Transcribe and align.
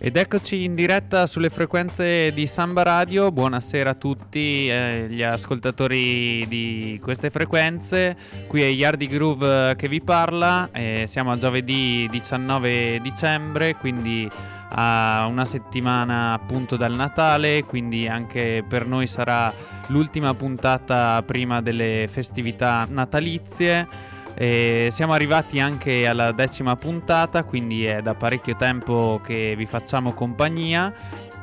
Ed 0.00 0.16
eccoci 0.16 0.62
in 0.62 0.76
diretta 0.76 1.26
sulle 1.26 1.50
frequenze 1.50 2.32
di 2.32 2.46
Samba 2.46 2.84
Radio, 2.84 3.32
buonasera 3.32 3.90
a 3.90 3.94
tutti 3.94 4.68
eh, 4.68 5.08
gli 5.10 5.24
ascoltatori 5.24 6.46
di 6.46 7.00
queste 7.02 7.30
frequenze, 7.30 8.16
qui 8.46 8.62
è 8.62 8.66
Yardi 8.66 9.08
Groove 9.08 9.74
che 9.74 9.88
vi 9.88 10.00
parla, 10.00 10.68
eh, 10.70 11.06
siamo 11.08 11.32
a 11.32 11.36
giovedì 11.36 12.06
19 12.12 13.00
dicembre, 13.02 13.74
quindi 13.74 14.30
a 14.70 15.26
una 15.28 15.44
settimana 15.44 16.32
appunto 16.32 16.76
dal 16.76 16.94
Natale, 16.94 17.64
quindi 17.64 18.06
anche 18.06 18.64
per 18.68 18.86
noi 18.86 19.08
sarà 19.08 19.52
l'ultima 19.88 20.32
puntata 20.34 21.20
prima 21.24 21.60
delle 21.60 22.06
festività 22.08 22.86
natalizie. 22.88 24.16
E 24.40 24.86
siamo 24.92 25.14
arrivati 25.14 25.58
anche 25.58 26.06
alla 26.06 26.30
decima 26.30 26.76
puntata, 26.76 27.42
quindi 27.42 27.84
è 27.86 28.02
da 28.02 28.14
parecchio 28.14 28.54
tempo 28.54 29.20
che 29.20 29.54
vi 29.56 29.66
facciamo 29.66 30.12
compagnia 30.12 30.94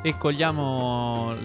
e 0.01 0.15
cogliamo 0.15 1.35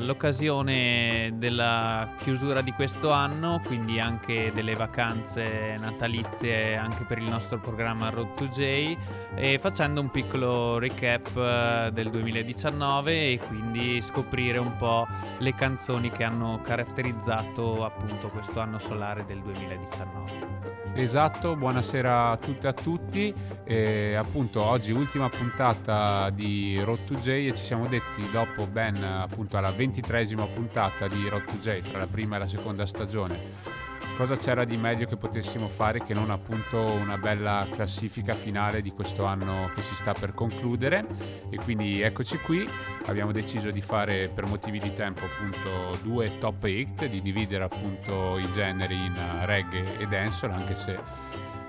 l'occasione 0.00 1.32
della 1.36 2.14
chiusura 2.18 2.60
di 2.60 2.72
questo 2.72 3.10
anno, 3.10 3.62
quindi 3.64 3.98
anche 4.00 4.52
delle 4.52 4.74
vacanze 4.74 5.76
natalizie 5.78 6.76
anche 6.76 7.04
per 7.04 7.16
il 7.16 7.28
nostro 7.28 7.58
programma 7.58 8.10
Road 8.10 8.34
to 8.34 8.48
J 8.48 8.96
e 9.34 9.58
facendo 9.58 10.02
un 10.02 10.10
piccolo 10.10 10.78
recap 10.78 11.34
eh, 11.36 11.90
del 11.90 12.10
2019 12.10 13.30
e 13.30 13.38
quindi 13.38 14.02
scoprire 14.02 14.58
un 14.58 14.76
po' 14.76 15.06
le 15.38 15.54
canzoni 15.54 16.10
che 16.10 16.24
hanno 16.24 16.60
caratterizzato 16.60 17.82
appunto 17.82 18.28
questo 18.28 18.60
anno 18.60 18.78
solare 18.78 19.24
del 19.24 19.40
2019. 19.40 20.87
Esatto, 20.94 21.54
buonasera 21.54 22.30
a 22.30 22.36
tutte 22.36 22.66
e 22.66 22.70
a 22.70 22.72
tutti. 22.72 23.34
E 23.64 24.14
appunto 24.14 24.62
oggi 24.62 24.92
ultima 24.92 25.28
puntata 25.28 26.30
di 26.30 26.80
Road 26.82 27.04
to 27.04 27.14
J 27.16 27.28
e 27.28 27.52
ci 27.54 27.64
siamo 27.64 27.86
detti 27.86 28.28
dopo 28.30 28.66
ben 28.66 29.02
appunto 29.02 29.56
alla 29.56 29.70
ventitresima 29.70 30.46
puntata 30.46 31.06
di 31.06 31.28
Road 31.28 31.44
to 31.44 31.56
J 31.56 31.82
tra 31.82 31.98
la 31.98 32.06
prima 32.06 32.36
e 32.36 32.38
la 32.40 32.48
seconda 32.48 32.86
stagione 32.86 33.86
cosa 34.18 34.34
c'era 34.34 34.64
di 34.64 34.76
meglio 34.76 35.06
che 35.06 35.16
potessimo 35.16 35.68
fare 35.68 36.02
che 36.02 36.12
non 36.12 36.32
appunto 36.32 36.76
una 36.76 37.16
bella 37.18 37.68
classifica 37.70 38.34
finale 38.34 38.82
di 38.82 38.90
questo 38.90 39.24
anno 39.24 39.70
che 39.76 39.80
si 39.80 39.94
sta 39.94 40.12
per 40.12 40.34
concludere? 40.34 41.06
E 41.50 41.56
quindi 41.58 42.00
eccoci 42.00 42.36
qui. 42.38 42.68
Abbiamo 43.04 43.30
deciso 43.30 43.70
di 43.70 43.80
fare 43.80 44.28
per 44.28 44.44
motivi 44.46 44.80
di 44.80 44.92
tempo 44.92 45.20
appunto 45.24 46.00
due 46.02 46.36
top 46.38 46.64
8 46.64 47.06
di 47.06 47.22
dividere 47.22 47.62
appunto 47.62 48.38
i 48.38 48.50
generi 48.50 48.96
in 48.96 49.44
reggae 49.44 49.98
e 49.98 50.06
dancehall 50.06 50.52
anche 50.52 50.74
se 50.74 50.98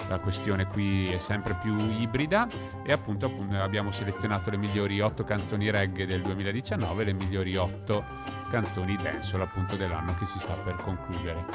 la 0.10 0.20
questione 0.20 0.66
qui 0.66 1.12
è 1.12 1.20
sempre 1.20 1.54
più 1.54 1.78
ibrida 1.78 2.48
e 2.84 2.92
appunto, 2.92 3.28
appunto 3.28 3.56
abbiamo 3.62 3.92
selezionato 3.92 4.50
le 4.50 4.58
migliori 4.58 5.00
8 5.00 5.24
canzoni 5.24 5.70
reggae 5.70 6.08
del 6.08 6.22
2019 6.22 7.02
e 7.02 7.06
le 7.06 7.14
migliori 7.14 7.56
8 7.56 8.04
canzoni 8.50 8.98
dancehall 8.98 9.42
appunto 9.42 9.76
dell'anno 9.76 10.16
che 10.16 10.26
si 10.26 10.40
sta 10.40 10.54
per 10.54 10.78
concludere. 10.78 11.46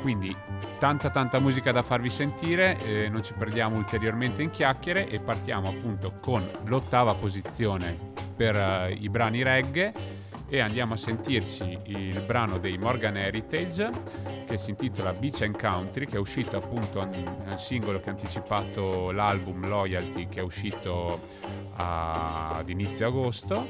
Quindi 0.00 0.34
tanta 0.78 1.10
tanta 1.10 1.40
musica 1.40 1.72
da 1.72 1.82
farvi 1.82 2.08
sentire, 2.08 2.78
eh, 2.78 3.08
non 3.08 3.22
ci 3.22 3.34
perdiamo 3.34 3.76
ulteriormente 3.76 4.42
in 4.42 4.50
chiacchiere 4.50 5.08
e 5.08 5.18
partiamo 5.18 5.68
appunto 5.68 6.18
con 6.20 6.48
l'ottava 6.66 7.14
posizione 7.14 8.12
per 8.36 8.56
uh, 8.56 8.92
i 8.96 9.08
brani 9.08 9.42
reggae 9.42 9.92
e 10.54 10.60
andiamo 10.60 10.94
a 10.94 10.96
sentirci 10.96 11.80
il 11.86 12.20
brano 12.20 12.58
dei 12.58 12.78
Morgan 12.78 13.16
Heritage 13.16 13.90
che 14.46 14.56
si 14.56 14.70
intitola 14.70 15.12
Beach 15.12 15.42
and 15.42 15.58
Country 15.58 16.06
che 16.06 16.14
è 16.14 16.20
uscito 16.20 16.56
appunto 16.56 17.04
nel 17.04 17.58
singolo 17.58 17.98
che 17.98 18.10
ha 18.10 18.12
anticipato 18.12 19.10
l'album 19.10 19.66
Loyalty 19.66 20.28
che 20.28 20.38
è 20.38 20.42
uscito 20.44 21.22
ad 21.74 22.68
inizio 22.68 23.08
agosto. 23.08 23.68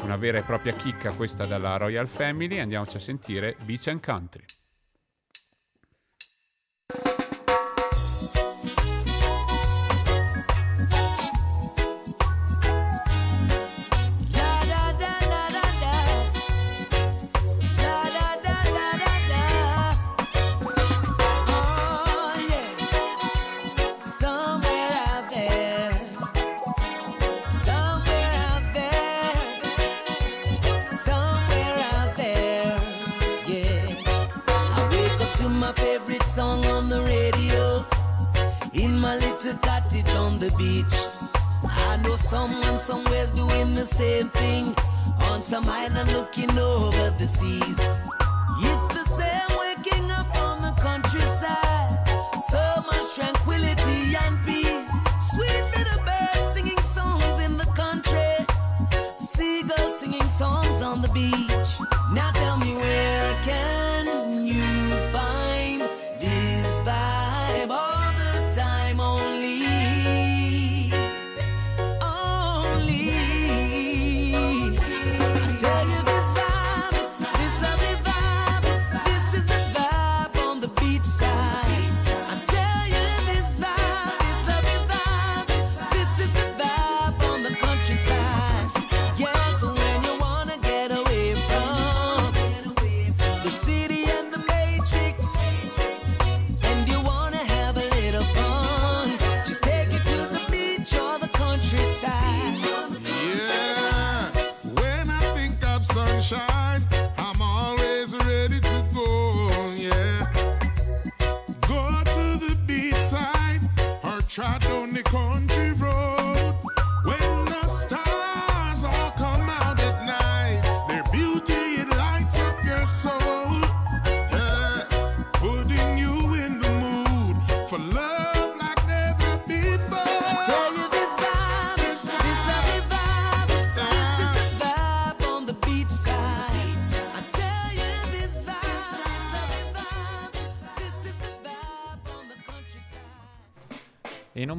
Una 0.00 0.16
vera 0.16 0.38
e 0.38 0.42
propria 0.42 0.74
chicca 0.74 1.12
questa 1.12 1.46
dalla 1.46 1.76
Royal 1.76 2.08
Family. 2.08 2.58
Andiamoci 2.58 2.96
a 2.96 3.00
sentire 3.00 3.56
Beach 3.64 3.86
and 3.86 4.04
Country 4.04 4.44
the 40.48 40.56
beach. 40.56 40.94
I 41.64 41.96
know 41.96 42.16
someone 42.16 42.78
somewhere's 42.78 43.32
doing 43.32 43.74
the 43.74 43.84
same 43.84 44.28
thing 44.28 44.74
on 45.22 45.42
some 45.42 45.68
island 45.68 46.12
looking 46.12 46.50
over 46.58 47.10
the 47.18 47.26
seas. 47.26 47.80
It's 48.70 48.86
the 48.96 49.04
same 49.18 49.50
waking 49.58 50.10
up 50.10 50.28
on 50.36 50.62
the 50.62 50.72
countryside. 50.80 51.98
So 52.50 52.62
much 52.86 53.14
tranquility 53.16 54.14
and 54.24 54.34
peace. 54.44 54.92
Sweet 55.32 55.64
little 55.76 56.02
birds 56.04 56.54
singing 56.54 56.82
songs 56.96 57.42
in 57.44 57.56
the 57.56 57.68
country. 57.82 58.36
Seagulls 59.18 59.98
singing 59.98 60.28
songs 60.28 60.80
on 60.80 61.02
the 61.02 61.08
beach. 61.08 61.70
Now 62.12 62.30
tell 62.32 62.58
me 62.58 62.65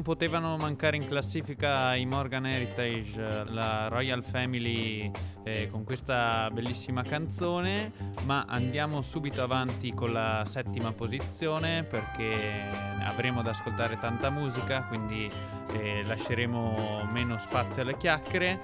potevano 0.08 0.56
mancare 0.56 0.96
in 0.96 1.06
classifica 1.06 1.94
i 1.94 2.06
Morgan 2.06 2.46
Heritage, 2.46 3.44
la 3.44 3.88
Royal 3.88 4.24
Family 4.24 5.10
eh, 5.44 5.68
con 5.70 5.84
questa 5.84 6.48
bellissima 6.50 7.02
canzone, 7.02 7.92
ma 8.22 8.46
andiamo 8.48 9.02
subito 9.02 9.42
avanti 9.42 9.92
con 9.92 10.14
la 10.14 10.44
settima 10.46 10.92
posizione 10.92 11.84
perché 11.84 12.96
avremo 13.08 13.42
da 13.42 13.50
ascoltare 13.50 13.98
tanta 13.98 14.30
musica, 14.30 14.82
quindi 14.82 15.30
eh, 15.72 16.02
lasceremo 16.04 17.08
meno 17.10 17.38
spazio 17.38 17.82
alle 17.82 17.96
chiacchiere. 17.96 18.60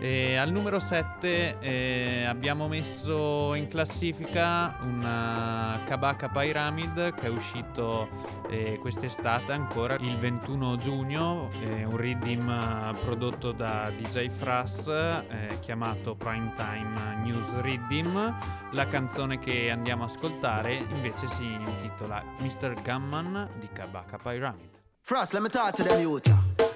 E 0.00 0.36
al 0.36 0.50
numero 0.50 0.78
7 0.78 2.26
abbiamo 2.28 2.68
messo 2.68 3.54
in 3.54 3.68
classifica 3.68 4.76
una 4.82 5.80
Kabaka 5.84 6.28
Pyramid 6.28 7.14
che 7.14 7.26
è 7.26 7.28
uscito 7.28 8.08
eh, 8.50 8.78
quest'estate 8.80 9.52
ancora 9.52 9.94
il 9.94 10.16
21 10.18 10.44
21 10.44 10.76
giugno, 10.78 11.50
un 11.86 11.96
riddim 11.96 12.48
eh, 12.48 12.94
prodotto 13.04 13.52
da 13.52 13.90
DJ 13.90 14.28
Frass 14.28 14.88
eh, 14.88 15.58
chiamato 15.60 16.14
Primetime 16.14 17.16
News 17.22 17.58
Riddim. 17.60 18.36
La 18.72 18.86
canzone 18.86 19.38
che 19.38 19.70
andiamo 19.70 20.02
a 20.02 20.06
ascoltare 20.06 20.74
invece 20.74 21.26
si 21.26 21.44
intitola 21.44 22.22
Mr. 22.38 22.74
Gunman 22.82 23.48
di 23.58 23.68
Kabaka 23.72 23.83
Pyramid. 24.24 24.70
Frost, 25.02 25.34
let 25.34 25.42
me 25.42 25.50
talk 25.50 25.74
to 25.76 25.82
them 25.82 26.00
youth. 26.00 26.26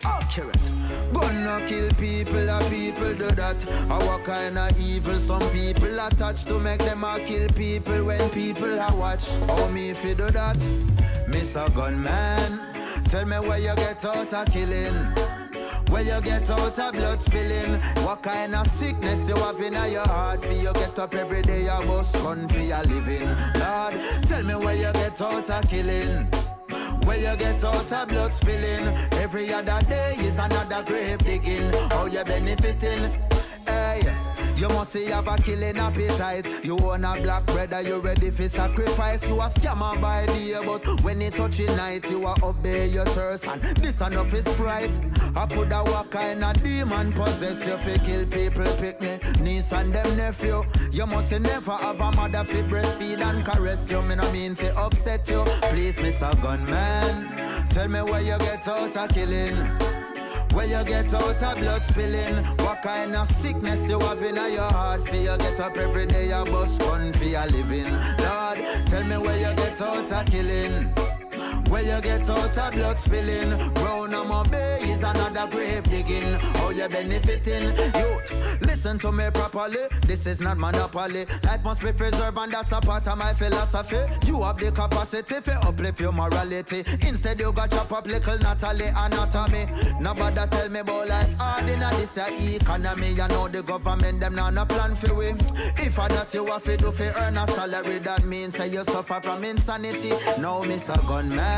Accurate. 0.05 0.61
Gonna 1.15 1.65
kill 1.67 1.89
people, 1.95 2.45
the 2.45 2.67
people 2.71 3.15
do 3.15 3.35
that. 3.35 3.57
I 3.91 3.99
what 4.05 4.25
kind 4.25 4.59
of 4.59 4.79
evil 4.79 5.19
some 5.19 5.41
people 5.51 5.99
attach 5.99 6.45
to 6.45 6.59
make 6.61 6.81
them 6.81 7.05
a 7.05 7.19
kill 7.21 7.49
people 7.49 8.05
when 8.05 8.29
people 8.31 8.79
are 8.79 8.97
watch. 8.97 9.29
How 9.47 9.69
me 9.69 9.91
if 9.91 10.05
you 10.05 10.15
do 10.15 10.31
that? 10.31 10.57
A 10.59 11.71
gunman. 11.71 12.61
Tell 13.07 13.25
me 13.25 13.39
where 13.39 13.59
you 13.59 13.75
get 13.77 14.05
out 14.05 14.35
of 14.35 14.53
killing. 14.53 14.95
Where 15.89 16.03
you 16.03 16.21
get 16.21 16.51
out 16.51 16.79
of 16.79 16.93
blood 16.93 17.19
spilling 17.19 17.81
What 18.05 18.23
kind 18.23 18.55
of 18.55 18.67
sickness 18.71 19.27
you 19.27 19.37
have 19.37 19.59
in 19.59 19.73
your 19.73 20.07
heart 20.07 20.43
For 20.43 20.53
you 20.53 20.71
get 20.75 20.99
up 20.99 21.15
every 21.15 21.41
day, 21.41 21.63
you 21.63 21.87
bust 21.87 22.15
gun 22.17 22.47
for 22.47 22.61
your 22.61 22.83
living 22.83 23.29
Lord, 23.59 23.95
tell 24.25 24.43
me 24.43 24.55
where 24.55 24.75
you 24.75 24.93
get 24.93 25.23
out 25.23 25.49
of 25.49 25.71
killing 25.71 26.29
where 27.09 27.17
you 27.17 27.37
get 27.39 27.65
out 27.65 27.91
of 27.91 28.09
blood 28.09 28.35
spilling 28.35 28.87
Every 29.13 29.51
other 29.51 29.81
day 29.89 30.15
is 30.19 30.37
another 30.39 30.83
grave 30.85 31.19
digging 31.19 31.73
How 31.91 32.05
you 32.05 32.23
benefiting? 32.23 33.11
Hey 33.67 34.28
you 34.59 34.69
must 34.69 34.93
see 34.93 35.07
have 35.07 35.29
a 35.29 35.37
killing 35.37 35.79
appetite. 35.79 36.65
You 36.65 36.77
want 36.77 37.05
a 37.05 37.21
black 37.23 37.47
brother, 37.47 37.81
you 37.81 37.99
ready 37.99 38.31
for 38.31 38.49
sacrifice. 38.49 39.27
You 39.27 39.41
a 39.41 39.49
scammer 39.49 40.01
by 40.01 40.27
day, 40.27 40.55
but 40.65 41.03
when 41.03 41.23
it 41.23 41.35
touch 41.35 41.59
touching 41.59 41.77
night, 41.77 42.11
you 42.11 42.27
a 42.27 42.35
obey 42.43 42.89
your 42.89 43.05
thirst. 43.07 43.47
And 43.47 43.63
this 43.77 44.01
enough 44.01 44.33
is 44.35 44.45
pride. 44.57 44.91
I 45.37 45.47
coulda 45.47 45.79
what 45.85 46.11
kind 46.11 46.43
of 46.45 46.61
demon 46.63 47.13
possess 47.13 47.67
you 47.67 47.77
fi 47.79 48.05
kill 48.05 48.27
people, 48.27 48.67
pick 48.79 49.01
me, 49.01 49.19
niece 49.41 49.73
and 49.73 49.95
them 49.95 50.17
nephew. 50.17 50.65
You 50.91 51.07
must 51.07 51.31
never 51.31 51.73
have 51.73 52.01
a 52.01 52.13
mother 52.13 52.45
fi 52.45 52.63
breastfeed 52.63 53.21
and 53.21 53.45
caress 53.45 53.91
you. 53.91 54.03
Me 54.03 54.17
no 54.17 54.31
mean 54.33 54.55
fi 54.57 54.69
upset 54.71 55.29
you. 55.29 55.45
Please, 55.71 55.97
Mr. 55.97 56.35
Gunman, 56.43 57.69
tell 57.71 57.89
me 57.89 58.03
where 58.03 58.21
you 58.21 58.39
get 58.39 58.67
out 58.67 58.97
of 58.97 59.09
killing. 59.11 59.88
Where 60.59 60.67
you 60.67 60.85
get 60.85 61.15
out 61.15 61.41
of 61.41 61.59
blood 61.61 61.85
spilling 61.85 62.45
What 62.57 62.83
kind 62.83 63.15
of 63.15 63.31
sickness 63.31 63.89
you 63.89 64.01
have 64.01 64.21
in 64.21 64.35
your 64.35 64.63
heart? 64.63 65.07
For 65.07 65.15
you 65.15 65.37
get 65.39 65.61
up 65.61 65.79
every 65.79 66.07
day 66.07 66.31
you 66.31 66.45
bust 66.51 66.81
gun 66.81 67.13
for 67.13 67.23
your 67.23 67.47
living. 67.47 67.93
Lord, 67.93 68.89
tell 68.89 69.05
me 69.05 69.19
where 69.19 69.37
you 69.37 69.55
get 69.55 69.81
out 69.81 70.11
of 70.11 70.27
killing 70.27 70.93
where 71.71 71.83
you 71.83 72.01
get 72.03 72.29
out 72.29 72.57
of 72.59 72.73
blood 72.73 72.99
spilling? 72.99 73.73
Brown 73.75 74.15
on 74.15 74.51
bay 74.51 74.79
is 74.83 75.03
another 75.03 75.47
grave 75.51 75.85
digging. 75.85 76.35
How 76.35 76.71
you 76.71 76.89
benefiting? 76.89 77.77
Youth, 78.01 78.61
listen 78.61 78.99
to 79.01 79.13
me 79.13 79.25
properly. 79.33 79.87
This 80.03 80.27
is 80.27 80.41
not 80.41 80.59
monopoly. 80.59 81.27
Life 81.45 81.63
must 81.65 81.83
be 81.83 81.93
preserved 81.93 82.39
and 82.39 82.53
that's 82.53 82.73
a 82.73 82.81
part 82.81 83.07
of 83.07 83.19
my 83.19 83.35
philosophy. 83.35 84.01
You 84.27 84.43
have 84.43 84.57
the 84.57 84.73
capacity 84.73 85.41
to 85.41 85.53
uplift 85.67 86.01
your 86.01 86.13
morality. 86.13 86.85
Instead 87.07 87.41
you 87.41 87.53
got 87.53 87.71
chop 87.71 87.93
up 87.93 88.07
little 88.07 88.39
Natalie 88.39 88.91
anatomy. 88.97 89.67
Nobody 90.01 90.47
tell 90.51 90.69
me 90.69 90.81
about 90.81 91.09
life. 91.09 91.35
Hard 91.39 91.69
in 91.69 91.81
this 91.81 92.17
uh, 92.19 92.31
economy. 92.39 93.11
You 93.11 93.29
know 93.29 93.49
the 93.49 93.63
government 93.63 94.21
them 94.21 94.35
not 94.35 94.57
a 94.57 94.67
plan 94.67 94.95
for 94.95 95.15
we. 95.15 95.29
If 95.77 95.99
I 95.99 96.09
that 96.09 96.33
you 96.33 96.47
have 96.47 96.65
to 96.65 96.77
do 96.77 96.93
for 96.93 97.13
earn 97.19 97.37
a 97.37 97.47
salary. 97.49 97.99
That 97.99 98.25
means 98.25 98.57
say 98.57 98.69
you 98.69 98.85
suffer 98.85 99.21
from 99.23 99.45
insanity. 99.45 100.11
No, 100.41 100.63
Mr. 100.63 100.97
Gunman 101.07 101.58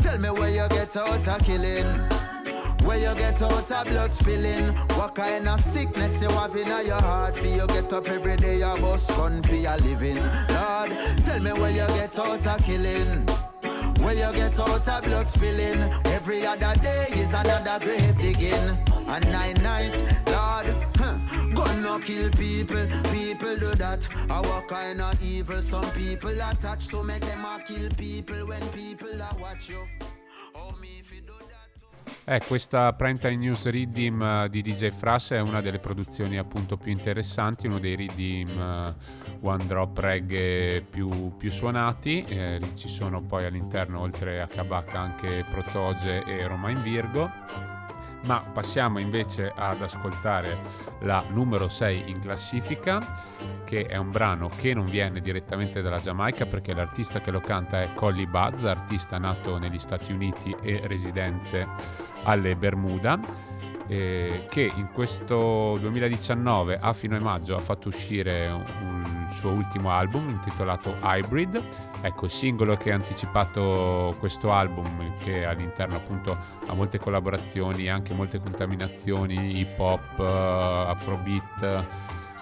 Tell 0.00 0.18
me 0.18 0.30
where 0.30 0.50
you 0.50 0.68
get 0.68 0.96
out 0.96 1.28
of 1.28 1.46
killing. 1.46 1.86
Where 2.84 2.98
you 2.98 3.14
get 3.14 3.40
out 3.40 3.70
of 3.70 3.86
blood 3.86 4.12
spilling. 4.12 4.74
What 4.96 5.14
kind 5.14 5.48
of 5.48 5.60
sickness 5.60 6.20
you 6.20 6.28
have 6.28 6.56
in 6.56 6.66
your 6.86 7.00
heart? 7.00 7.36
For 7.36 7.46
you 7.46 7.66
get 7.68 7.92
up 7.92 8.08
every 8.08 8.36
day 8.36 8.58
you 8.58 8.80
bust 8.80 9.08
gun 9.10 9.42
for 9.42 9.54
your 9.54 9.76
living. 9.76 10.16
Lord, 10.16 10.90
tell 11.24 11.40
me 11.40 11.52
where 11.52 11.70
you 11.70 11.86
get 11.98 12.18
out 12.18 12.46
of 12.46 12.64
killing. 12.64 13.26
Where 14.02 14.14
you 14.14 14.32
get 14.32 14.58
out 14.58 14.88
of 14.88 15.04
blood 15.04 15.28
spilling. 15.28 15.80
Every 16.06 16.44
other 16.44 16.74
day 16.82 17.06
is 17.10 17.32
another 17.32 17.78
grave 17.84 18.16
digging. 18.18 18.78
And 19.06 19.30
nine 19.30 19.54
nights, 19.62 20.00
Lord 20.26 20.66
huh, 20.96 21.18
Gonna 21.54 22.00
kill 22.04 22.30
people, 22.30 22.86
that 23.82 24.06
I 24.30 24.40
what 24.40 24.66
kind 24.68 25.00
of 25.00 25.20
evil 25.20 25.60
some 25.60 25.90
people 25.92 26.40
attach 26.40 26.86
to 26.88 27.02
make 27.02 27.24
them 27.24 27.44
a 27.44 27.60
kill 27.66 27.90
people 27.96 28.46
When 28.46 28.62
people 28.68 29.20
are 29.20 29.36
watch 29.40 29.68
you 29.68 29.82
Oh 30.54 30.72
me 30.80 31.00
if 31.00 31.12
you 31.12 31.22
do 31.22 31.34
that 31.38 31.62
Eh, 32.24 32.40
questa 32.46 32.92
Primetime 32.92 33.34
News 33.34 33.68
Redeem 33.68 34.20
uh, 34.20 34.48
di 34.48 34.62
DJ 34.62 34.90
Frass 34.90 35.32
è 35.32 35.40
una 35.40 35.60
delle 35.60 35.80
produzioni 35.80 36.38
appunto 36.38 36.76
più 36.76 36.92
interessanti, 36.92 37.66
uno 37.66 37.80
dei 37.80 37.96
Redeem 37.96 38.94
uh, 39.40 39.46
One 39.46 39.66
Drop 39.66 39.98
Reggae 39.98 40.84
più, 40.88 41.36
più 41.36 41.50
suonati. 41.50 42.22
Eh, 42.22 42.60
ci 42.74 42.86
sono 42.86 43.22
poi 43.22 43.44
all'interno, 43.44 43.98
oltre 44.00 44.40
a 44.40 44.46
Kabaka, 44.46 45.00
anche 45.00 45.44
Protoge 45.50 46.22
e 46.22 46.46
Romain 46.46 46.80
Virgo. 46.80 47.28
Ma 48.24 48.40
passiamo 48.40 48.98
invece 49.00 49.52
ad 49.54 49.82
ascoltare 49.82 50.60
la 51.00 51.24
numero 51.28 51.68
6 51.68 52.08
in 52.08 52.20
classifica, 52.20 53.20
che 53.64 53.86
è 53.86 53.96
un 53.96 54.12
brano 54.12 54.48
che 54.48 54.74
non 54.74 54.86
viene 54.86 55.20
direttamente 55.20 55.82
dalla 55.82 55.98
Giamaica 55.98 56.46
perché 56.46 56.72
l'artista 56.72 57.20
che 57.20 57.32
lo 57.32 57.40
canta 57.40 57.82
è 57.82 57.92
Collie 57.94 58.26
Buzz, 58.26 58.64
artista 58.64 59.18
nato 59.18 59.58
negli 59.58 59.78
Stati 59.78 60.12
Uniti 60.12 60.54
e 60.62 60.80
residente 60.84 61.66
alle 62.22 62.54
Bermuda, 62.54 63.18
eh, 63.92 64.46
che 64.48 64.72
in 64.74 64.88
questo 64.90 65.76
2019 65.78 66.78
a 66.80 66.94
fine 66.94 67.18
maggio 67.18 67.54
ha 67.54 67.58
fatto 67.58 67.88
uscire 67.88 68.48
un, 68.48 68.64
un 68.80 69.26
suo 69.30 69.50
ultimo 69.50 69.90
album 69.90 70.30
intitolato 70.30 70.96
Hybrid. 71.02 71.62
Ecco, 72.00 72.24
il 72.24 72.30
singolo 72.30 72.76
che 72.76 72.90
ha 72.90 72.94
anticipato 72.94 74.16
questo 74.18 74.50
album, 74.50 75.18
che 75.18 75.44
all'interno 75.44 75.96
appunto 75.96 76.36
ha 76.66 76.72
molte 76.72 76.98
collaborazioni, 76.98 77.90
anche 77.90 78.14
molte 78.14 78.40
contaminazioni 78.40 79.58
hip 79.58 79.78
hop, 79.78 80.18
uh, 80.18 80.88
afrobeat 80.90 81.86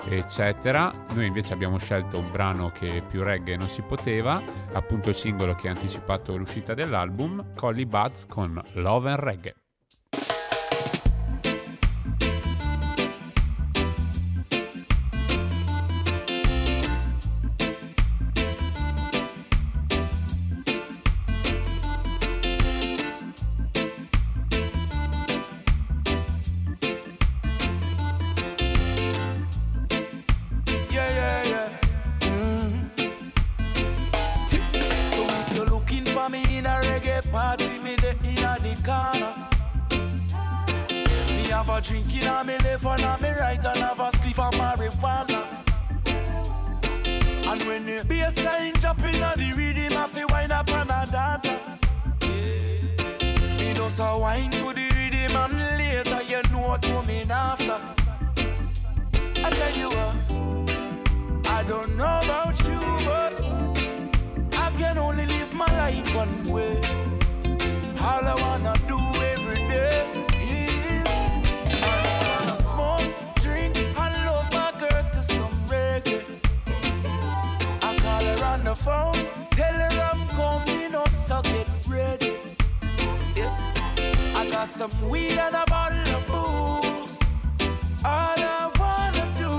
eccetera. 0.06 0.92
Noi 1.12 1.26
invece 1.26 1.52
abbiamo 1.52 1.78
scelto 1.78 2.16
un 2.16 2.30
brano 2.30 2.70
che 2.70 3.02
più 3.06 3.22
reggae 3.22 3.56
non 3.56 3.68
si 3.68 3.82
poteva, 3.82 4.40
appunto 4.72 5.08
il 5.08 5.16
singolo 5.16 5.54
che 5.54 5.68
ha 5.68 5.72
anticipato 5.72 6.36
l'uscita 6.36 6.74
dell'album, 6.74 7.54
Collie 7.54 7.86
Buds 7.86 8.26
con 8.26 8.62
Love 8.74 9.10
and 9.10 9.18
Reggae. 9.18 9.59
A 54.02 54.18
wine 54.18 54.50
to 54.52 54.72
the 54.72 54.88
rhythm 54.96 55.36
and 55.36 55.54
later 55.76 56.22
you 56.22 56.40
know 56.50 56.60
what 56.68 56.82
coming 56.82 57.30
after. 57.30 57.78
I 59.44 59.50
tell 59.50 59.76
you 59.76 59.88
what. 59.90 60.14
I 61.46 61.62
don't 61.64 61.96
know 61.98 62.20
about 62.24 62.58
you, 62.64 62.80
but 63.04 63.42
I 64.56 64.70
can 64.78 64.96
only 64.96 65.26
live 65.26 65.52
my 65.52 65.66
life 65.66 66.14
one 66.16 66.44
way. 66.48 66.80
All 68.00 68.24
I 68.24 68.36
wanna 68.40 68.74
do 68.88 68.98
every 69.34 69.68
day 69.68 70.08
is 70.40 71.06
I 71.68 72.00
just 72.06 72.22
wanna 72.30 72.56
smoke, 72.56 73.34
drink, 73.36 73.76
and 73.76 74.14
love 74.24 74.50
my 74.52 74.72
girl 74.80 75.04
to 75.12 75.22
some 75.22 75.54
reggae. 75.68 76.24
I 77.82 77.96
call 77.98 78.24
her 78.24 78.44
on 78.46 78.64
the 78.64 78.74
phone, 78.74 79.18
got 84.60 84.68
some 84.68 85.08
weed 85.08 85.38
and 85.38 85.56
a 85.56 85.64
bottle 85.68 86.16
of 86.16 86.26
booze. 86.26 87.18
All 88.04 88.40
I 88.58 88.70
wanna 88.78 89.26
do 89.38 89.54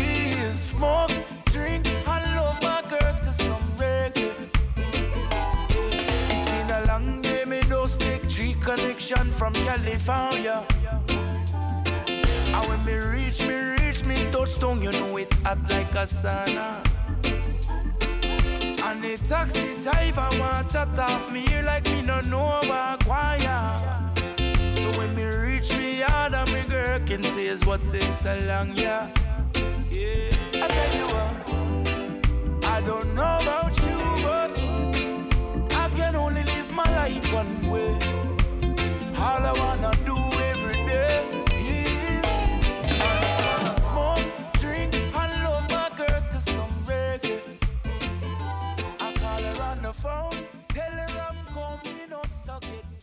is 0.00 0.58
smoke, 0.58 1.12
drink, 1.44 1.86
and 1.86 2.24
love 2.34 2.58
my 2.62 2.80
girl 2.88 3.14
to 3.22 3.30
some 3.30 3.66
reggae. 3.76 4.32
It's 6.30 6.44
been 6.52 6.70
a 6.70 6.86
long 6.86 7.20
day, 7.20 7.44
me 7.44 7.60
just 7.68 8.00
take 8.00 8.22
three 8.22 8.54
from 9.30 9.52
California. 9.52 10.64
And 12.56 12.64
when 12.68 12.82
me 12.86 12.94
reach, 12.94 13.42
me 13.42 13.56
reach, 13.76 14.06
me 14.06 14.30
touchdown, 14.30 14.80
you 14.80 14.92
know 14.92 15.18
it 15.18 15.34
hot 15.44 15.58
like 15.70 15.94
a 15.96 16.06
sauna. 16.06 16.80
And 18.86 19.02
the 19.04 19.18
taxi 19.28 19.68
driver 19.84 20.30
want 20.40 20.70
to 20.70 20.86
talk 20.96 21.30
me 21.30 21.40
here 21.40 21.62
like 21.62 21.84
me 21.84 22.00
no 22.00 22.22
know 22.22 22.60
about 22.62 23.04
choir. 23.04 23.93
Reach 25.64 25.78
me 25.78 26.00
yard 26.00 26.34
and 26.34 26.52
me 26.52 26.62
girl 26.68 26.98
can 27.06 27.22
say 27.24 27.46
is 27.46 27.64
what 27.64 27.80
takes 27.88 28.20
so 28.20 28.36
long, 28.46 28.76
yeah. 28.76 29.08
Yeah, 29.90 30.36
I 30.62 30.68
tell 30.68 30.94
you 30.98 31.06
what, 31.06 32.64
I 32.66 32.82
don't 32.82 33.14
know 33.14 33.38
about 33.40 33.74
you, 33.80 33.98
but 34.22 34.58
I 35.74 35.88
can 35.94 36.16
only 36.16 36.44
live 36.44 36.70
my 36.70 36.84
life 36.96 37.32
one 37.32 37.70
way. 37.70 37.96
All 39.16 39.42
I 39.42 39.54
wanna 39.56 39.92
do 40.04 40.16
every 40.52 40.84
day 40.84 41.24
is 41.56 42.26
I 43.00 43.18
just 43.22 43.40
wanna 43.48 43.72
smoke, 43.72 44.52
drink, 44.60 44.94
and 44.94 45.44
love 45.44 45.66
my 45.70 45.88
girl 45.96 46.20
to 46.30 46.40
some 46.40 46.74
reggae. 46.84 47.40
I 49.00 49.12
call 49.14 49.40
her 49.40 49.62
on 49.62 49.80
the 49.80 49.94
phone, 49.94 50.36
tell 50.68 50.92
her 50.92 51.20
I'm 51.30 51.38
coming 51.54 52.12
up, 52.12 52.30
so 52.34 52.58
get 52.60 52.93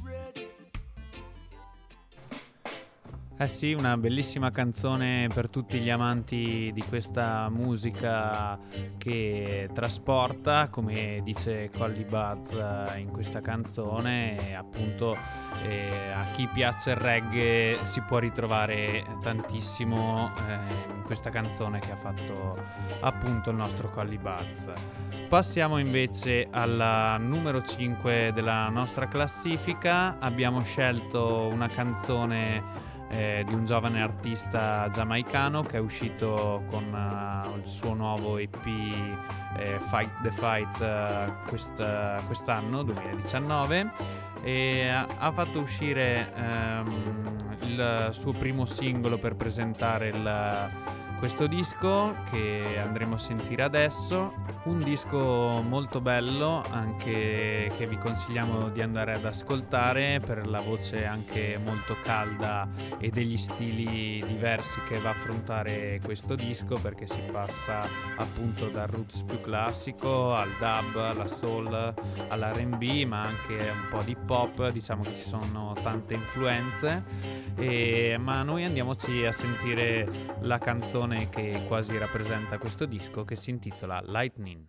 Eh 3.42 3.48
sì, 3.48 3.74
una 3.74 3.98
bellissima 3.98 4.52
canzone 4.52 5.28
per 5.34 5.50
tutti 5.50 5.80
gli 5.80 5.90
amanti 5.90 6.70
di 6.76 6.84
questa 6.84 7.50
musica 7.50 8.60
che 9.00 9.68
trasporta, 9.74 10.68
come 10.70 11.22
dice 11.24 11.72
Colly 11.76 12.06
Buzz 12.06 12.52
eh, 12.52 13.00
in 13.00 13.10
questa 13.10 13.42
canzone, 13.42 14.56
appunto 14.56 15.18
eh, 15.64 16.12
a 16.12 16.30
chi 16.34 16.48
piace 16.54 16.92
il 16.92 16.98
reggae 16.98 17.80
si 17.82 18.02
può 18.02 18.20
ritrovare 18.20 19.04
tantissimo 19.24 20.32
eh, 20.48 20.94
in 20.94 21.02
questa 21.04 21.32
canzone 21.32 21.80
che 21.80 21.90
ha 21.90 21.98
fatto 21.98 22.64
appunto 23.00 23.50
il 23.50 23.56
nostro 23.56 23.90
Colly 23.90 24.20
Buzz. 24.20 24.70
Passiamo 25.28 25.80
invece 25.80 26.48
alla 26.52 27.18
numero 27.18 27.64
5 27.64 28.34
della 28.36 28.70
nostra 28.70 29.08
classifica, 29.08 30.20
abbiamo 30.20 30.62
scelto 30.62 31.48
una 31.52 31.70
canzone 31.70 32.90
eh, 33.12 33.44
di 33.46 33.54
un 33.54 33.66
giovane 33.66 34.02
artista 34.02 34.90
giamaicano 34.90 35.64
che 35.64 35.78
è 35.78 35.80
uscito 35.80 36.64
con 36.70 36.94
uh, 36.94 37.58
il 37.58 37.66
suo 37.66 37.94
nuovo 37.94 38.38
EP 38.38 38.66
eh, 39.58 39.78
Fight 39.80 40.22
the 40.22 40.32
Fight 40.32 40.80
uh, 40.80 41.48
quest- 41.48 42.26
quest'anno, 42.26 42.84
2019, 42.84 43.92
e 44.44 44.88
ha 44.88 45.32
fatto 45.32 45.60
uscire 45.60 46.32
um, 46.36 47.36
il 47.64 48.10
suo 48.12 48.32
primo 48.32 48.66
singolo 48.66 49.18
per 49.18 49.36
presentare 49.36 50.08
il, 50.08 50.70
questo 51.22 51.46
disco 51.46 52.16
che 52.32 52.80
andremo 52.84 53.14
a 53.14 53.20
sentire 53.20 53.62
adesso. 53.62 54.34
Un 54.64 54.80
disco 54.84 55.62
molto 55.62 56.02
bello, 56.02 56.64
anche 56.68 57.72
che 57.78 57.86
vi 57.86 57.96
consigliamo 57.96 58.70
di 58.70 58.82
andare 58.82 59.14
ad 59.14 59.26
ascoltare 59.26 60.20
per 60.20 60.48
la 60.48 60.62
voce 60.62 61.06
anche 61.06 61.60
molto 61.64 61.96
calda 62.02 62.68
e 62.98 63.12
degli 63.12 63.38
stili 63.38 64.24
diversi 64.26 64.82
che 64.88 64.98
va 64.98 65.10
a 65.10 65.12
affrontare 65.12 66.00
questo 66.04 66.34
disco 66.34 66.80
perché 66.82 67.06
si 67.06 67.22
passa 67.32 67.88
appunto 68.18 68.70
dal 68.70 68.88
roots 68.88 69.22
più 69.22 69.40
classico 69.42 70.34
al 70.34 70.50
dub, 70.58 70.96
alla 70.96 71.28
soul, 71.28 71.94
all'RB, 72.30 72.84
ma 73.06 73.22
anche 73.22 73.54
un 73.54 73.88
po' 73.92 74.02
di 74.02 74.16
pop, 74.16 74.70
diciamo 74.70 75.04
che 75.04 75.14
ci 75.14 75.28
sono 75.28 75.76
tante 75.84 76.16
influenze. 76.16 77.04
E, 77.56 78.18
ma 78.20 78.42
noi 78.42 78.64
andiamoci 78.64 79.24
a 79.24 79.32
sentire 79.32 80.08
la 80.42 80.58
canzone 80.58 81.11
che 81.30 81.66
quasi 81.68 81.98
rappresenta 81.98 82.58
questo 82.58 82.86
disco 82.86 83.26
che 83.26 83.36
si 83.36 83.50
intitola 83.50 84.02
Lightning. 84.06 84.66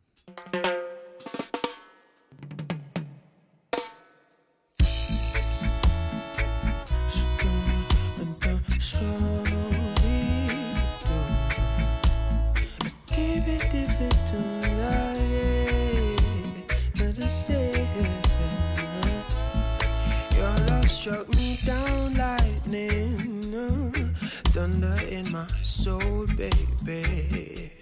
Soul, 25.62 26.26
baby. 26.36 27.72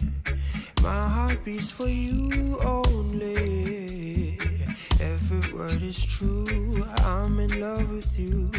My 0.82 1.08
heart 1.08 1.44
beats 1.44 1.70
for 1.70 1.88
you 1.88 2.58
only. 2.64 4.38
Every 5.00 5.52
word 5.52 5.82
is 5.82 6.04
true. 6.04 6.84
I'm 7.04 7.38
in 7.38 7.60
love 7.60 7.90
with 7.90 8.18
you. 8.18 8.50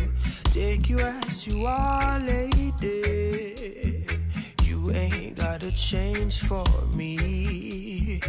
Take 0.45 0.89
you 0.89 0.99
as 0.99 1.47
you 1.47 1.65
are, 1.65 2.19
lady. 2.19 4.05
You 4.63 4.91
ain't 4.91 5.35
gotta 5.35 5.71
change 5.71 6.41
for 6.41 6.65
me. 6.95 8.21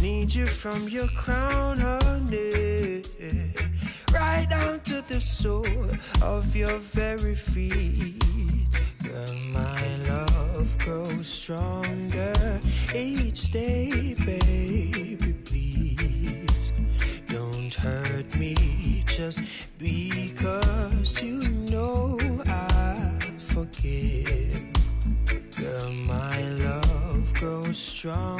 Need 0.00 0.34
you 0.34 0.46
from 0.46 0.88
your 0.88 1.08
crown, 1.08 1.78
honey. 1.78 3.02
Right 4.12 4.46
down 4.48 4.80
to 4.80 5.02
the 5.08 5.20
sole 5.20 5.88
of 6.20 6.54
your 6.54 6.78
very 6.78 7.34
feet. 7.34 8.31
Girl, 9.12 9.34
my 9.52 9.96
love 10.08 10.78
grows 10.78 11.28
stronger 11.28 12.60
each 12.94 13.50
day, 13.50 14.14
baby. 14.24 15.34
Please 15.44 16.72
don't 17.26 17.74
hurt 17.74 18.34
me 18.34 19.04
just 19.06 19.40
because 19.76 21.20
you 21.20 21.46
know 21.70 22.18
I 22.46 23.18
forgive. 23.36 24.64
Girl, 25.58 25.92
my 25.92 26.42
love 26.48 27.34
grows 27.34 27.76
stronger 27.78 28.31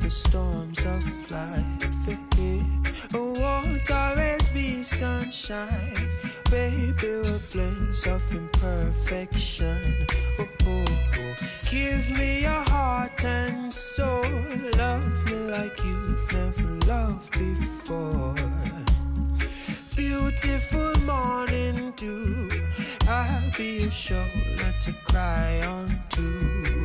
the 0.00 0.10
storms 0.10 0.78
of 0.84 1.30
life. 1.30 2.08
It 2.08 3.14
oh, 3.14 3.32
won't 3.40 3.90
always 3.90 4.48
be 4.50 4.82
sunshine. 4.82 6.08
Baby, 6.50 6.94
we're 7.02 7.40
blends 7.52 8.06
of 8.06 8.22
imperfection. 8.32 10.06
Oh, 10.38 10.48
oh, 10.66 10.84
oh. 11.18 11.34
Give 11.70 12.10
me 12.18 12.42
your 12.42 12.64
heart 12.70 13.24
and 13.24 13.72
soul. 13.72 14.22
Love 14.76 15.24
me 15.26 15.38
like 15.50 15.82
you've 15.84 16.32
never 16.32 16.86
loved 16.86 17.32
before. 17.32 18.34
Beautiful 19.96 20.94
morning 21.04 21.92
dew. 21.96 22.48
I'll 23.08 23.50
be 23.56 23.80
your 23.82 23.90
shoulder 23.90 24.74
to 24.82 24.92
cry 25.04 25.62
on 25.66 26.00
to. 26.10 26.77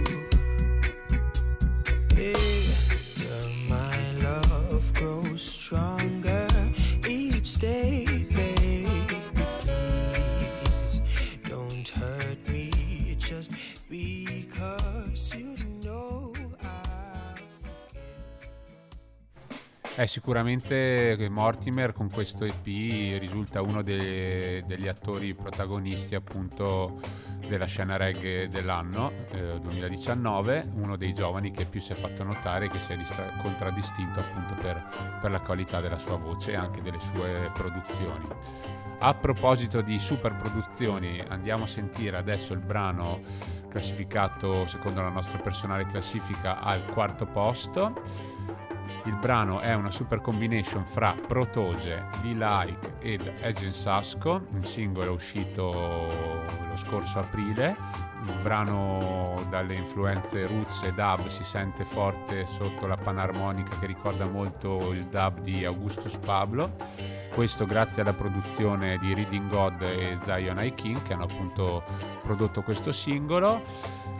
Eh, 19.95 20.07
sicuramente 20.07 21.27
Mortimer 21.29 21.93
con 21.93 22.09
questo 22.09 22.45
EP 22.45 22.65
risulta 23.19 23.61
uno 23.61 23.83
de- 23.83 24.63
degli 24.65 24.87
attori 24.87 25.35
protagonisti 25.35 26.15
appunto 26.15 26.99
della 27.47 27.65
scena 27.65 27.95
reggae 27.95 28.49
dell'anno 28.49 29.11
eh, 29.31 29.59
2019, 29.61 30.69
uno 30.77 30.95
dei 30.95 31.13
giovani 31.13 31.51
che 31.51 31.65
più 31.65 31.79
si 31.79 31.91
è 31.91 31.95
fatto 31.95 32.23
notare 32.23 32.65
e 32.65 32.69
che 32.69 32.79
si 32.79 32.91
è 32.91 32.97
distra- 32.97 33.33
contraddistinto 33.39 34.19
appunto 34.19 34.55
per, 34.55 35.19
per 35.21 35.29
la 35.29 35.41
qualità 35.41 35.79
della 35.79 35.99
sua 35.99 36.17
voce 36.17 36.53
e 36.53 36.55
anche 36.55 36.81
delle 36.81 36.99
sue 36.99 37.51
produzioni. 37.53 38.27
A 38.97 39.13
proposito 39.13 39.81
di 39.81 39.99
super 39.99 40.35
produzioni, 40.35 41.23
andiamo 41.27 41.65
a 41.65 41.67
sentire 41.67 42.17
adesso 42.17 42.53
il 42.53 42.61
brano 42.61 43.21
classificato 43.69 44.65
secondo 44.65 45.01
la 45.01 45.09
nostra 45.09 45.37
personale 45.37 45.85
classifica 45.85 46.61
al 46.61 46.83
quarto 46.85 47.27
posto 47.27 48.31
Il 49.05 49.15
brano 49.15 49.59
è 49.59 49.73
una 49.73 49.91
super 49.91 50.21
combination 50.21 50.85
fra 50.85 51.13
Protoge, 51.13 52.05
D-Like 52.21 52.95
ed 52.99 53.29
Agent 53.41 53.73
Sasco, 53.73 54.47
un 54.51 54.63
singolo 54.63 55.11
uscito 55.11 55.71
lo 56.69 56.75
scorso 56.75 57.19
aprile. 57.19 57.75
Il 58.25 58.39
brano 58.41 59.45
dalle 59.49 59.75
influenze 59.75 60.47
roots 60.47 60.83
e 60.83 60.93
dub 60.93 61.27
si 61.27 61.43
sente 61.43 61.83
forte 61.83 62.45
sotto 62.45 62.87
la 62.87 62.95
panarmonica 62.95 63.77
che 63.79 63.85
ricorda 63.85 64.25
molto 64.25 64.93
il 64.93 65.05
dub 65.07 65.39
di 65.41 65.65
Augustus 65.65 66.17
Pablo. 66.17 66.71
Questo 67.33 67.65
grazie 67.65 68.01
alla 68.01 68.13
produzione 68.13 68.97
di 68.97 69.13
Reading 69.13 69.49
God 69.49 69.81
e 69.81 70.17
Zion 70.23 70.63
I 70.63 70.73
King 70.73 71.01
che 71.01 71.13
hanno 71.13 71.23
appunto 71.23 71.83
prodotto 72.21 72.61
questo 72.61 72.91
singolo. 72.91 73.61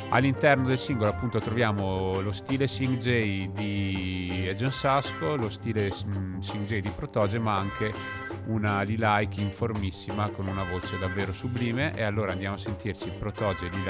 All'interno 0.09 0.65
del 0.65 0.77
singolo 0.77 1.09
appunto 1.09 1.39
troviamo 1.39 2.19
lo 2.19 2.31
stile 2.31 2.67
Sing 2.67 2.97
J 2.97 3.49
di 3.51 4.53
John 4.55 4.69
Sasco, 4.69 5.35
lo 5.35 5.49
stile 5.49 5.89
Sing 5.91 6.65
J 6.65 6.79
di 6.81 6.89
Protoge, 6.89 7.39
ma 7.39 7.57
anche 7.57 7.93
una 8.45 8.81
Lilike 8.81 9.39
informissima 9.39 10.29
con 10.29 10.47
una 10.47 10.63
voce 10.63 10.97
davvero 10.97 11.31
sublime. 11.31 11.95
E 11.95 12.03
allora 12.03 12.33
andiamo 12.33 12.55
a 12.55 12.59
sentirci 12.59 13.11
Protoge, 13.17 13.69
Lilike 13.69 13.89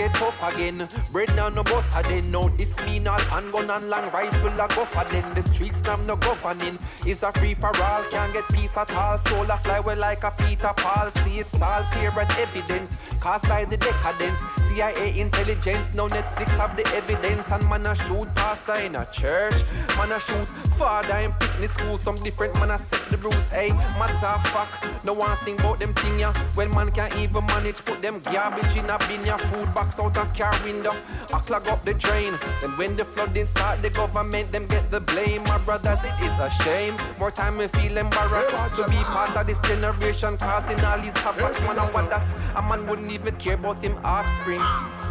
get 0.00 0.14
tough 0.14 0.42
again. 0.54 0.88
Bread 1.12 1.34
now 1.36 1.48
no 1.48 1.62
butter 1.62 2.02
then. 2.08 2.30
No, 2.30 2.48
this 2.50 2.74
mean 2.86 3.06
all 3.06 3.18
handgun 3.18 3.70
and 3.70 3.88
long 3.88 4.10
rifle 4.12 4.48
a 4.48 4.68
go 4.74 4.84
for 4.84 5.04
then. 5.04 5.26
The 5.34 5.42
streets 5.42 5.82
now 5.84 5.96
no 5.96 6.16
governing. 6.16 6.78
It's 7.04 7.22
a 7.22 7.32
free 7.32 7.54
for 7.54 7.74
all. 7.82 8.02
Can't 8.10 8.32
get 8.32 8.48
peace 8.48 8.76
at 8.76 8.90
all. 8.92 9.18
Soul 9.18 9.50
a 9.50 9.58
fly 9.58 9.80
well 9.80 9.98
like 9.98 10.24
a 10.24 10.30
Peter 10.38 10.72
Paul. 10.76 11.10
See 11.22 11.40
it's 11.40 11.60
all 11.60 11.82
clear 11.92 12.12
and 12.18 12.30
evident. 12.32 12.88
Caused 13.20 13.48
by 13.48 13.64
the 13.64 13.76
decadence. 13.76 14.40
CIA 14.68 15.20
intelligence. 15.20 15.92
No 15.94 16.08
Netflix 16.08 16.48
have 16.56 16.76
the 16.76 16.86
evidence. 16.94 17.50
And 17.50 17.68
man 17.68 17.86
a 17.86 17.94
shoot 17.94 18.28
pastor 18.34 18.76
in 18.76 18.94
a 18.94 19.06
church. 19.12 19.62
Man 19.98 20.12
a 20.12 20.20
shoot 20.20 20.48
father 20.78 21.18
in 21.18 21.32
picnic 21.32 21.70
school. 21.70 21.98
Some 21.98 22.16
different 22.16 22.54
man 22.54 22.70
a 22.70 22.78
set 22.78 23.04
the 23.10 23.18
rules. 23.18 23.52
Hey, 23.52 23.68
matter 23.98 24.26
of 24.26 24.46
fact. 24.48 24.88
No 25.04 25.12
one 25.12 25.36
sing 25.44 25.60
about 25.60 25.78
them 25.78 25.92
thing 25.94 26.20
ya. 26.20 26.32
Well 26.56 26.68
man 26.70 26.90
can't 26.92 27.14
even 27.16 27.44
manage. 27.46 27.84
Put 27.84 28.00
them 28.00 28.20
garbage 28.20 28.76
in 28.76 28.88
a 28.88 28.98
bin 29.06 29.26
ya. 29.26 29.36
Food 29.36 29.68
box 29.90 30.16
out 30.16 30.24
a 30.24 30.38
car 30.38 30.64
window. 30.64 30.92
I 31.32 31.38
clog 31.38 31.68
up 31.68 31.84
the 31.84 31.94
drain. 31.94 32.34
Then 32.60 32.70
when 32.76 32.96
the 32.96 33.04
flooding 33.04 33.46
start, 33.46 33.82
the 33.82 33.90
government 33.90 34.52
them 34.52 34.66
get 34.66 34.90
the 34.90 35.00
blame. 35.00 35.42
My 35.44 35.58
brothers, 35.58 35.98
it 36.02 36.24
is 36.24 36.32
a 36.38 36.50
shame. 36.62 36.96
More 37.18 37.30
time 37.30 37.58
we 37.58 37.66
feel 37.68 37.96
embarrassed 37.96 38.76
to 38.76 38.88
be 38.88 38.96
part 38.96 39.36
of 39.36 39.46
this 39.46 39.58
generation 39.60 40.36
causing 40.36 40.80
all 40.84 40.98
these 41.00 41.16
havoc. 41.18 41.60
Man, 41.62 41.78
I 41.78 41.90
want 41.90 42.10
that 42.10 42.28
a 42.56 42.62
man 42.62 42.86
wouldn't 42.86 43.10
even 43.12 43.36
care 43.36 43.54
about 43.54 43.82
him 43.82 43.98
offspring. 44.04 44.62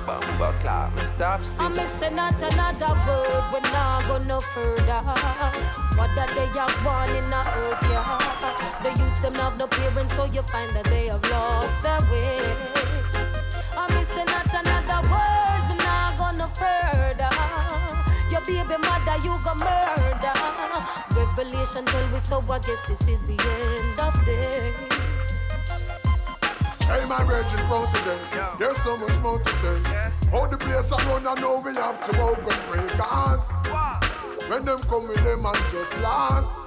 Bumble 0.05 0.53
clap, 0.61 0.95
me 0.95 1.01
stop 1.01 1.39
I'm 1.39 1.45
singing. 1.45 1.75
missing 1.75 2.15
not 2.15 2.41
another 2.41 2.93
word, 3.05 3.43
we 3.53 3.59
not 3.71 4.05
go 4.07 4.17
no 4.23 4.39
further. 4.39 5.01
What 5.97 6.09
that 6.15 6.31
they 6.33 6.49
are 6.57 6.73
born 6.83 7.09
in 7.15 7.31
a 7.31 7.41
earth, 7.45 7.83
yeah. 7.83 8.81
The 8.81 8.89
youths 8.97 9.19
them 9.19 9.35
have 9.35 9.57
no 9.57 9.67
parents, 9.67 10.15
so 10.15 10.25
you 10.25 10.41
find 10.43 10.73
that 10.75 10.85
they 10.85 11.07
have 11.07 11.23
lost 11.29 11.81
their 11.83 12.01
way. 12.11 12.88
I'm 14.59 14.65
missing 14.65 14.87
not 14.87 14.87
another 14.87 15.09
word, 15.09 15.61
we 15.69 15.75
not 15.83 16.17
go 16.17 16.31
no 16.31 16.47
further. 16.47 17.29
Your 18.29 18.41
baby 18.41 18.77
mother, 18.83 19.15
you 19.23 19.39
go 19.43 19.55
murder. 19.55 20.33
Revelation 21.15 21.85
tell 21.85 22.07
we 22.11 22.19
so, 22.19 22.43
I 22.49 22.59
guess 22.59 22.81
this 22.87 23.07
is 23.07 23.21
the 23.23 23.37
end 23.39 23.99
of 23.99 24.25
day. 24.25 24.73
Hey, 26.81 27.05
my 27.07 27.23
virgin 27.23 27.59
protege, 27.67 28.17
there's 28.57 28.77
so 28.77 28.97
much 28.97 29.19
more 29.19 29.39
to 29.39 29.51
say. 29.59 29.81
How 30.31 30.47
the 30.47 30.57
place 30.57 30.91
I 30.91 30.97
run, 31.07 31.27
I 31.27 31.33
know 31.35 31.61
we 31.63 31.73
have 31.75 32.03
to 32.09 32.21
open 32.21 32.43
pray. 32.43 32.87
Cause 32.97 33.51
when 34.49 34.65
them 34.65 34.79
come 34.79 35.07
with 35.07 35.23
them 35.23 35.45
and 35.45 35.71
just 35.71 35.97
last, 35.99 36.57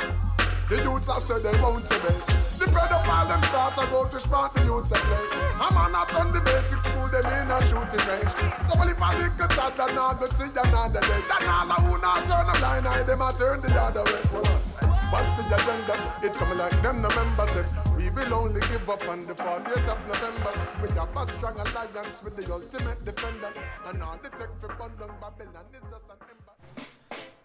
the 0.69 0.77
youths 0.83 1.09
I 1.09 1.19
said 1.19 1.43
they 1.43 1.61
won't 1.61 1.91
obey. 1.91 2.15
The 2.27 2.42
of 2.81 3.09
all 3.09 3.27
them 3.29 3.43
start 3.45 3.75
to 3.77 3.87
go 3.87 4.09
to 4.09 4.19
smart 4.19 4.55
the 4.55 4.65
youths 4.65 4.93
and 4.93 5.03
play. 5.03 5.27
I'm 5.61 5.77
on 5.77 5.93
not 5.93 6.15
on 6.15 6.33
the 6.33 6.41
basic 6.41 6.81
school, 6.81 7.09
them 7.09 7.27
in 7.27 7.51
a 7.51 7.59
shooting 7.69 8.05
range. 8.09 8.37
So 8.65 8.73
well, 8.79 8.89
if 8.89 9.03
I 9.03 9.13
think 9.19 9.35
a 9.41 9.49
toddler 9.53 9.93
now 9.95 10.13
go 10.15 10.27
see 10.27 10.49
another 10.49 11.01
day, 11.01 11.21
then 11.29 11.49
all 11.49 11.71
I 11.71 11.77
who 11.85 11.99
not 12.01 12.27
turn 12.27 12.49
a 12.49 12.55
blind 12.59 12.87
eye, 12.89 13.03
them 13.03 13.23
I 13.23 13.33
turn 13.33 13.61
the 13.61 13.73
other 13.77 14.05
way. 14.05 14.23
What's 15.13 15.29
the 15.37 15.45
agenda? 15.45 15.95
It's 16.23 16.39
coming 16.39 16.57
like 16.57 16.81
them, 16.81 17.03
the 17.03 17.11
members 17.11 17.51
said. 17.51 17.69
We 17.97 18.09
will 18.09 18.33
only 18.33 18.61
give 18.63 18.89
up 18.89 19.07
on 19.07 19.27
the 19.27 19.35
40th 19.35 19.87
of 19.87 20.01
November. 20.09 20.53
We 20.81 20.89
have 20.97 21.15
a 21.15 21.27
strong 21.37 21.61
alliance 21.61 22.23
with 22.25 22.35
the 22.37 22.51
ultimate 22.51 23.05
defender. 23.05 23.53
And 23.87 24.03
all 24.03 24.19
the 24.23 24.31
tech 24.31 24.49
for 24.61 24.75
London, 24.81 25.11
Babylon 25.21 25.69
is 25.77 25.85
just 25.91 26.09
an 26.09 26.17
ember. 26.31 26.52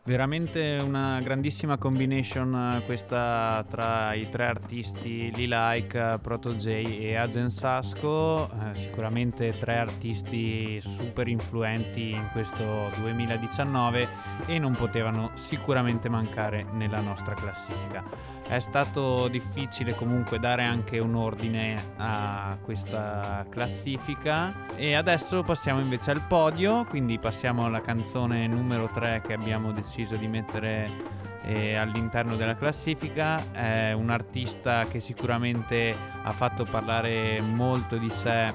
Veramente 0.08 0.80
una 0.82 1.20
grandissima 1.20 1.78
combination 1.78 2.78
eh, 2.78 2.86
questa 2.86 3.65
tra 3.70 4.13
i 4.13 4.30
tre 4.30 4.46
artisti 4.46 5.30
Lee 5.36 5.48
Like, 5.48 6.20
Proto 6.22 6.56
J 6.56 6.65
e 6.65 7.17
Agen 7.17 7.50
Sasco, 7.50 8.50
eh, 8.50 8.78
sicuramente 8.80 9.58
tre 9.58 9.76
artisti 9.76 10.80
super 10.80 11.28
influenti 11.28 12.12
in 12.12 12.30
questo 12.32 12.89
2019 13.00 14.08
e 14.46 14.58
non 14.60 14.76
potevano 14.76 15.32
sicuramente 15.34 16.08
mancare 16.08 16.65
nella 16.72 17.02
nostra 17.02 17.34
classifica. 17.34 18.02
È 18.48 18.60
stato 18.60 19.28
difficile 19.28 19.93
comunque 19.93 20.39
dare 20.39 20.63
anche 20.63 21.00
un 21.00 21.15
ordine 21.15 21.96
a 21.98 22.58
questa 22.63 23.46
classifica 23.50 24.67
e 24.78 24.93
adesso 24.93 25.43
passiamo 25.43 25.82
invece 25.82 26.12
al 26.12 26.22
podio, 26.26 26.86
quindi 26.86 27.20
passiamo 27.20 27.65
alla 27.65 27.82
canzone 27.82 28.48
numero 28.48 28.89
3 28.93 29.22
che 29.22 29.34
abbiamo 29.34 29.74
deciso 29.74 29.96
di 30.05 30.27
mettere 30.27 30.89
eh, 31.43 31.75
all'interno 31.75 32.36
della 32.36 32.55
classifica. 32.55 33.51
È 33.51 33.93
un 33.93 34.10
artista 34.10 34.86
che 34.88 34.99
sicuramente 34.99 35.95
ha 36.21 36.31
fatto 36.33 36.65
parlare 36.65 37.41
molto 37.41 37.97
di 37.97 38.10
sé 38.10 38.53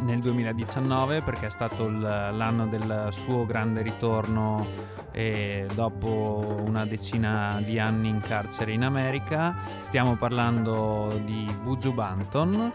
nel 0.00 0.20
2019 0.20 1.22
perché 1.22 1.46
è 1.46 1.50
stato 1.50 1.88
l'anno 1.88 2.66
del 2.66 3.08
suo 3.10 3.46
grande 3.46 3.82
ritorno 3.82 4.66
eh, 5.10 5.66
dopo 5.74 6.62
una 6.64 6.84
decina 6.84 7.60
di 7.64 7.78
anni 7.78 8.08
in 8.08 8.20
carcere 8.20 8.72
in 8.72 8.84
America. 8.84 9.56
Stiamo 9.80 10.16
parlando 10.16 11.20
di 11.24 11.50
Buju 11.62 11.92
Banton. 11.92 12.72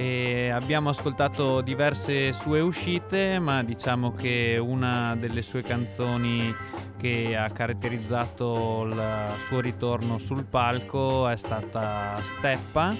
E 0.00 0.48
abbiamo 0.48 0.88
ascoltato 0.88 1.60
diverse 1.60 2.32
sue 2.32 2.60
uscite, 2.60 3.38
ma 3.38 3.62
diciamo 3.62 4.14
che 4.14 4.56
una 4.58 5.14
delle 5.14 5.42
sue 5.42 5.60
canzoni 5.60 6.56
che 6.96 7.36
ha 7.36 7.50
caratterizzato 7.50 8.84
il 8.84 9.34
suo 9.40 9.60
ritorno 9.60 10.16
sul 10.16 10.44
palco 10.44 11.28
è 11.28 11.36
stata 11.36 12.18
Steppa, 12.22 12.96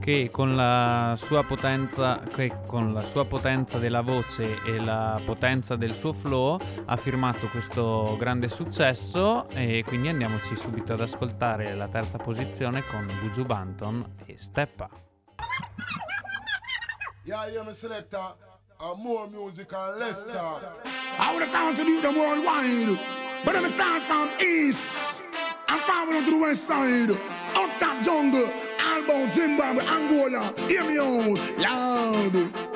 che 0.00 0.30
con 0.32 0.56
la 0.56 1.14
sua 1.16 1.44
potenza, 1.44 2.20
con 2.66 2.94
la 2.94 3.04
sua 3.04 3.24
potenza 3.26 3.78
della 3.78 4.00
voce 4.00 4.60
e 4.64 4.80
la 4.80 5.20
potenza 5.24 5.76
del 5.76 5.94
suo 5.94 6.12
flow 6.12 6.58
ha 6.86 6.96
firmato 6.96 7.46
questo 7.46 8.16
grande 8.18 8.48
successo 8.48 9.48
e 9.50 9.84
quindi 9.86 10.08
andiamoci 10.08 10.56
subito 10.56 10.94
ad 10.94 11.00
ascoltare 11.00 11.76
la 11.76 11.86
terza 11.86 12.18
posizione 12.18 12.82
con 12.84 13.06
Buju 13.20 13.44
Banton 13.44 14.04
e 14.26 14.34
Steppa. 14.36 14.90
Yeah, 17.24 17.48
yeah, 17.48 17.62
me 17.62 17.74
selector. 17.74 18.22
Uh, 18.80 18.94
more 18.94 19.28
music 19.28 19.70
and 19.76 20.00
less 20.00 20.24
talk. 20.24 20.62
I 21.18 21.34
would 21.34 21.42
have 21.42 21.52
gone 21.52 21.76
to 21.76 21.84
do 21.84 22.00
them 22.00 22.16
worldwide. 22.16 22.98
But 23.44 23.56
I'm 23.56 23.70
start 23.72 24.02
from 24.04 24.30
east 24.40 25.22
and 25.68 25.80
forward 25.82 26.24
to 26.24 26.30
the 26.30 26.38
west 26.38 26.66
side. 26.66 27.10
Up 27.10 27.78
top 27.78 28.02
jungle, 28.02 28.50
Albo, 28.78 29.28
Zimbabwe, 29.34 29.84
Angola. 29.84 30.54
Hear 30.66 30.84
me 30.84 30.98
out 30.98 31.58
loud. 31.58 32.70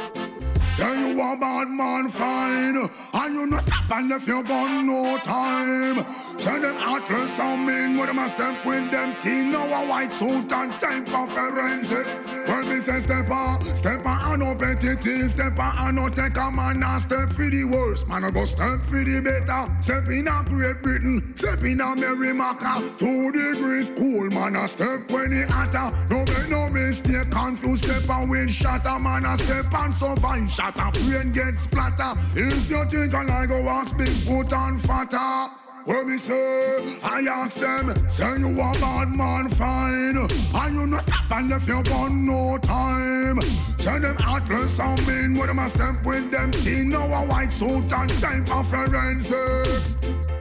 Say 0.71 1.09
you 1.09 1.21
a 1.21 1.37
bad 1.37 1.69
man 1.69 2.11
fine 2.11 2.91
And 3.13 3.35
you 3.35 3.47
no 3.47 3.59
stop 3.61 3.84
and 3.91 4.09
left 4.09 4.27
your 4.27 4.43
gun 4.43 4.87
no 4.87 5.19
time 5.19 6.05
Say 6.39 6.59
them 6.59 6.77
heartless 6.77 7.33
some 7.33 7.67
mean 7.67 7.99
With 7.99 8.09
them 8.09 8.19
a 8.19 8.29
step 8.29 8.65
with 8.65 8.91
them 8.91 9.17
team 9.21 9.53
Now 9.53 9.85
a 9.85 9.87
white 9.87 10.13
suit 10.13 10.53
and 10.53 10.73
time 10.81 11.05
for 11.05 11.27
forensic 11.27 12.07
When 12.47 12.69
me 12.69 12.77
say 12.77 12.99
step 12.99 13.31
on, 13.31 13.65
step 13.77 14.05
on, 14.05 14.23
I 14.23 14.37
no 14.37 14.55
petty 14.55 14.95
thief. 14.97 15.31
Step 15.31 15.59
on, 15.59 15.79
I 15.79 15.91
no 15.91 16.09
take 16.09 16.37
a 16.37 16.51
man 16.51 16.83
and 16.83 17.01
step 17.01 17.31
for 17.31 17.49
the 17.49 17.65
worst. 17.65 18.07
Man, 18.07 18.25
I 18.25 18.31
go 18.31 18.45
step 18.45 18.85
for 18.85 19.03
the 19.03 19.21
better. 19.21 19.71
Step 19.81 20.09
in 20.09 20.29
a 20.29 20.45
Great 20.45 20.83
Britain, 20.83 21.33
step 21.37 21.63
in 21.63 21.81
a 21.81 21.97
Merrimaca. 21.97 22.99
Two 22.99 23.33
degrees 23.33 23.91
cool, 23.91 24.29
man, 24.31 24.57
I 24.57 24.67
step 24.67 25.11
when 25.11 25.33
it 25.33 25.51
hotter. 25.51 25.97
No 26.11 26.19
make 26.19 26.51
no 26.51 26.69
mistake, 26.71 27.31
confused 27.31 27.85
step 27.85 28.19
and 28.19 28.31
wind 28.31 28.51
shatter. 28.51 28.99
Man, 28.99 29.25
I 29.25 29.37
step 29.37 29.73
and 29.73 29.95
survive, 29.95 30.51
shatter. 30.51 30.91
Brain 31.09 31.33
get 31.33 31.55
splatter. 31.55 32.19
If 32.37 32.71
you 32.71 32.85
think 32.85 33.15
I 33.15 33.23
like 33.25 33.49
go 33.49 33.63
ask 33.75 33.95
Bigfoot 33.97 34.53
and 34.53 34.81
fatter. 34.81 35.53
When 35.85 36.09
me 36.09 36.17
say, 36.17 36.99
I 37.03 37.21
ask 37.29 37.59
them, 37.59 37.93
say 38.09 38.39
you 38.39 38.51
a 38.53 38.73
bad 38.81 39.15
man 39.15 39.51
fine. 39.51 40.17
And 40.17 40.75
you 40.75 40.87
no 40.87 40.99
stop 40.99 41.31
and 41.33 41.49
left 41.51 41.69
your 41.69 41.83
gun 41.83 42.25
no 42.25 42.57
time. 42.59 43.41
Say 43.85 43.99
them 43.99 44.17
atlas 44.19 44.81
and 44.81 45.07
mean 45.07 45.35
with 45.35 45.49
them 45.49 45.59
a 45.59 45.69
step 45.69 46.07
with 46.07 46.31
them 46.31 46.51
teen 46.53 46.89
Now 46.89 47.05
a 47.05 47.27
white 47.27 47.53
suit 47.53 47.93
and 47.93 48.09
time 48.19 48.47
for 48.47 48.65
forensic 48.65 49.67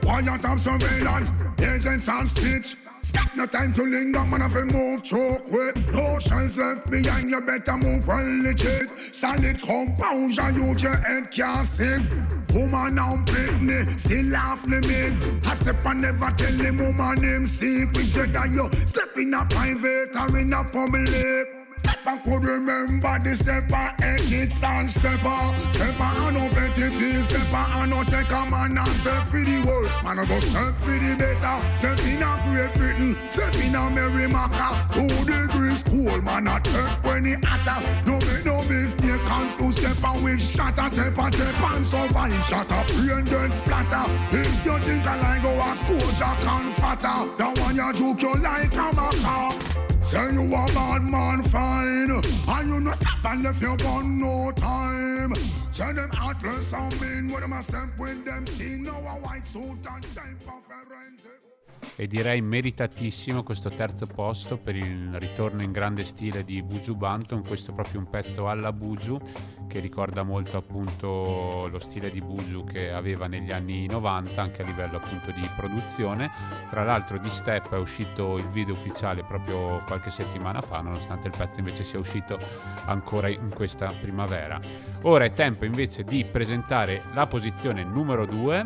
Quiet 0.00 0.44
of 0.46 0.60
surveillance, 0.60 1.30
agents 1.60 2.08
and 2.08 2.26
stitch 2.26 2.76
Stop 3.04 3.36
no 3.36 3.44
time 3.44 3.70
to 3.74 3.82
linger, 3.82 4.24
man, 4.24 4.40
if 4.40 4.54
you 4.54 4.64
move 4.64 5.02
choke 5.02 5.44
quick. 5.44 5.76
No 5.92 6.18
shells 6.18 6.56
left 6.56 6.90
behind, 6.90 7.30
you 7.30 7.40
better 7.42 7.76
move 7.76 8.06
well 8.06 8.42
legit. 8.42 8.88
Solid 9.12 9.60
composure, 9.60 10.50
use 10.50 10.82
your 10.82 10.96
head 10.96 11.30
can't 11.30 11.66
sing. 11.66 12.08
Woman 12.54 12.98
and 12.98 13.26
Britney, 13.26 14.00
still 14.00 14.34
off 14.36 14.66
limit. 14.66 15.46
I 15.46 15.54
step 15.54 15.84
and 15.84 16.00
never 16.00 16.30
tell 16.30 16.52
him 16.52 16.76
woman 16.78 17.22
him 17.22 17.46
secret. 17.46 18.06
Jedi, 18.06 18.54
you 18.54 18.86
step 18.86 19.16
in 19.18 19.34
a 19.34 19.44
private 19.44 20.16
or 20.16 20.38
in 20.38 20.52
a 20.54 20.64
public. 20.64 21.63
Step 21.84 22.06
and 22.06 22.22
could 22.24 22.44
remember 22.44 23.18
the 23.18 23.36
stepper, 23.36 23.92
edits 24.02 24.62
and 24.62 24.90
stepper. 24.90 25.54
Stepper 25.68 26.10
and 26.24 26.36
no 26.36 26.48
petitive, 26.48 27.24
stepper 27.26 27.66
and 27.76 27.90
no 27.90 28.02
take 28.04 28.30
a 28.30 28.50
man 28.50 28.78
and 28.78 28.88
step 28.88 29.26
for 29.26 29.40
the 29.40 29.62
worst. 29.66 30.02
Man, 30.02 30.18
I 30.18 30.24
go 30.24 30.40
step 30.40 30.80
for 30.80 30.96
the 30.96 31.14
better. 31.14 31.76
Step 31.76 31.98
in 32.08 32.22
a 32.22 32.32
Great 32.48 32.74
Britain, 32.74 33.14
step 33.30 33.54
in 33.56 33.74
a 33.74 33.90
Merrimaca. 33.90 34.88
Two 34.94 35.08
degrees 35.28 35.82
cool, 35.82 36.22
man, 36.22 36.48
I 36.48 36.62
step 36.62 37.04
when 37.04 37.26
it 37.26 37.44
hotter. 37.44 37.84
No 38.08 38.14
make 38.16 38.44
no 38.46 38.62
mistake, 38.64 39.20
confused 39.26 39.78
stepper 39.78 40.18
with 40.22 40.40
shatter, 40.40 40.88
tepper, 40.88 41.30
tep 41.30 41.70
and 41.70 41.86
survive. 41.86 42.44
Shatter, 42.46 42.82
brain 43.04 43.24
dead 43.26 43.52
splatter. 43.52 44.04
If 44.32 44.64
you 44.64 44.78
think 44.80 45.06
I 45.06 45.20
like 45.20 45.42
go 45.42 45.50
ask 45.60 45.86
Jack 46.18 46.40
and 46.46 46.72
fatter, 46.74 47.28
that 47.36 47.58
one 47.60 47.76
you 47.76 47.92
joke 47.92 48.22
you 48.22 48.34
like 48.40 48.72
a 48.72 48.88
maca. 48.96 49.73
Say 50.04 50.32
you 50.32 50.44
a 50.44 50.66
bad 50.66 51.08
man 51.08 51.42
fine 51.44 52.10
And 52.10 52.68
you 52.68 52.80
no 52.80 52.92
stop 52.92 53.24
and 53.24 53.42
left 53.42 53.62
your 53.62 53.76
gun 53.78 54.20
no 54.20 54.52
time. 54.52 55.34
Say 55.72 55.92
them 55.92 56.10
atlas 56.12 56.74
and 56.74 57.00
mean 57.00 57.32
With 57.32 57.40
them 57.40 57.52
a 57.54 57.62
step 57.62 57.98
with 57.98 58.24
them 58.26 58.44
teen 58.44 58.84
Now 58.84 58.98
a 58.98 59.18
white 59.26 59.46
suit 59.46 59.62
and 59.62 60.14
time 60.14 60.38
for 60.40 60.60
forensic 60.60 61.53
e 61.96 62.06
direi 62.06 62.40
meritatissimo 62.40 63.42
questo 63.42 63.70
terzo 63.70 64.06
posto 64.06 64.56
per 64.58 64.76
il 64.76 65.18
ritorno 65.18 65.62
in 65.62 65.72
grande 65.72 66.04
stile 66.04 66.44
di 66.44 66.62
Buju 66.62 66.94
Banton, 66.94 67.44
questo 67.44 67.70
è 67.70 67.74
proprio 67.74 68.00
un 68.00 68.08
pezzo 68.08 68.48
alla 68.48 68.72
Buju 68.72 69.20
che 69.66 69.80
ricorda 69.80 70.22
molto 70.22 70.56
appunto 70.56 71.66
lo 71.68 71.78
stile 71.78 72.10
di 72.10 72.20
Buju 72.20 72.64
che 72.64 72.92
aveva 72.92 73.26
negli 73.26 73.50
anni 73.50 73.86
90 73.86 74.40
anche 74.40 74.62
a 74.62 74.64
livello 74.64 74.98
appunto 74.98 75.30
di 75.30 75.48
produzione. 75.56 76.30
Tra 76.68 76.84
l'altro 76.84 77.18
di 77.18 77.30
Step 77.30 77.74
è 77.74 77.78
uscito 77.78 78.38
il 78.38 78.48
video 78.48 78.74
ufficiale 78.74 79.24
proprio 79.24 79.82
qualche 79.86 80.10
settimana 80.10 80.60
fa, 80.60 80.80
nonostante 80.80 81.28
il 81.28 81.34
pezzo 81.36 81.58
invece 81.58 81.84
sia 81.84 81.98
uscito 81.98 82.38
ancora 82.84 83.28
in 83.28 83.50
questa 83.52 83.92
primavera. 84.00 84.60
Ora 85.02 85.24
è 85.24 85.32
tempo 85.32 85.64
invece 85.64 86.04
di 86.04 86.24
presentare 86.24 87.02
la 87.12 87.26
posizione 87.26 87.82
numero 87.84 88.26
2 88.26 88.64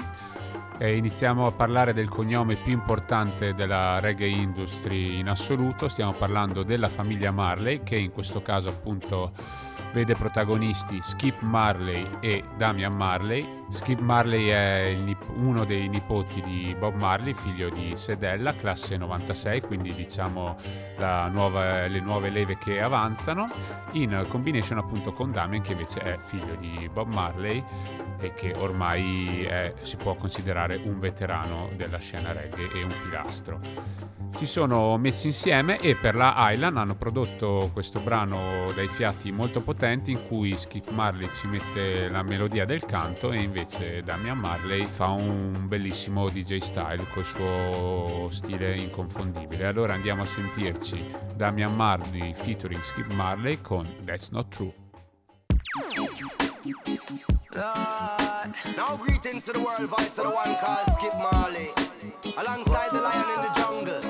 e 0.78 0.96
iniziamo 0.96 1.46
a 1.46 1.52
parlare 1.52 1.92
del 1.92 2.08
cognome 2.08 2.54
più 2.54 2.72
importante 2.72 3.52
della 3.52 3.98
reggae 3.98 4.28
industry 4.28 5.18
in 5.18 5.28
assoluto, 5.28 5.88
stiamo 5.88 6.12
parlando 6.12 6.62
della 6.62 6.88
famiglia 6.88 7.32
Marley 7.32 7.82
che 7.82 7.96
in 7.96 8.12
questo 8.12 8.42
caso 8.42 8.68
appunto 8.68 9.32
vede 9.92 10.14
protagonisti 10.14 11.00
Skip 11.02 11.40
Marley 11.40 12.08
e 12.20 12.44
Damian 12.56 12.94
Marley. 12.94 13.64
Skip 13.68 13.98
Marley 13.98 14.46
è 14.46 14.94
nip- 14.94 15.28
uno 15.34 15.64
dei 15.64 15.88
nipoti 15.88 16.40
di 16.42 16.74
Bob 16.78 16.94
Marley, 16.94 17.34
figlio 17.34 17.68
di 17.70 17.96
Sedella, 17.96 18.54
classe 18.54 18.96
96, 18.96 19.62
quindi 19.62 19.92
diciamo 19.94 20.56
nuova, 21.30 21.86
le 21.86 22.00
nuove 22.00 22.30
leve 22.30 22.56
che 22.58 22.80
avanzano, 22.80 23.48
in 23.92 24.26
combination 24.28 24.78
appunto 24.78 25.12
con 25.12 25.32
Damian 25.32 25.62
che 25.62 25.72
invece 25.72 26.00
è 26.00 26.16
figlio 26.18 26.54
di 26.54 26.88
Bob 26.92 27.08
Marley 27.08 27.64
e 28.20 28.34
che 28.34 28.54
ormai 28.54 29.44
è, 29.44 29.74
si 29.80 29.96
può 29.96 30.14
considerare 30.14 30.80
un 30.82 30.98
veterano 30.98 31.70
della 31.76 31.98
scena 31.98 32.32
reggae 32.32 32.70
e 32.72 32.82
un 32.82 32.94
pilastro. 33.02 33.60
Si 34.30 34.46
sono 34.46 34.96
messi 34.98 35.26
insieme 35.26 35.80
e 35.80 35.96
per 35.96 36.14
la 36.14 36.34
Island 36.52 36.76
hanno 36.76 36.94
prodotto 36.94 37.70
questo 37.72 37.98
brano 37.98 38.72
dai 38.72 38.86
fiati 38.86 39.32
molto 39.32 39.62
potenti 39.62 40.12
in 40.12 40.26
cui 40.26 40.56
Skip 40.56 40.90
Marley 40.90 41.28
ci 41.32 41.46
mette 41.46 42.08
la 42.08 42.22
melodia 42.22 42.64
del 42.64 42.84
canto 42.84 43.32
e 43.32 43.40
invece 43.40 44.02
Damian 44.02 44.38
Marley 44.38 44.86
fa 44.90 45.08
un 45.08 45.66
bellissimo 45.66 46.28
DJ 46.28 46.58
style 46.58 47.06
col 47.12 47.24
suo 47.24 48.28
stile 48.30 48.76
inconfondibile. 48.76 49.66
Allora 49.66 49.94
andiamo 49.94 50.22
a 50.22 50.26
sentirci 50.26 50.87
Damian 51.36 51.76
Marley 51.76 52.32
featuring 52.34 52.82
Skip 52.82 53.08
Marley 53.08 53.56
con 53.58 53.86
That's 54.06 54.32
Not 54.32 54.50
True. 54.50 54.72
Lord. 55.96 56.10
Now 58.76 58.96
greetings 58.96 59.44
to 59.46 59.52
the 59.52 59.60
world 59.60 59.80
voice 59.90 60.14
to 60.14 60.22
the 60.22 60.30
one 60.30 60.54
called 60.56 60.86
Skip 60.94 61.14
Marley. 61.14 61.70
Alongside 62.36 62.90
the 62.90 63.00
lion 63.00 63.30
in 63.34 63.42
the 63.42 63.50
jungle. 63.56 64.00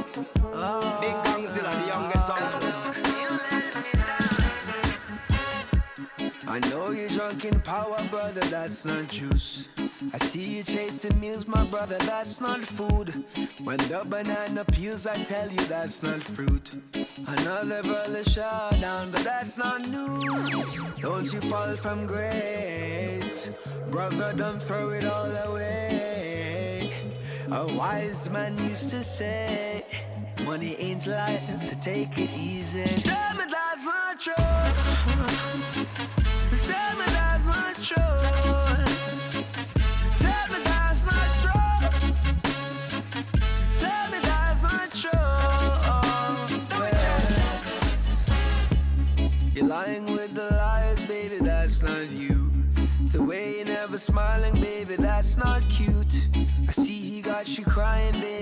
Big 1.01 1.28
in 7.45 7.61
power, 7.61 7.97
brother, 8.11 8.41
that's 8.41 8.85
not 8.85 9.09
juice. 9.09 9.69
I 10.13 10.19
see 10.19 10.57
you 10.57 10.63
chasing 10.63 11.19
meals, 11.21 11.47
my 11.47 11.65
brother, 11.65 11.99
that's 11.99 12.41
not 12.41 12.61
food. 12.61 13.25
When 13.63 13.77
the 13.77 14.05
banana 14.09 14.65
peels, 14.65 15.07
I 15.07 15.15
tell 15.15 15.49
you 15.49 15.61
that's 15.67 16.03
not 16.03 16.23
fruit. 16.23 16.75
Another 17.27 17.83
brother 17.83 18.25
shot 18.25 18.81
down, 18.81 19.11
but 19.11 19.21
that's 19.21 19.59
not 19.59 19.89
news. 19.89 20.85
Don't 21.01 21.33
you 21.33 21.41
fall 21.43 21.77
from 21.77 22.07
grace, 22.07 23.51
brother, 23.91 24.33
don't 24.35 24.63
throw 24.63 24.91
it 24.91 25.05
all 25.05 25.31
away. 25.49 26.93
A 27.51 27.67
wise 27.75 28.31
man 28.31 28.57
used 28.69 28.91
to 28.91 29.05
say, 29.05 29.85
Money 30.45 30.77
ain't 30.77 31.07
life, 31.07 31.43
so 31.63 31.77
take 31.81 32.17
it 32.17 32.33
easy. 32.37 32.85
Tell 32.85 33.35
me 33.35 33.45
that's 33.51 33.85
not 33.85 34.21
true. 34.21 35.48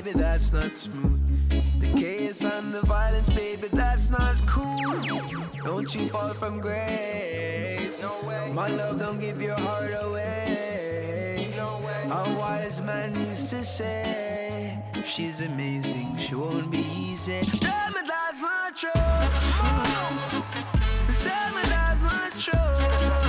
Baby, 0.07 0.19
that's 0.19 0.53
not 0.53 0.77
smooth. 0.77 1.51
The 1.81 1.89
chaos 2.01 2.43
and 2.43 2.73
the 2.73 2.83
violence, 2.83 3.29
baby, 3.31 3.69
that's 3.73 4.11
not 4.11 4.35
cool. 4.47 4.95
Don't 5.65 5.93
you 5.95 6.09
fall 6.09 6.33
from 6.35 6.61
grace. 6.61 8.03
No 8.03 8.29
way. 8.29 8.53
My 8.53 8.69
love, 8.69 8.99
don't 8.99 9.19
give 9.19 9.43
your 9.43 9.59
heart 9.59 9.93
away. 10.01 11.53
No 11.57 11.81
way. 11.85 12.05
A 12.05 12.39
wise 12.39 12.81
man 12.83 13.15
used 13.29 13.51
to 13.51 13.65
say, 13.65 14.81
if 14.95 15.07
she's 15.07 15.41
amazing, 15.41 16.17
she 16.19 16.35
won't 16.35 16.71
be 16.71 16.87
easy. 16.97 17.41
Tell 17.41 17.91
me 17.91 18.03
that's 18.07 18.41
not 18.41 18.77
true. 18.77 18.91
Tell 21.19 21.55
me 21.55 21.63
that's 21.65 22.03
not 22.03 22.31
true. 22.39 23.26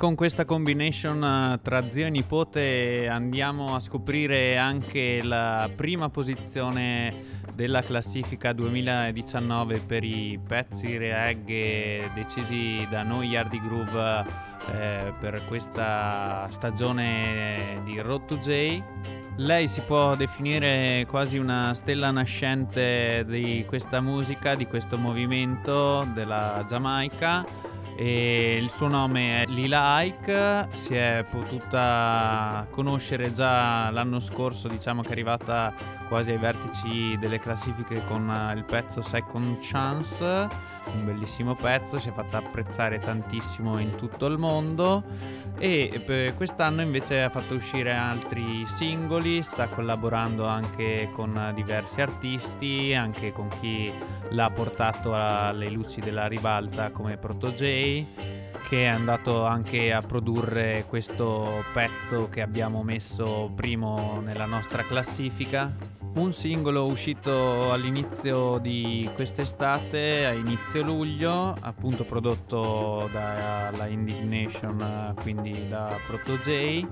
Con 0.00 0.14
questa 0.14 0.46
combination 0.46 1.22
eh, 1.22 1.60
tra 1.62 1.90
zio 1.90 2.06
e 2.06 2.08
nipote 2.08 3.06
andiamo 3.06 3.74
a 3.74 3.80
scoprire 3.80 4.56
anche 4.56 5.20
la 5.22 5.68
prima 5.76 6.08
posizione 6.08 7.42
della 7.52 7.82
classifica 7.82 8.54
2019 8.54 9.80
per 9.80 10.02
i 10.02 10.40
pezzi 10.42 10.96
reggae 10.96 12.12
decisi 12.14 12.88
da 12.90 13.02
noi 13.02 13.36
Hardy 13.36 13.60
Groove 13.60 14.24
eh, 14.72 15.12
per 15.20 15.44
questa 15.46 16.48
stagione 16.48 17.82
di 17.84 18.00
Road 18.00 18.24
to 18.24 18.38
J. 18.38 18.82
Lei 19.36 19.68
si 19.68 19.82
può 19.82 20.16
definire 20.16 21.04
quasi 21.10 21.36
una 21.36 21.74
stella 21.74 22.10
nascente 22.10 23.26
di 23.26 23.66
questa 23.66 24.00
musica, 24.00 24.54
di 24.54 24.66
questo 24.66 24.96
movimento 24.96 26.08
della 26.14 26.64
Giamaica 26.66 27.68
e 28.00 28.56
il 28.56 28.70
suo 28.70 28.88
nome 28.88 29.42
è 29.42 29.46
Lila 29.46 30.00
Ike, 30.00 30.68
si 30.72 30.94
è 30.94 31.22
potuta 31.28 32.66
conoscere 32.70 33.30
già 33.30 33.90
l'anno 33.90 34.20
scorso, 34.20 34.68
diciamo 34.68 35.02
che 35.02 35.08
è 35.08 35.12
arrivata 35.12 35.74
quasi 36.08 36.30
ai 36.30 36.38
vertici 36.38 37.18
delle 37.18 37.38
classifiche 37.38 38.02
con 38.04 38.52
il 38.56 38.64
pezzo 38.64 39.02
Second 39.02 39.58
Chance, 39.60 40.48
un 40.94 41.04
bellissimo 41.04 41.54
pezzo, 41.54 41.98
si 41.98 42.08
è 42.08 42.12
fatta 42.12 42.38
apprezzare 42.38 42.98
tantissimo 42.98 43.78
in 43.78 43.96
tutto 43.96 44.26
il 44.26 44.38
mondo 44.38 45.02
e 45.58 46.02
per 46.04 46.34
quest'anno 46.34 46.80
invece 46.82 47.22
ha 47.22 47.28
fatto 47.28 47.54
uscire 47.54 47.92
altri 47.92 48.64
singoli, 48.66 49.42
sta 49.42 49.68
collaborando 49.68 50.46
anche 50.46 51.10
con 51.12 51.52
diversi 51.54 52.00
artisti, 52.00 52.94
anche 52.94 53.32
con 53.32 53.48
chi 53.60 53.92
l'ha 54.30 54.50
portato 54.50 55.14
alle 55.14 55.68
luci 55.68 56.00
della 56.00 56.26
ribalta 56.26 56.90
come 56.90 57.16
Proto 57.16 57.50
J 57.52 58.48
che 58.68 58.84
è 58.84 58.86
andato 58.86 59.44
anche 59.44 59.92
a 59.92 60.00
produrre 60.00 60.84
questo 60.86 61.64
pezzo 61.72 62.28
che 62.28 62.40
abbiamo 62.40 62.82
messo 62.82 63.50
primo 63.54 64.20
nella 64.20 64.44
nostra 64.44 64.84
classifica. 64.84 65.89
Un 66.12 66.32
singolo 66.32 66.86
uscito 66.86 67.72
all'inizio 67.72 68.58
di 68.58 69.08
quest'estate, 69.14 70.26
a 70.26 70.32
inizio 70.32 70.82
luglio, 70.82 71.56
appunto 71.60 72.04
prodotto 72.04 73.08
dalla 73.12 73.86
Indignation, 73.86 75.14
quindi 75.22 75.68
da 75.68 75.96
Proto 76.08 76.36
J. 76.38 76.86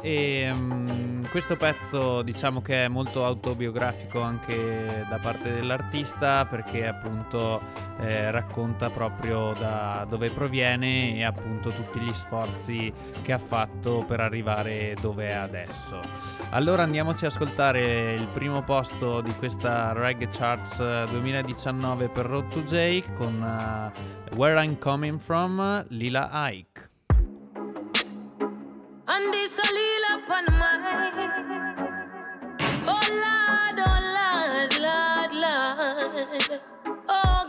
E 0.00 0.50
mm, 0.52 1.24
questo 1.30 1.56
pezzo 1.56 2.22
diciamo 2.22 2.62
che 2.62 2.84
è 2.84 2.88
molto 2.88 3.24
autobiografico 3.24 4.20
anche 4.20 5.04
da 5.08 5.18
parte 5.18 5.52
dell'artista 5.52 6.46
perché 6.46 6.86
appunto 6.86 7.60
eh, 7.98 8.30
racconta 8.30 8.90
proprio 8.90 9.54
da 9.54 10.06
dove 10.08 10.30
proviene 10.30 11.16
e 11.16 11.24
appunto 11.24 11.70
tutti 11.70 11.98
gli 11.98 12.12
sforzi 12.12 12.92
che 13.22 13.32
ha 13.32 13.38
fatto 13.38 14.04
per 14.06 14.20
arrivare 14.20 14.94
dove 15.00 15.26
è 15.26 15.32
adesso. 15.32 16.00
Allora 16.50 16.84
andiamoci 16.84 17.24
ad 17.24 17.32
ascoltare 17.32 18.14
il 18.14 18.28
primo 18.28 18.47
posto 18.64 19.20
di 19.20 19.34
questa 19.34 19.92
Reggae 19.92 20.28
Charts 20.28 20.78
2019 20.78 22.08
per 22.08 22.26
Road 22.26 22.48
to 22.48 22.62
J 22.62 23.02
con 23.14 23.42
eh, 23.42 24.34
Where 24.34 24.62
I'm 24.62 24.78
Coming 24.78 25.18
From, 25.18 25.84
Lila 25.88 26.30
Ike. 26.32 26.88
Upon 30.10 30.44
mine. 30.58 31.74
Oh 32.86 33.00
Lord, 33.10 33.78
oh 37.08 37.48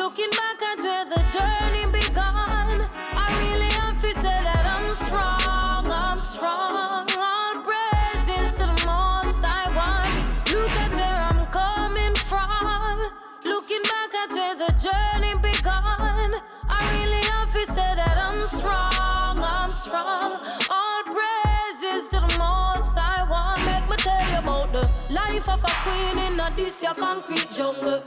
Looking 0.00 0.30
back 0.30 0.62
at 0.62 0.78
where 0.78 1.04
the 1.04 1.20
journey 1.28 1.84
began, 1.92 2.88
I 3.22 3.28
really 3.42 3.68
that 4.22 4.64
I'm 4.64 4.88
strong, 5.04 5.92
I'm 5.92 6.16
strong. 6.16 7.04
All 7.20 7.60
praises 7.60 8.48
to 8.56 8.64
the 8.64 8.80
most 8.88 9.44
I 9.44 9.68
want. 9.76 10.08
Look 10.54 10.72
at 10.84 10.90
where 10.96 11.20
I'm 11.30 11.44
coming 11.52 12.14
from. 12.30 12.96
Looking 13.44 13.84
back 13.92 14.12
at 14.22 14.30
where 14.32 14.56
the 14.56 14.72
journey 14.80 15.34
began, 15.36 16.32
I 16.66 16.80
really 16.96 17.20
that 17.76 18.16
I'm 18.16 18.40
strong, 18.56 19.36
I'm 19.36 19.70
strong. 19.70 20.32
All 20.70 21.02
praises 21.12 22.08
to 22.08 22.20
the 22.24 22.34
most 22.40 22.96
I 22.96 23.26
want. 23.28 23.60
Make 23.68 23.86
me 23.90 23.96
tell 23.98 24.24
you 24.32 24.38
about 24.38 24.72
the 24.72 24.88
life 25.12 25.46
of 25.46 25.62
a 25.62 25.72
queen 25.84 26.16
in 26.24 26.40
a 26.40 26.50
this 26.56 26.82
your 26.82 26.94
concrete 26.94 27.50
jungle. 27.54 28.00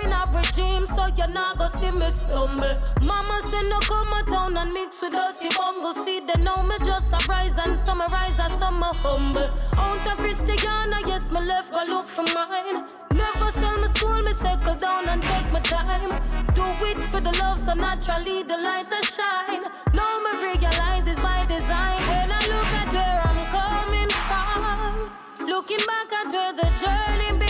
In 0.00 0.12
a 0.12 0.22
regime, 0.32 0.86
so 0.86 1.06
you're 1.16 1.28
not 1.28 1.58
gonna 1.58 1.70
see 1.70 1.90
me 1.90 2.10
stumble. 2.10 2.74
Mama 3.02 3.40
said 3.50 3.66
no 3.68 3.78
come 3.80 4.12
a 4.12 4.22
town 4.30 4.56
and 4.56 4.72
mix 4.72 5.00
with 5.00 5.12
dirty 5.12 5.48
bungle. 5.56 5.94
See 6.04 6.20
they 6.20 6.40
know 6.42 6.62
me 6.62 6.76
just 6.84 7.12
a 7.12 7.18
rise 7.28 7.56
and 7.58 7.76
summarize 7.76 8.38
as 8.38 8.52
some 8.58 8.82
humble. 8.82 9.50
Out 9.76 10.06
of 10.06 10.18
Christiana, 10.18 10.98
yes, 11.06 11.30
me 11.30 11.40
left 11.40 11.72
go 11.72 11.82
look 11.88 12.04
for 12.04 12.24
mine. 12.34 12.86
Never 13.14 13.50
sell 13.52 13.78
my 13.80 13.88
soul, 13.98 14.22
me 14.22 14.32
settle 14.32 14.74
down 14.74 15.08
and 15.08 15.22
take 15.22 15.52
my 15.52 15.60
time. 15.60 16.08
Do 16.54 16.64
it 16.86 16.98
for 17.10 17.20
the 17.20 17.32
love, 17.40 17.60
so 17.60 17.74
naturally 17.74 18.42
the 18.42 18.56
lights 18.56 18.92
are 18.92 19.02
shine. 19.02 19.64
Now 19.94 20.18
me 20.24 20.32
realize 20.44 21.06
it's 21.06 21.18
by 21.20 21.44
design. 21.46 21.98
When 22.08 22.30
I 22.32 22.40
look 22.52 22.70
at 22.80 22.88
where 22.92 23.20
I'm 23.28 23.40
coming 23.56 24.10
from, 24.28 25.10
looking 25.48 25.84
back 25.86 26.12
at 26.12 26.32
where 26.32 26.52
the 26.52 26.68
journey 26.82 27.47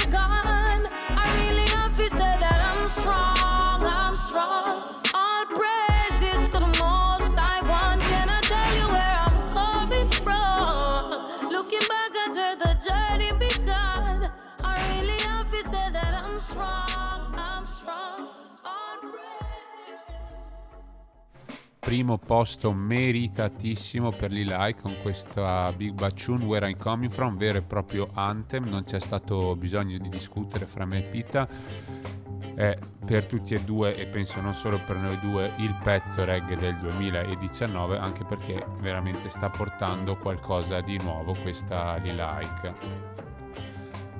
Primo 21.89 22.19
posto 22.19 22.71
meritatissimo 22.75 24.11
per 24.11 24.31
Lilai 24.31 24.75
con 24.75 24.97
questa 25.01 25.73
Big 25.73 25.95
Bachun 25.95 26.43
Where 26.43 26.69
I'm 26.69 26.77
Coming 26.77 27.11
From, 27.11 27.39
vero 27.39 27.57
e 27.57 27.63
proprio 27.63 28.11
anthem, 28.13 28.65
non 28.65 28.85
c'è 28.85 29.01
stato 29.01 29.57
bisogno 29.57 29.97
di 29.97 30.11
discutere 30.11 30.67
fra 30.67 30.85
me 30.85 30.99
e 30.99 31.03
Pita. 31.05 31.49
È 32.55 32.77
per 33.07 33.25
tutti 33.25 33.55
e 33.55 33.63
due, 33.63 33.97
e 33.97 34.05
penso 34.05 34.43
non 34.43 34.53
solo 34.53 34.79
per 34.85 34.97
noi 34.97 35.19
due, 35.19 35.55
il 35.61 35.75
pezzo 35.83 36.27
reggae 36.27 36.59
del 36.59 36.77
2019, 36.77 37.97
anche 37.97 38.23
perché 38.23 38.67
veramente 38.81 39.31
sta 39.31 39.49
portando 39.49 40.19
qualcosa 40.19 40.83
di 40.83 40.99
nuovo 40.99 41.35
questa 41.41 41.97
Lilike. 41.97 43.28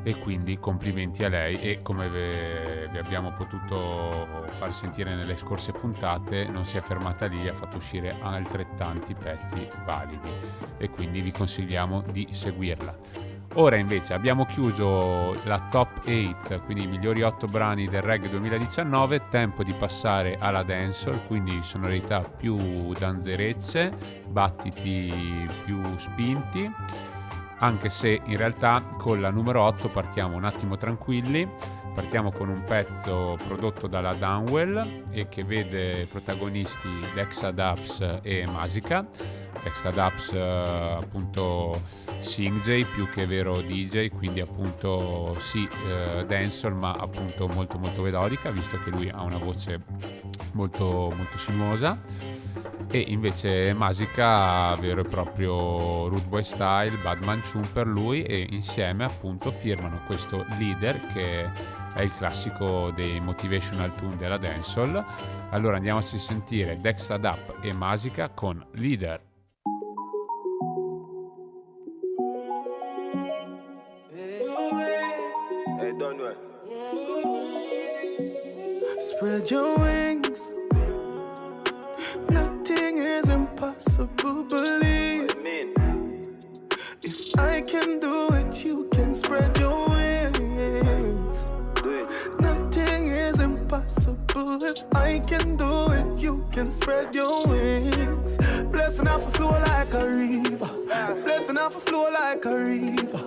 E 0.03 0.17
quindi 0.19 0.59
complimenti 0.59 1.25
a 1.25 1.29
lei 1.29 1.61
e 1.61 1.83
come 1.83 2.09
vi 2.09 2.99
abbiamo 2.99 3.33
potuto 3.33 4.47
far 4.49 4.73
sentire 4.73 5.15
nelle 5.15 5.37
scorse 5.37 5.73
puntate 5.73 6.47
non 6.47 6.65
si 6.65 6.77
è 6.77 6.81
fermata 6.81 7.27
lì, 7.27 7.49
ha 7.49 7.55
fatto 7.55 7.77
uscire 7.77 8.17
altrettanti 8.21 9.15
pezzi 9.15 9.69
validi 9.85 10.31
e 10.79 10.89
quindi 10.91 11.21
vi 11.21 11.33
consigliamo 11.33 12.03
di 12.11 12.29
seguirla. 12.31 12.97
Ora 13.55 13.77
invece 13.77 14.13
abbiamo 14.13 14.45
chiuso 14.45 15.43
la 15.45 15.69
top 15.71 16.03
8, 16.07 16.61
quindi 16.61 16.85
i 16.85 16.87
migliori 16.87 17.23
8 17.23 17.49
brani 17.49 17.89
del 17.89 18.03
reggae 18.03 18.29
2019, 18.29 19.29
tempo 19.31 19.65
di 19.65 19.73
passare 19.73 20.37
alla 20.39 20.63
dancehall, 20.63 21.27
quindi 21.27 21.61
sonorità 21.63 22.21
più 22.21 22.93
danzerecce, 22.93 24.23
battiti 24.29 25.49
più 25.65 25.81
spinti, 25.97 26.71
anche 27.59 27.89
se 27.89 28.21
in 28.25 28.37
realtà 28.37 28.83
con 28.97 29.21
la 29.21 29.31
numero 29.31 29.63
8 29.63 29.89
partiamo 29.89 30.37
un 30.37 30.45
attimo 30.45 30.77
tranquilli, 30.77 31.49
partiamo 31.95 32.31
con 32.31 32.49
un 32.49 32.63
pezzo 32.65 33.37
prodotto 33.47 33.87
dalla 33.87 34.15
Dunwell 34.15 35.05
e 35.11 35.29
che 35.29 35.43
vede 35.43 36.07
protagonisti 36.07 36.89
Dexa 37.15 37.51
Dubs 37.51 38.21
e 38.23 38.47
Masica. 38.47 39.07
Extra 39.65 39.91
Dubs 39.91 40.33
eh, 40.33 40.39
appunto 40.39 41.83
Singjay 42.19 42.85
più 42.85 43.09
che 43.09 43.27
vero 43.27 43.61
DJ 43.61 44.09
quindi 44.09 44.41
appunto 44.41 45.35
sì 45.41 45.69
eh, 45.87 46.25
dancehall 46.25 46.75
ma 46.75 46.93
appunto 46.93 47.49
molto 47.49 47.77
molto 47.79 48.03
melodica 48.03 48.51
visto 48.51 48.79
che 48.79 48.91
lui 48.91 49.09
ha 49.09 49.21
una 49.23 49.39
voce 49.39 49.83
molto 50.53 51.13
molto 51.15 51.37
sinuosa 51.39 52.01
e 52.91 53.05
invece 53.09 53.73
Masica 53.75 54.75
vero 54.77 55.03
e 55.03 55.05
proprio 55.05 56.09
Rude 56.09 56.27
Boy 56.27 56.43
Style 56.43 56.97
Badman 57.03 57.43
Chum 57.43 57.67
per 57.73 57.87
lui 57.87 58.23
e 58.23 58.47
insieme 58.51 59.05
appunto 59.05 59.51
firmano 59.51 60.01
questo 60.07 60.45
leader 60.59 60.99
che 61.13 61.51
è 61.95 62.03
il 62.03 62.13
classico 62.15 62.91
dei 62.91 63.21
motivational 63.21 63.95
tune 63.95 64.17
della 64.17 64.39
dancehall. 64.39 65.05
Allora 65.51 65.77
andiamoci 65.77 66.17
a 66.17 66.19
sentire 66.19 66.79
Dexta 66.81 67.17
Dap 67.17 67.59
e 67.63 67.73
Masica 67.73 68.31
con 68.31 68.65
leader. 68.73 69.27
Spread 79.01 79.51
your 79.51 79.79
wings. 79.79 80.08
Spread 89.19 89.57
your 89.59 89.89
wings. 89.89 91.47
Nothing 92.39 93.09
is 93.09 93.41
impossible. 93.41 94.63
If 94.63 94.85
I 94.95 95.19
can 95.19 95.57
do 95.57 95.91
it, 95.91 95.98
you 96.29 96.45
can 96.53 96.67
spread 96.67 97.15
your 97.15 97.47
wings. 97.47 98.37
Blessing 98.71 99.09
off 99.09 99.27
a 99.27 99.31
flow 99.31 99.51
like 99.51 99.95
a 99.95 100.07
river. 100.07 100.71
Blessing 101.25 101.57
off 101.57 101.77
a 101.77 101.81
flow 101.81 102.11
like 102.13 102.45
a 102.45 102.57
river. 102.59 103.23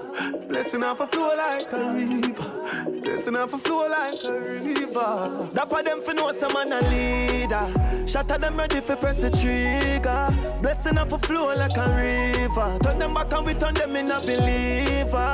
Blessing 0.48 0.84
off 0.84 1.00
a 1.00 1.08
flow 1.08 1.36
like 1.36 1.72
a 1.74 1.92
river. 1.96 3.02
Blessing 3.02 3.36
off 3.36 3.54
a 3.54 3.58
flow 3.58 3.88
like 3.88 4.24
a 4.24 4.40
river. 4.40 5.50
Dapper 5.54 5.84
them 5.84 6.00
for 6.02 6.14
know 6.14 6.32
some 6.32 6.54
man 6.54 6.74
a 6.74 6.82
leader. 6.92 8.08
Shatter 8.08 8.38
them 8.38 8.58
ready 8.58 8.82
for 8.82 8.96
press 8.96 9.22
the 9.22 9.32
trigger. 9.32 10.28
Blessing 10.62 10.98
off 11.00 11.12
a 11.12 11.18
flow 11.18 11.56
like 11.56 11.78
a 11.78 11.88
river. 11.96 12.78
Turn 12.84 13.00
them 13.00 13.14
back 13.16 13.34
and 13.34 13.46
we 13.48 13.54
turn 13.56 13.74
them 13.74 13.96
in 13.96 14.12
a 14.12 14.20
believer. 14.20 15.34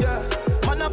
Yeah. 0.00 0.43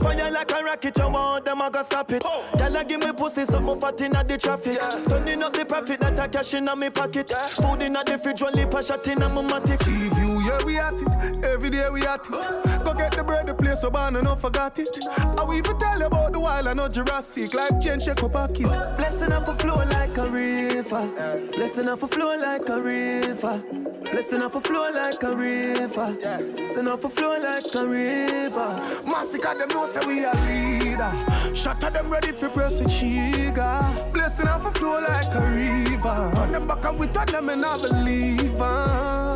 Fire 0.01 0.31
like 0.31 0.51
a 0.51 0.63
rocket, 0.63 0.97
you 0.97 1.09
want 1.09 1.45
them, 1.45 1.61
I 1.61 1.69
gotta 1.69 1.85
stop 1.85 2.11
it. 2.11 2.23
Oh. 2.25 2.51
I 2.81 2.83
give 2.83 2.99
me 3.01 3.11
pussy, 3.13 3.45
something 3.45 3.79
fat 3.79 4.01
in 4.01 4.13
the 4.13 4.37
traffic. 4.39 4.77
Yeah. 4.81 5.05
Turning 5.07 5.43
up 5.43 5.53
the 5.53 5.63
profit 5.65 5.99
that 5.99 6.19
I 6.19 6.27
cash 6.27 6.55
in 6.55 6.65
my 6.65 6.89
pocket. 6.89 7.29
Yeah. 7.29 7.47
Food 7.49 7.83
in 7.83 7.93
the 7.93 8.19
fridge, 8.21 8.41
one 8.41 8.55
lip, 8.55 8.73
a 8.73 8.81
shot 8.81 9.05
in 9.05 9.19
my 9.19 9.27
matic. 9.27 9.83
See 9.83 10.09
view, 10.09 10.30
yeah, 10.51 10.65
we 10.65 10.77
at 10.79 10.93
it. 10.93 11.43
Every 11.43 11.69
day 11.69 11.89
we 11.89 12.05
at 12.05 12.25
it. 12.25 12.83
Go 12.83 12.93
get 12.93 13.11
the 13.13 13.23
bread, 13.23 13.47
the 13.47 13.53
place 13.53 13.81
so 13.81 13.89
bad, 13.89 14.15
and 14.15 14.27
I 14.27 14.35
forgot 14.35 14.77
it. 14.79 14.97
I 15.37 15.43
will 15.43 15.53
even 15.53 15.77
tell 15.79 15.99
you 15.99 16.05
about 16.05 16.33
the 16.33 16.39
wild, 16.39 16.67
I 16.67 16.73
know 16.73 16.87
Jurassic. 16.87 17.53
Life 17.53 17.79
change, 17.81 18.03
shake 18.03 18.21
my 18.21 18.27
pocket. 18.27 18.67
Blessing 18.97 19.31
off 19.31 19.47
a 19.47 19.55
flow 19.55 19.77
like 19.77 20.17
a 20.17 20.29
river. 20.29 21.49
Blessing 21.53 21.87
off 21.87 22.03
a 22.03 22.07
flow 22.07 22.37
like 22.37 22.67
a 22.69 22.81
river. 22.81 23.63
Blessing 24.11 24.41
off 24.41 24.55
a 24.55 24.61
flow 24.61 24.91
like 24.91 25.23
a 25.23 25.35
river. 25.35 26.17
Blessing 26.55 26.87
off 26.87 27.05
a 27.05 27.09
flow 27.09 27.39
like 27.39 27.75
a 27.75 27.85
river. 27.85 29.01
Massacre 29.05 29.57
them 29.57 29.69
know 29.69 29.85
say 29.85 30.05
we 30.05 30.25
a 30.25 30.33
leader. 30.47 31.55
Shut 31.55 31.79
them 31.79 32.09
ready 32.09 32.31
for 32.31 32.49
press 32.49 32.79
the 32.79 32.89
trigger. 32.89 33.79
Blessing 34.11 34.47
off 34.47 34.65
a 34.65 34.71
flow 34.71 34.99
like 34.99 35.33
a 35.33 35.41
river. 35.47 36.31
Turn 36.35 36.51
them 36.51 36.67
back 36.67 36.83
and 36.83 36.99
we 36.99 37.07
turn 37.07 37.27
them 37.27 37.49
and 37.49 37.65
I 37.65 37.77
believe. 37.77 39.30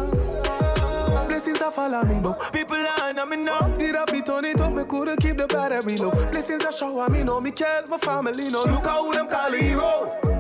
Blessings 1.36 1.62
are 1.62 1.70
follow 1.70 2.02
me, 2.06 2.18
but 2.22 2.54
people 2.54 2.78
line 2.78 3.20
on 3.20 3.30
me 3.30 3.36
now. 3.36 3.68
Did 3.76 3.98
I 3.98 4.06
be 4.06 4.22
turn 4.22 4.46
it 4.46 4.62
up? 4.62 4.72
Me 4.72 4.86
couldn't 4.86 5.20
keep 5.20 5.36
the 5.36 5.46
battery 5.46 5.98
low. 5.98 6.12
Blessings 6.12 6.64
are 6.64 6.72
shower 6.72 7.10
me, 7.10 7.24
know 7.24 7.42
me 7.42 7.52
care 7.52 7.84
my 7.90 7.98
family, 7.98 8.50
no. 8.50 8.64
Look 8.64 8.86
how 8.86 9.12
them 9.12 9.28
call 9.28 9.52
hero. 9.52 10.35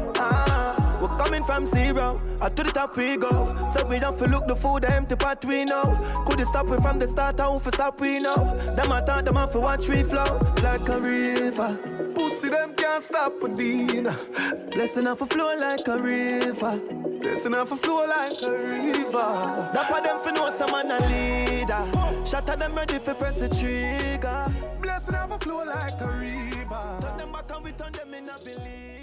We're 1.05 1.17
coming 1.17 1.43
from 1.43 1.67
zero, 1.67 2.19
up 2.41 2.55
to 2.55 2.63
the 2.63 2.71
top 2.71 2.97
we 2.97 3.15
go. 3.15 3.45
So 3.75 3.85
we 3.85 3.99
don't 3.99 4.17
feel 4.17 4.29
look 4.29 4.47
the 4.47 4.55
food, 4.55 4.81
the 4.81 4.91
empty 4.91 5.15
pot 5.15 5.45
we 5.45 5.63
know. 5.63 5.95
Couldn't 6.25 6.47
stop 6.47 6.67
it 6.69 6.81
from 6.81 6.97
the 6.97 7.07
start, 7.07 7.39
I 7.39 7.47
won't 7.47 7.63
stop 7.63 8.01
we 8.01 8.17
know. 8.17 8.35
Them 8.75 8.91
I 8.91 9.01
thought 9.01 9.23
them 9.23 9.37
off 9.37 9.51
for 9.51 9.59
watch 9.59 9.87
we 9.87 10.01
flow 10.01 10.25
like 10.63 10.89
a 10.89 10.99
river. 10.99 11.77
Pussy 12.15 12.49
them 12.49 12.73
can't 12.73 13.03
stop 13.03 13.33
for 13.39 13.49
dinner. 13.49 14.17
Blessing 14.71 15.05
off 15.05 15.21
a 15.21 15.27
flow 15.27 15.55
like 15.55 15.87
a 15.87 15.99
river. 15.99 16.75
Blessing 17.21 17.53
off 17.53 17.71
a 17.71 17.75
flow 17.75 18.07
like 18.07 18.41
a 18.41 18.51
river. 18.51 19.69
That's 19.73 19.91
why 19.91 20.01
them 20.01 20.17
for 20.17 20.31
know 20.31 20.49
some 20.57 20.71
man 20.71 20.89
a 20.89 20.99
leader. 21.07 22.25
Shatter 22.25 22.55
them 22.55 22.73
ready 22.73 22.97
for 22.97 23.13
press 23.13 23.41
the 23.41 23.49
trigger. 23.49 24.51
Blessing 24.81 25.13
off 25.13 25.29
a 25.29 25.37
flow 25.37 25.65
like 25.65 26.01
a 26.01 26.07
river. 26.07 26.97
Turn 26.99 27.17
them 27.17 27.31
back 27.31 27.51
and 27.53 27.63
we 27.63 27.71
turn 27.73 27.91
them 27.91 28.11
in 28.11 28.27
a 28.27 28.39
believer. 28.39 28.94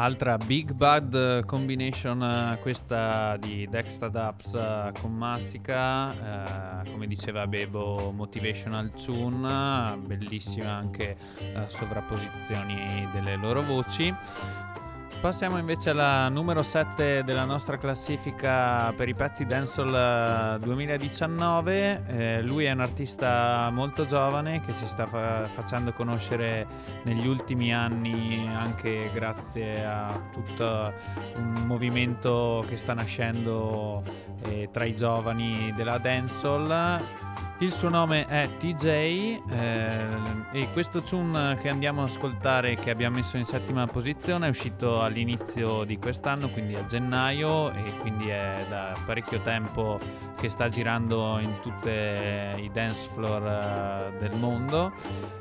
Altra 0.00 0.38
Big 0.38 0.74
Bad 0.74 1.44
combination, 1.44 2.22
eh, 2.22 2.58
questa 2.60 3.36
di 3.36 3.66
Dexta 3.68 4.08
Dubs 4.08 4.54
eh, 4.54 4.92
con 5.00 5.12
Massica, 5.12 6.84
eh, 6.84 6.92
come 6.92 7.08
diceva 7.08 7.48
Bebo, 7.48 8.12
motivational 8.12 8.92
tune, 8.92 9.96
bellissime 9.96 10.68
anche 10.68 11.16
eh, 11.40 11.64
sovrapposizioni 11.66 13.08
delle 13.12 13.34
loro 13.34 13.60
voci. 13.62 14.14
Passiamo 15.20 15.58
invece 15.58 15.90
alla 15.90 16.28
numero 16.28 16.62
7 16.62 17.24
della 17.24 17.44
nostra 17.44 17.76
classifica 17.76 18.92
per 18.92 19.08
i 19.08 19.14
pezzi 19.14 19.46
Dancehall 19.46 20.60
2019. 20.60 22.04
Eh, 22.06 22.42
lui 22.42 22.66
è 22.66 22.70
un 22.70 22.78
artista 22.78 23.68
molto 23.72 24.06
giovane 24.06 24.60
che 24.60 24.72
si 24.72 24.86
sta 24.86 25.06
fa- 25.06 25.48
facendo 25.48 25.92
conoscere 25.92 26.64
negli 27.02 27.26
ultimi 27.26 27.74
anni 27.74 28.46
anche 28.48 29.10
grazie 29.12 29.84
a 29.84 30.20
tutto 30.30 30.92
un 31.34 31.64
movimento 31.66 32.64
che 32.68 32.76
sta 32.76 32.94
nascendo 32.94 34.04
eh, 34.44 34.68
tra 34.70 34.84
i 34.84 34.94
giovani 34.94 35.72
della 35.74 35.98
Dancehall. 35.98 37.02
Il 37.60 37.72
suo 37.72 37.88
nome 37.88 38.24
è 38.26 38.48
TJ 38.56 38.86
eh, 38.86 40.06
e 40.52 40.68
questo 40.72 41.02
tune 41.02 41.56
che 41.56 41.68
andiamo 41.68 42.02
ad 42.02 42.08
ascoltare, 42.08 42.76
che 42.76 42.90
abbiamo 42.90 43.16
messo 43.16 43.36
in 43.36 43.44
settima 43.44 43.84
posizione, 43.88 44.46
è 44.46 44.48
uscito 44.48 45.02
all'inizio 45.02 45.82
di 45.82 45.98
quest'anno, 45.98 46.50
quindi 46.50 46.76
a 46.76 46.84
gennaio, 46.84 47.72
e 47.72 47.96
quindi 47.98 48.28
è 48.28 48.64
da 48.68 48.96
parecchio 49.04 49.40
tempo 49.40 49.98
che 50.36 50.48
sta 50.48 50.68
girando 50.68 51.40
in 51.40 51.58
tutti 51.60 51.88
i 51.88 52.70
dance 52.72 53.08
floor 53.12 53.42
eh, 53.42 54.18
del 54.18 54.38
mondo. 54.38 54.92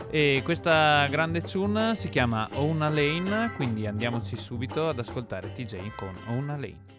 E 0.10 0.42
questa 0.44 1.06
grande 1.12 1.42
tune 1.42 1.94
si 1.94 2.10
chiama 2.10 2.50
Own 2.54 2.82
a 2.82 2.90
Lane, 2.90 3.52
quindi 3.56 3.86
andiamoci 3.86 4.38
subito 4.38 4.90
ad 4.90 4.98
ascoltare 4.98 5.52
TJ 5.52 5.92
con 5.96 6.16
Own 6.30 6.50
a 6.50 6.56
Lane. 6.58 6.97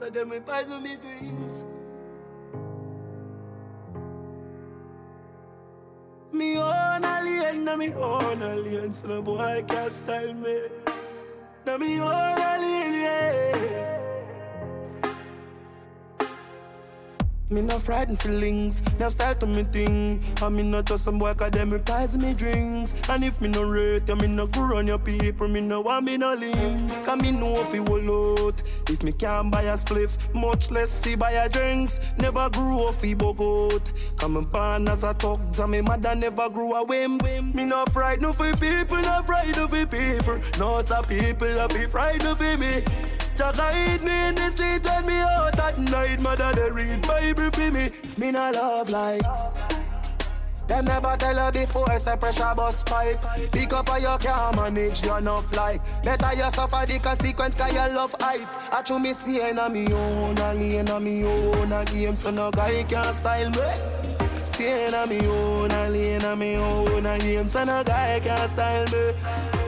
But 0.00 0.14
them 0.14 0.30
me 0.30 0.40
poison 0.40 0.82
me 0.82 0.96
dreams. 0.96 1.66
Me 6.32 6.56
own 6.56 7.04
alien, 7.04 7.64
na 7.66 7.76
me 7.76 7.92
own 7.92 8.42
alien, 8.42 8.94
so 8.94 9.08
no 9.08 9.20
boy 9.20 9.62
can't 9.68 9.92
style 9.92 10.32
me. 10.32 10.56
Na 11.66 11.76
me 11.76 12.00
own 12.00 12.38
alien, 12.38 12.94
yeah. 12.94 13.50
Me 17.50 17.60
no 17.60 17.78
frightened 17.78 18.22
feelings, 18.22 18.80
now 18.98 19.10
style 19.10 19.34
to 19.34 19.46
me 19.46 19.64
thing. 19.64 20.24
And 20.40 20.56
me 20.56 20.62
not 20.62 20.86
just 20.86 21.04
some 21.04 21.18
boy 21.18 21.34
cause 21.34 21.50
them 21.50 21.68
reprise 21.68 22.16
me 22.16 22.32
drinks. 22.32 22.94
And 23.10 23.22
if 23.22 23.42
me 23.42 23.48
no 23.48 23.64
rate, 23.64 24.08
you 24.08 24.16
me 24.16 24.28
no 24.28 24.46
go 24.46 24.62
run 24.62 24.86
your 24.86 24.98
people, 24.98 25.46
me 25.46 25.60
no 25.60 25.82
want 25.82 26.06
me 26.06 26.16
no 26.16 26.32
links. 26.32 26.96
Cause 27.04 27.20
me 27.20 27.32
know 27.32 27.66
will 27.88 28.46
out. 28.46 28.49
If 28.90 29.04
me 29.04 29.12
can't 29.12 29.52
buy 29.52 29.62
a 29.62 29.74
spliff, 29.74 30.18
much 30.34 30.72
less 30.72 30.90
see 30.90 31.14
buy 31.14 31.30
a 31.30 31.48
drinks. 31.48 32.00
Never 32.18 32.50
grew 32.50 32.86
up 32.86 32.96
fi 32.96 33.14
bogot. 33.14 33.92
Come 34.16 34.44
born 34.46 34.88
as 34.88 35.04
a 35.04 35.12
thug, 35.12 35.40
and 35.60 35.70
me 35.70 35.80
mother 35.80 36.16
never 36.16 36.50
grew 36.50 36.74
a 36.74 36.82
whim. 36.82 37.18
Me 37.54 37.64
not 37.64 37.92
fright, 37.92 38.20
no 38.20 38.32
frightened 38.32 38.58
for 38.58 38.66
people, 38.66 38.96
no 38.96 39.22
frightened 39.22 39.70
for 39.70 39.86
people. 39.86 40.40
No 40.58 40.82
some 40.82 41.04
people 41.04 41.60
a 41.60 41.68
be 41.68 41.86
frightened 41.86 42.36
for 42.36 42.56
me. 42.56 42.82
Just 43.38 43.58
guide 43.58 44.02
me 44.02 44.28
in 44.28 44.34
the 44.34 44.50
street 44.50 44.84
when 44.84 45.06
me 45.06 45.20
out 45.20 45.58
at 45.60 45.78
night. 45.78 46.20
Mother 46.20 46.52
they 46.52 46.70
read 46.70 47.06
Bible 47.06 47.50
for 47.52 47.70
me. 47.70 47.90
Me 48.18 48.32
no 48.32 48.50
love 48.50 48.90
likes. 48.90 49.54
Them 50.70 50.84
never 50.84 51.16
tell 51.18 51.34
her 51.34 51.50
before, 51.50 51.98
say 51.98 52.14
pressure 52.14 52.54
bus 52.54 52.84
pipe. 52.84 53.18
Pick 53.50 53.72
up 53.72 53.90
or 53.90 53.98
you 53.98 54.16
can't 54.20 54.54
manage 54.54 55.04
your 55.04 55.18
enough 55.18 55.52
like. 55.56 55.82
Better 56.04 56.32
you 56.36 56.48
suffer 56.52 56.86
the 56.86 57.00
consequence 57.00 57.56
cause 57.56 57.72
you 57.72 57.92
love 57.92 58.14
hype. 58.20 58.72
I 58.72 58.80
chew 58.82 59.00
me 59.00 59.12
staying 59.12 59.58
on 59.58 59.72
me 59.72 59.92
own, 59.92 60.38
a 60.38 60.54
lane 60.54 60.88
on 60.88 61.02
me 61.02 61.24
own, 61.24 61.72
a 61.72 61.84
game 61.86 62.14
so 62.14 62.30
no 62.30 62.52
guy 62.52 62.84
can 62.84 63.12
style 63.14 63.50
me. 63.50 64.44
Staying 64.44 64.94
on 64.94 65.08
me 65.08 65.26
own, 65.26 65.72
a 65.72 65.88
lane 65.88 66.24
on 66.24 66.38
me 66.38 66.54
own, 66.54 67.04
a 67.04 67.18
game 67.18 67.48
so 67.48 67.64
no 67.64 67.82
guy 67.82 68.20
can 68.20 68.48
style 68.48 68.86
me. 68.92 69.59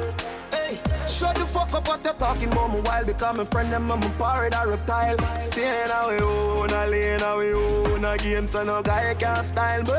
Shut 1.12 1.36
the 1.36 1.46
fuck 1.46 1.74
up 1.74 1.86
what 1.86 2.02
they're 2.02 2.14
talking 2.14 2.50
about 2.50 2.72
me 2.72 2.80
while 2.80 3.04
becoming 3.04 3.44
friend 3.46 3.70
them 3.70 3.92
I'm 3.92 4.02
a 4.02 4.08
pirate 4.18 4.54
or 4.56 4.70
reptile. 4.70 5.18
Staying 5.40 5.90
away 5.90 6.20
own, 6.20 6.70
a 6.70 6.86
lane 6.86 7.22
away 7.22 7.52
own, 7.52 8.04
a 8.04 8.16
game 8.16 8.46
so 8.46 8.64
no 8.64 8.82
guy 8.82 9.14
can 9.18 9.44
style 9.44 9.82
me. 9.82 9.92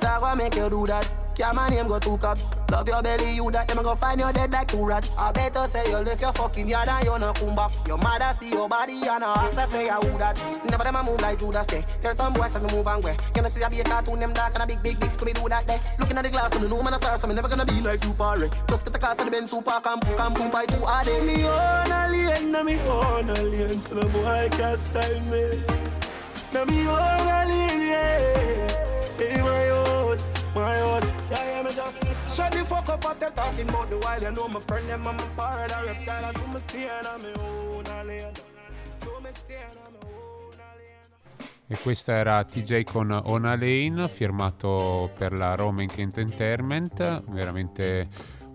That 0.00 0.20
gonna 0.20 0.36
make 0.36 0.56
you 0.56 0.68
do 0.68 0.86
that. 0.88 1.21
Yeah, 1.38 1.52
my 1.52 1.68
name 1.68 1.88
go 1.88 1.98
two 1.98 2.18
cups. 2.18 2.46
Love 2.70 2.88
your 2.88 3.02
belly, 3.02 3.34
you 3.34 3.50
that. 3.50 3.68
Them 3.68 3.82
go 3.82 3.94
find 3.94 4.20
your 4.20 4.32
dead 4.32 4.52
like 4.52 4.68
two 4.68 4.84
rats. 4.84 5.12
I 5.16 5.32
better 5.32 5.66
say 5.66 5.88
you 5.88 5.96
left 5.98 6.20
your 6.20 6.32
fucking 6.32 6.68
yard 6.68 6.88
and 6.88 7.04
you 7.04 7.18
no 7.18 7.32
come 7.32 7.54
back. 7.54 7.70
Your 7.86 7.98
mother 7.98 8.32
see 8.38 8.50
your 8.50 8.68
body 8.68 8.94
and 8.94 9.24
her 9.24 9.32
ask 9.36 9.58
I 9.58 9.66
say 9.66 9.88
I 9.88 9.96
who 9.96 10.18
that. 10.18 10.36
Never 10.64 10.84
them 10.84 10.96
a 10.96 11.02
move 11.02 11.20
like 11.20 11.38
Judas 11.38 11.66
day. 11.66 11.84
Tell 12.02 12.14
some 12.14 12.34
boys 12.34 12.54
me 12.60 12.70
move 12.72 12.86
and 12.86 13.02
way. 13.02 13.16
You 13.34 13.42
know 13.42 13.48
see 13.48 13.62
a 13.62 13.84
cartoon 13.84 14.20
them 14.20 14.32
dark 14.32 14.54
and 14.54 14.62
a 14.62 14.66
big 14.66 14.82
big 14.82 15.00
big 15.00 15.10
scooby 15.10 15.34
do 15.34 15.48
that 15.48 15.66
day. 15.66 15.78
Looking 15.98 16.18
at 16.18 16.24
the 16.24 16.30
glass 16.30 16.54
and 16.54 16.64
the 16.64 16.68
know 16.68 16.82
man 16.82 16.94
a 16.94 16.98
star, 16.98 17.16
so 17.16 17.28
never 17.28 17.48
gonna 17.48 17.64
be 17.64 17.80
like 17.80 18.04
you 18.04 18.12
party. 18.12 18.48
Just 18.68 18.84
get 18.84 18.92
the 18.92 18.98
cars 18.98 19.18
and 19.18 19.28
the 19.28 19.30
Benz 19.30 19.50
super 19.50 19.80
come 19.82 20.00
come 20.00 20.34
super 20.36 20.66
too 20.66 20.84
hard. 20.84 21.06
Me 21.06 21.44
own 21.44 21.92
a 21.92 22.08
lane, 22.10 22.52
na 22.52 22.62
me 22.62 22.78
own 22.80 23.28
a 23.28 23.42
lane, 23.42 23.80
so 23.80 23.94
no 23.94 24.08
boy 24.08 24.48
can't 24.52 24.78
style 24.78 25.20
me. 25.22 25.62
Na 26.52 26.64
me 26.64 26.86
own 26.86 27.28
a 27.28 27.44
lane, 27.48 27.80
yeah. 27.80 28.68
Hey, 29.18 29.40
my 29.40 29.68
own, 29.70 30.18
my 30.54 30.80
own. 30.80 31.11
Yeah, 31.32 31.44
yeah, 31.48 31.62
me 31.62 31.70
just 31.72 32.36
shut 32.36 32.52
the 32.52 32.62
fuck 32.62 32.88
up 32.90 33.04
what 33.04 33.18
they're 33.18 33.30
talking 33.30 33.66
about 33.66 33.88
the 33.88 33.96
while 33.96 34.22
you 34.22 34.30
know 34.32 34.48
my 34.48 34.60
friend 34.60 34.86
them 34.86 35.08
I'm 35.08 35.18
a 35.18 35.26
pirate 35.34 35.72
or 35.72 35.86
reptile 35.86 36.24
and 36.26 36.36
to 36.36 36.48
me 36.48 36.60
staying 36.60 37.06
on 37.06 37.22
me 37.22 37.32
own 37.38 37.86
a. 37.86 38.32
To 39.00 39.20
me 39.24 39.30
staying 39.32 39.78
on 39.82 39.92
me 39.94 39.98
a. 41.68 41.74
E 41.74 41.78
questa 41.78 42.12
era 42.12 42.44
TJ 42.44 42.84
con 42.84 43.10
Ona 43.12 43.56
Lane, 43.56 44.08
firmato 44.08 45.08
per 45.16 45.32
la 45.32 45.54
Rome 45.54 45.86
Kent 45.86 46.18
Entertainment, 46.18 47.22
veramente 47.30 48.08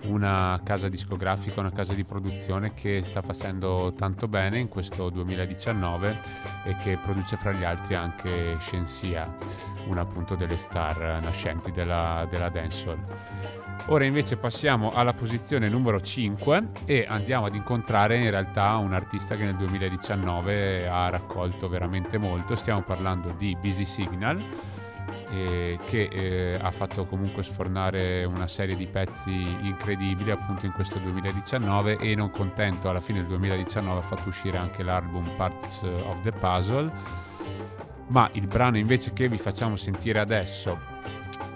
una 0.03 0.59
casa 0.63 0.89
discografica, 0.89 1.59
una 1.59 1.71
casa 1.71 1.93
di 1.93 2.03
produzione 2.03 2.73
che 2.73 3.01
sta 3.03 3.21
facendo 3.21 3.93
tanto 3.97 4.27
bene 4.27 4.59
in 4.59 4.67
questo 4.67 5.09
2019 5.09 6.19
e 6.65 6.77
che 6.77 6.97
produce 6.97 7.37
fra 7.37 7.51
gli 7.51 7.63
altri 7.63 7.95
anche 7.95 8.57
Shensia, 8.59 9.35
una 9.87 10.01
appunto 10.01 10.35
delle 10.35 10.57
star 10.57 11.21
nascenti 11.21 11.71
della, 11.71 12.25
della 12.29 12.49
dancehall. 12.49 12.99
Ora 13.89 14.03
invece 14.03 14.35
passiamo 14.35 14.91
alla 14.91 15.13
posizione 15.13 15.69
numero 15.69 16.01
5 16.01 16.67
e 16.85 17.05
andiamo 17.07 17.45
ad 17.45 17.55
incontrare 17.55 18.17
in 18.17 18.29
realtà 18.29 18.75
un 18.75 18.93
artista 18.93 19.37
che 19.37 19.45
nel 19.45 19.55
2019 19.55 20.87
ha 20.89 21.09
raccolto 21.09 21.69
veramente 21.69 22.17
molto. 22.17 22.55
Stiamo 22.55 22.81
parlando 22.81 23.33
di 23.37 23.55
Busy 23.59 23.85
Signal 23.85 24.43
eh, 25.29 25.79
che 25.85 26.09
eh, 26.11 26.57
ha 26.61 26.71
fatto 26.71 27.05
comunque 27.05 27.43
sfornare 27.43 28.23
una 28.23 28.47
serie 28.47 28.75
di 28.75 28.87
pezzi 28.87 29.31
incredibili 29.31 30.31
appunto 30.31 30.65
in 30.65 30.71
questo 30.71 30.99
2019 30.99 31.97
e 31.97 32.15
non 32.15 32.31
contento 32.31 32.89
alla 32.89 32.99
fine 32.99 33.19
del 33.19 33.27
2019 33.27 33.99
ha 33.99 34.03
fatto 34.03 34.29
uscire 34.29 34.57
anche 34.57 34.83
l'album 34.83 35.35
Parts 35.35 35.81
of 35.81 36.21
the 36.21 36.31
Puzzle. 36.31 36.91
Ma 38.07 38.29
il 38.33 38.47
brano 38.47 38.77
invece 38.77 39.11
che 39.11 39.27
vi 39.27 39.37
facciamo 39.37 39.75
sentire 39.75 40.19
adesso 40.19 40.95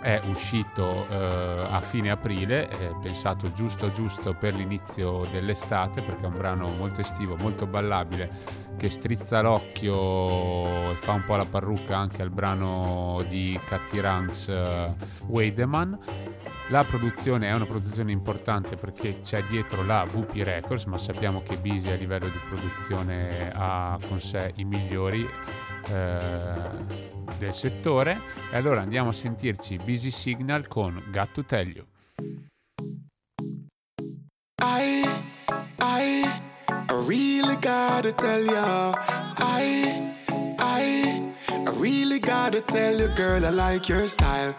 è 0.01 0.19
uscito 0.25 1.07
eh, 1.07 1.67
a 1.69 1.79
fine 1.82 2.09
aprile, 2.09 2.67
è 2.67 2.91
pensato 3.01 3.51
giusto 3.51 3.91
giusto 3.91 4.34
per 4.34 4.53
l'inizio 4.53 5.27
dell'estate 5.32 6.01
perché 6.01 6.23
è 6.23 6.27
un 6.27 6.38
brano 6.38 6.69
molto 6.69 7.01
estivo, 7.01 7.36
molto 7.36 7.67
ballabile 7.67 8.29
che 8.77 8.89
strizza 8.89 9.41
l'occhio 9.41 10.91
e 10.91 10.95
fa 10.95 11.11
un 11.11 11.23
po' 11.23 11.36
la 11.36 11.45
parrucca 11.45 11.97
anche 11.97 12.23
al 12.23 12.32
brano 12.32 13.23
di 13.27 13.59
Cathy 13.65 13.99
Ranks 13.99 14.47
uh, 14.47 14.95
Weideman. 15.27 15.99
La 16.69 16.84
produzione 16.86 17.49
è 17.49 17.53
una 17.53 17.65
produzione 17.65 18.11
importante 18.11 18.77
perché 18.77 19.19
c'è 19.19 19.43
dietro 19.43 19.84
la 19.84 20.05
VP 20.05 20.36
Records, 20.38 20.86
ma 20.86 20.97
sappiamo 20.97 21.43
che 21.43 21.57
Busy 21.57 21.91
a 21.91 21.95
livello 21.95 22.29
di 22.29 22.39
produzione 22.47 23.51
ha 23.53 23.99
con 24.07 24.19
sé 24.19 24.53
i 24.55 24.63
migliori 24.63 25.27
eh, 25.91 27.35
del 27.37 27.53
settore. 27.53 28.21
E 28.51 28.55
allora 28.55 28.81
andiamo 28.81 29.09
a 29.09 29.13
sentirci 29.13 29.77
Busy 29.77 30.11
Signal 30.11 30.67
con 30.67 31.03
Got 31.11 31.45
You. 31.49 31.85
I, 34.63 35.03
I, 35.79 36.23
I 36.23 37.07
really 37.07 37.55
gotta 37.55 38.11
tell 38.13 38.45
ya. 38.45 38.91
I, 39.37 40.13
I, 40.59 41.23
I 41.47 41.79
really 41.79 42.19
gotta 42.19 42.61
tell 42.61 42.99
you, 42.99 43.09
girl, 43.15 43.43
I 43.45 43.49
like 43.49 43.89
your 43.91 44.07
style. 44.07 44.55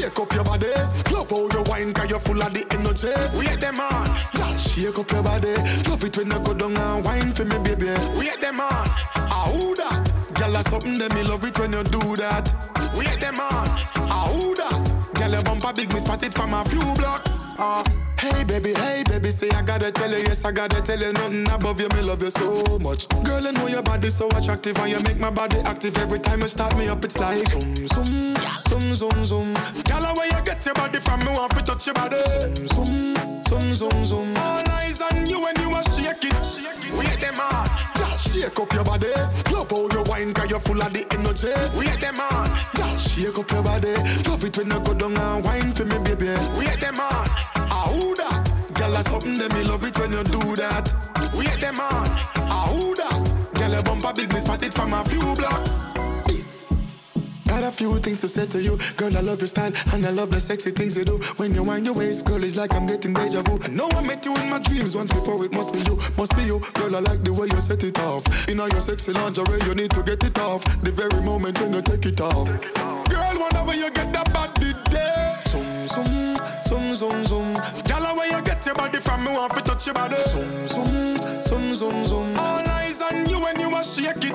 Shake 0.00 0.18
up 0.18 0.32
your 0.32 0.44
body. 0.44 0.66
Love 1.12 1.30
how 1.30 1.48
you 1.48 1.62
wine, 1.66 1.92
cause 1.92 2.10
you're 2.10 2.20
full 2.20 2.40
of 2.40 2.52
the 2.52 2.64
energy. 2.70 3.12
Wait 3.36 3.60
them 3.60 3.80
on, 3.80 4.06
y'all 4.38 4.56
shake 4.56 4.98
up 4.98 5.10
your 5.10 5.22
body. 5.22 5.54
Love 5.88 6.04
it 6.04 6.16
when 6.16 6.30
you 6.30 6.38
go 6.40 6.54
down 6.54 6.76
and 6.76 7.04
wine 7.04 7.32
for 7.32 7.44
me, 7.44 7.58
baby. 7.58 7.90
We 8.14 8.28
Wait 8.28 8.40
them 8.40 8.60
on, 8.60 8.86
ah 9.16 9.50
who 9.52 9.74
that? 9.76 10.04
Girl, 10.34 10.52
that's 10.52 10.70
something 10.70 10.98
that 10.98 11.14
me 11.14 11.22
love 11.22 11.44
it 11.44 11.58
when 11.58 11.72
you 11.72 11.82
do 11.84 12.16
that. 12.16 12.46
We 12.94 13.06
Wait 13.06 13.20
them 13.20 13.40
on, 13.40 13.68
ah 14.10 14.28
who 14.30 14.54
that? 14.54 15.14
Girl, 15.14 15.30
your 15.30 15.42
bumper 15.42 15.72
big, 15.72 15.92
me 15.92 16.00
spot 16.00 16.22
it 16.22 16.32
from 16.32 16.54
a 16.54 16.64
few 16.64 16.80
blocks. 16.94 17.38
Ah. 17.58 17.82
Hey 18.18 18.44
baby, 18.44 18.74
hey 18.74 19.04
baby, 19.08 19.30
say 19.30 19.48
I 19.50 19.62
gotta 19.62 19.92
tell 19.92 20.10
you, 20.10 20.18
yes 20.18 20.44
I 20.44 20.50
gotta 20.52 20.82
tell 20.82 20.98
you, 20.98 21.12
nothing 21.12 21.48
above 21.50 21.80
you, 21.80 21.88
me 21.90 22.02
love 22.02 22.22
you 22.22 22.30
so 22.30 22.78
much. 22.80 23.08
Girl, 23.22 23.46
I 23.46 23.52
know 23.52 23.68
your 23.68 23.82
body 23.82 24.08
so 24.08 24.28
attractive, 24.30 24.76
and 24.78 24.90
you 24.90 25.00
make 25.00 25.18
my 25.18 25.30
body 25.30 25.58
active 25.60 25.96
every 25.98 26.18
time 26.18 26.40
you 26.40 26.48
start 26.48 26.76
me 26.76 26.88
up. 26.88 27.04
It's 27.04 27.16
like 27.18 27.46
zoom, 27.48 27.74
zoom, 27.86 28.36
zoom, 28.68 28.94
zoom, 28.96 29.24
zoom. 29.24 29.54
Girl, 29.84 30.02
where 30.16 30.26
you 30.26 30.44
get 30.44 30.64
your 30.66 30.74
body 30.74 30.98
from, 30.98 31.20
me 31.20 31.26
want 31.28 31.52
to 31.56 31.62
touch 31.62 31.86
your 31.86 31.94
body. 31.94 32.16
Zoom, 32.66 33.14
zoom, 33.44 33.74
zoom, 33.74 34.06
zoom. 34.06 34.36
All 34.36 34.68
eyes 34.78 35.00
on 35.00 35.26
you 35.26 35.40
when 35.40 35.54
you 35.60 35.70
are 35.74 35.82
shake 35.84 36.24
it. 36.24 36.34
Wait 36.98 37.20
them 37.20 37.38
on, 37.38 37.68
girl, 37.96 38.16
shake 38.16 38.58
up 38.58 38.72
your 38.72 38.84
body. 38.84 39.12
Love 39.52 39.70
how 39.70 39.88
you 39.88 40.02
wine, 40.10 40.34
cause 40.34 40.50
you're 40.50 40.60
full 40.60 40.82
of 40.82 40.92
the 40.92 41.06
energy. 41.14 41.54
Wait 41.78 42.00
them 42.00 42.18
on, 42.18 42.50
girl, 42.74 42.96
shake 42.96 43.38
up 43.38 43.50
your 43.50 43.62
body. 43.62 43.94
Love 44.26 44.42
it 44.44 44.56
when 44.56 44.70
you 44.70 44.80
go 44.80 44.94
down 44.94 45.16
and 45.16 45.44
wine 45.44 45.72
for 45.72 45.84
me, 45.84 45.98
baby. 46.02 46.34
Wait 46.58 46.80
them 46.80 46.98
on? 46.98 47.28
Girl, 48.78 48.92
that's 48.92 49.10
something 49.10 49.36
that 49.38 49.52
me 49.54 49.64
love 49.64 49.84
it 49.84 49.98
when 49.98 50.12
you 50.12 50.22
do 50.22 50.56
that. 50.56 50.86
Wait 51.34 51.60
them 51.60 51.80
on, 51.80 52.08
ah 52.48 52.68
who 52.70 52.94
that? 52.94 53.58
Girl, 53.58 53.72
your 53.72 53.82
bumper 53.82 54.12
big, 54.14 54.32
me 54.32 54.38
spot 54.38 54.62
it 54.62 54.72
from 54.72 54.92
a 54.92 55.04
few 55.04 55.20
blocks. 55.34 55.86
Peace. 56.26 56.64
Got 57.46 57.64
a 57.64 57.72
few 57.72 57.98
things 57.98 58.20
to 58.20 58.28
say 58.28 58.46
to 58.46 58.62
you, 58.62 58.78
girl. 58.96 59.16
I 59.16 59.20
love 59.20 59.40
your 59.40 59.48
style 59.48 59.72
and 59.92 60.06
I 60.06 60.10
love 60.10 60.30
the 60.30 60.38
sexy 60.38 60.70
things 60.70 60.96
you 60.96 61.04
do. 61.04 61.18
When 61.38 61.54
you 61.54 61.64
wind 61.64 61.86
your 61.86 61.94
waist, 61.96 62.24
girl, 62.24 62.44
it's 62.44 62.56
like 62.56 62.72
I'm 62.72 62.86
getting 62.86 63.14
deja 63.14 63.42
vu. 63.42 63.58
I 63.62 63.68
know 63.68 63.88
I 63.90 64.02
met 64.06 64.24
you 64.24 64.36
in 64.36 64.48
my 64.48 64.60
dreams 64.60 64.94
once 64.94 65.10
before. 65.10 65.44
It 65.44 65.52
must 65.52 65.72
be 65.72 65.80
you, 65.80 65.98
must 66.16 66.36
be 66.36 66.44
you, 66.44 66.60
girl. 66.74 66.94
I 66.94 67.00
like 67.00 67.24
the 67.24 67.32
way 67.32 67.48
you 67.50 67.60
set 67.60 67.82
it 67.82 67.98
off. 67.98 68.48
In 68.48 68.60
all 68.60 68.68
your 68.68 68.80
sexy 68.80 69.12
lingerie, 69.12 69.58
you 69.66 69.74
need 69.74 69.90
to 69.90 70.02
get 70.04 70.22
it 70.22 70.38
off. 70.38 70.62
The 70.82 70.92
very 70.92 71.20
moment 71.22 71.60
when 71.60 71.72
you 71.72 71.82
take 71.82 72.06
it 72.06 72.20
off, 72.20 72.46
girl. 73.10 73.34
Where 73.66 73.76
you 73.76 73.90
get 73.90 74.12
that 74.14 74.32
body 74.32 74.72
there. 74.90 75.36
Zoom, 75.48 75.88
zoom, 75.88 76.38
zoom, 76.64 76.94
zoom, 76.96 77.26
zoom. 77.26 77.47
Girl, 78.64 78.74
where 78.76 78.86
you 78.86 78.92
get 78.92 78.98
your 78.98 78.98
body 78.98 78.98
from? 78.98 79.24
Me 79.24 79.30
want 79.32 79.54
to 79.54 79.60
touch 79.62 79.86
your 79.86 79.94
body. 79.94 80.16
Zoom, 80.26 80.68
zoom, 80.68 81.44
zoom, 81.44 81.74
zoom, 81.74 82.06
zoom. 82.06 82.38
All 82.38 82.66
eyes 82.68 83.00
on 83.00 83.28
you 83.28 83.40
when 83.40 83.58
you 83.60 83.74
a 83.74 83.84
shake 83.84 84.24
it. 84.24 84.34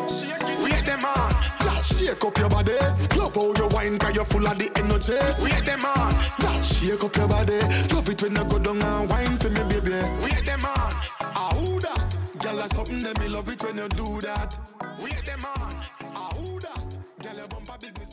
Wait 0.63 0.85
them 0.85 1.03
on. 1.05 1.33
Girl, 1.61 1.81
shake 1.81 2.23
up 2.23 2.37
your 2.37 2.49
body. 2.49 2.73
Love 3.17 3.35
how 3.35 3.53
you 3.53 3.67
wine, 3.69 3.97
cause 3.99 4.15
you're 4.15 4.25
full 4.25 4.45
of 4.47 4.57
the 4.57 4.69
energy. 4.75 5.19
Wait 5.41 5.65
them 5.65 5.85
on. 5.85 6.13
Girl, 6.41 6.61
shake 6.61 7.03
up 7.03 7.15
your 7.15 7.27
body. 7.27 7.59
Love 7.93 8.09
it 8.09 8.21
when 8.21 8.35
you 8.35 8.43
go 8.45 8.59
down 8.59 8.81
and 8.81 9.09
wine 9.09 9.37
for 9.37 9.49
me, 9.49 9.63
baby. 9.63 9.99
Wait 10.23 10.45
them 10.45 10.65
on. 10.65 10.93
Ah, 11.21 11.51
who 11.55 11.79
that? 11.79 12.17
Girl, 12.41 12.55
that's 12.55 12.75
something 12.75 13.01
that 13.03 13.19
me 13.19 13.27
love 13.27 13.49
it 13.49 13.61
when 13.63 13.77
you 13.77 13.89
do 13.89 14.21
that. 14.21 14.57
Wait 15.01 15.25
them 15.25 15.45
on. 15.45 15.75
Ah, 16.15 16.31
who 16.37 16.59
that? 16.59 16.97
Girl, 17.21 17.35
your 17.35 17.47
bumper 17.47 17.77
big, 17.79 17.97
me 17.99 18.05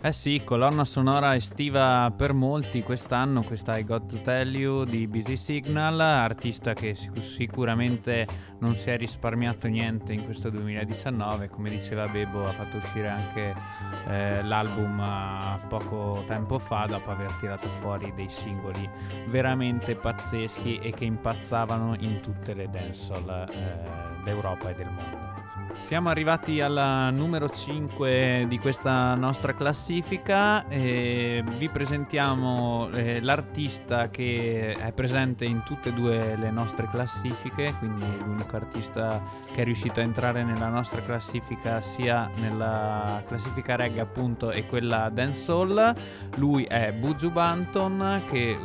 Eh 0.00 0.12
sì, 0.12 0.42
colonna 0.44 0.84
sonora 0.84 1.34
estiva 1.34 2.12
per 2.16 2.32
molti 2.32 2.84
quest'anno, 2.84 3.42
questa 3.42 3.76
I 3.76 3.84
Got 3.84 4.06
To 4.06 4.20
Tell 4.20 4.54
You 4.54 4.84
di 4.84 5.08
Busy 5.08 5.34
Signal, 5.34 5.98
artista 5.98 6.72
che 6.72 6.94
sic- 6.94 7.20
sicuramente 7.20 8.24
non 8.60 8.76
si 8.76 8.90
è 8.90 8.96
risparmiato 8.96 9.66
niente 9.66 10.12
in 10.12 10.24
questo 10.24 10.50
2019, 10.50 11.48
come 11.48 11.68
diceva 11.68 12.06
Bebo 12.06 12.46
ha 12.46 12.52
fatto 12.52 12.76
uscire 12.76 13.08
anche 13.08 13.52
eh, 14.06 14.40
l'album 14.44 15.00
eh, 15.00 15.66
poco 15.66 16.22
tempo 16.28 16.60
fa 16.60 16.86
dopo 16.86 17.10
aver 17.10 17.32
tirato 17.32 17.68
fuori 17.68 18.12
dei 18.14 18.28
singoli 18.28 18.88
veramente 19.26 19.96
pazzeschi 19.96 20.78
e 20.78 20.92
che 20.92 21.06
impazzavano 21.06 21.96
in 21.98 22.20
tutte 22.20 22.54
le 22.54 22.70
dancehall 22.70 23.48
eh, 23.50 24.22
d'Europa 24.22 24.70
e 24.70 24.74
del 24.74 24.90
mondo. 24.90 25.27
Siamo 25.78 26.10
arrivati 26.10 26.60
alla 26.60 27.08
numero 27.08 27.48
5 27.48 28.44
di 28.46 28.58
questa 28.58 29.14
nostra 29.14 29.54
classifica 29.54 30.66
e 30.68 31.42
vi 31.56 31.68
presentiamo 31.70 32.90
eh, 32.92 33.20
l'artista 33.22 34.10
che 34.10 34.76
è 34.76 34.92
presente 34.92 35.46
in 35.46 35.62
tutte 35.64 35.88
e 35.88 35.92
due 35.92 36.36
le 36.36 36.50
nostre 36.50 36.88
classifiche, 36.90 37.74
quindi 37.78 38.04
l'unico 38.18 38.56
artista 38.56 39.22
che 39.50 39.62
è 39.62 39.64
riuscito 39.64 40.00
a 40.00 40.02
entrare 40.02 40.44
nella 40.44 40.68
nostra 40.68 41.00
classifica 41.00 41.80
sia 41.80 42.28
nella 42.34 43.22
classifica 43.26 43.76
reggae 43.76 44.00
appunto 44.00 44.50
e 44.50 44.66
quella 44.66 45.08
dancehall. 45.08 45.94
Lui 46.34 46.64
è 46.64 46.92
Buju 46.92 47.30
Banton 47.30 48.24
che 48.26 48.50
eh, 48.50 48.58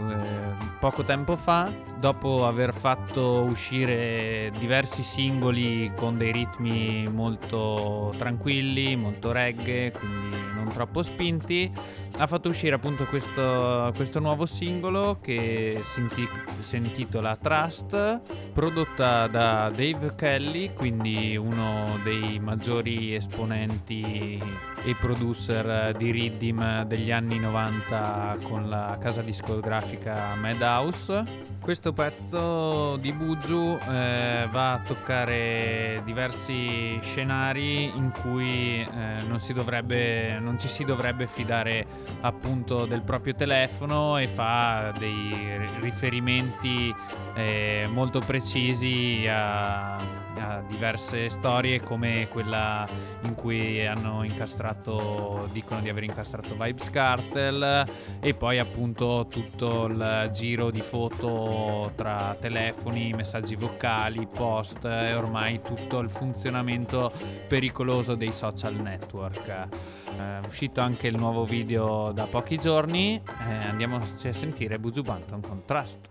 poco 0.80 1.03
tempo 1.03 1.38
fa, 1.38 1.72
dopo 1.97 2.45
aver 2.45 2.74
fatto 2.74 3.43
uscire 3.43 4.51
diversi 4.57 5.03
singoli 5.03 5.93
con 5.95 6.18
dei 6.18 6.34
ritmi 6.34 7.03
molto 7.08 8.14
tranquilli, 8.18 8.95
molto 8.95 9.32
reggae, 9.32 9.91
quindi 9.91 10.38
non 10.54 10.72
troppo 10.72 11.01
spinti. 11.01 11.72
Ha 12.16 12.28
fatto 12.28 12.49
uscire 12.49 12.76
appunto 12.76 13.06
questo, 13.06 13.91
questo 13.95 14.20
nuovo 14.20 14.45
singolo 14.45 15.18
che 15.20 15.80
si, 15.82 15.99
inti- 15.99 16.30
si 16.60 16.78
intitola 16.78 17.36
Trust, 17.36 18.22
prodotta 18.54 19.28
da 19.28 19.72
Dave 19.74 20.14
Kelly, 20.16 20.74
quindi 20.74 21.36
uno 21.36 21.99
dei 22.04 22.39
maggiori 22.39 23.16
esponenti 23.16 24.39
e 24.86 24.95
producer 24.95 25.95
di 25.95 26.12
Riddim 26.12 26.84
degli 26.84 27.12
anni 27.12 27.39
90 27.39 28.38
con 28.43 28.70
la 28.70 28.97
casa 28.99 29.22
discografica 29.22 30.36
Madhouse. 30.36 31.51
Questo 31.60 31.93
pezzo 31.93 32.97
di 32.97 33.14
Buju 33.14 33.80
eh, 33.89 34.47
va 34.51 34.74
a 34.74 34.80
toccare 34.80 36.01
diversi 36.04 36.92
scenari 37.01 37.85
in 37.85 38.11
cui 38.11 38.81
eh, 38.81 39.21
non, 39.25 39.39
dovrebbe, 39.53 40.39
non 40.39 40.59
ci 40.59 40.67
si 40.67 40.83
dovrebbe 40.83 41.27
fidare 41.27 41.85
appunto 42.21 42.85
del 42.85 43.01
proprio 43.01 43.33
telefono 43.35 44.17
e 44.17 44.27
fa 44.27 44.93
dei 44.97 45.59
riferimenti 45.79 46.93
eh, 47.35 47.87
molto 47.89 48.19
precisi 48.19 49.25
a, 49.27 50.22
a, 50.43 50.61
diverse 50.67 51.29
storie 51.29 51.81
come 51.81 52.27
quella 52.29 52.87
in 53.21 53.33
cui 53.35 53.85
hanno 53.85 54.23
incastrato, 54.23 55.47
dicono 55.51 55.81
di 55.81 55.89
aver 55.89 56.03
incastrato 56.03 56.55
Vibes 56.57 56.89
Cartel 56.89 57.87
e 58.19 58.33
poi 58.33 58.59
appunto 58.59 59.27
tutto 59.29 59.85
il 59.85 60.29
giro 60.33 60.71
di 60.71 60.81
foto 60.81 61.91
tra 61.95 62.35
telefoni, 62.39 63.13
messaggi 63.13 63.55
vocali, 63.55 64.27
post 64.27 64.85
e 64.85 65.13
ormai 65.13 65.61
tutto 65.61 65.99
il 65.99 66.09
funzionamento 66.09 67.11
pericoloso 67.47 68.15
dei 68.15 68.31
social 68.31 68.75
network. 68.75 69.47
È 69.47 70.39
uscito 70.45 70.81
anche 70.81 71.07
il 71.07 71.17
nuovo 71.17 71.45
video 71.45 72.11
da 72.11 72.25
pochi 72.25 72.57
giorni, 72.57 73.15
eh, 73.15 73.53
andiamoci 73.53 74.27
a 74.27 74.33
sentire 74.33 74.79
Buju 74.79 75.01
Banton 75.01 75.41
con 75.41 75.63
Trust. 75.65 76.09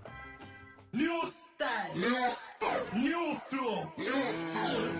New 0.92 1.41
style, 1.62 1.96
new 1.96 2.30
style, 2.30 2.80
new 2.94 3.34
flow, 3.34 3.92
new 3.96 4.10
flow. 4.50 4.92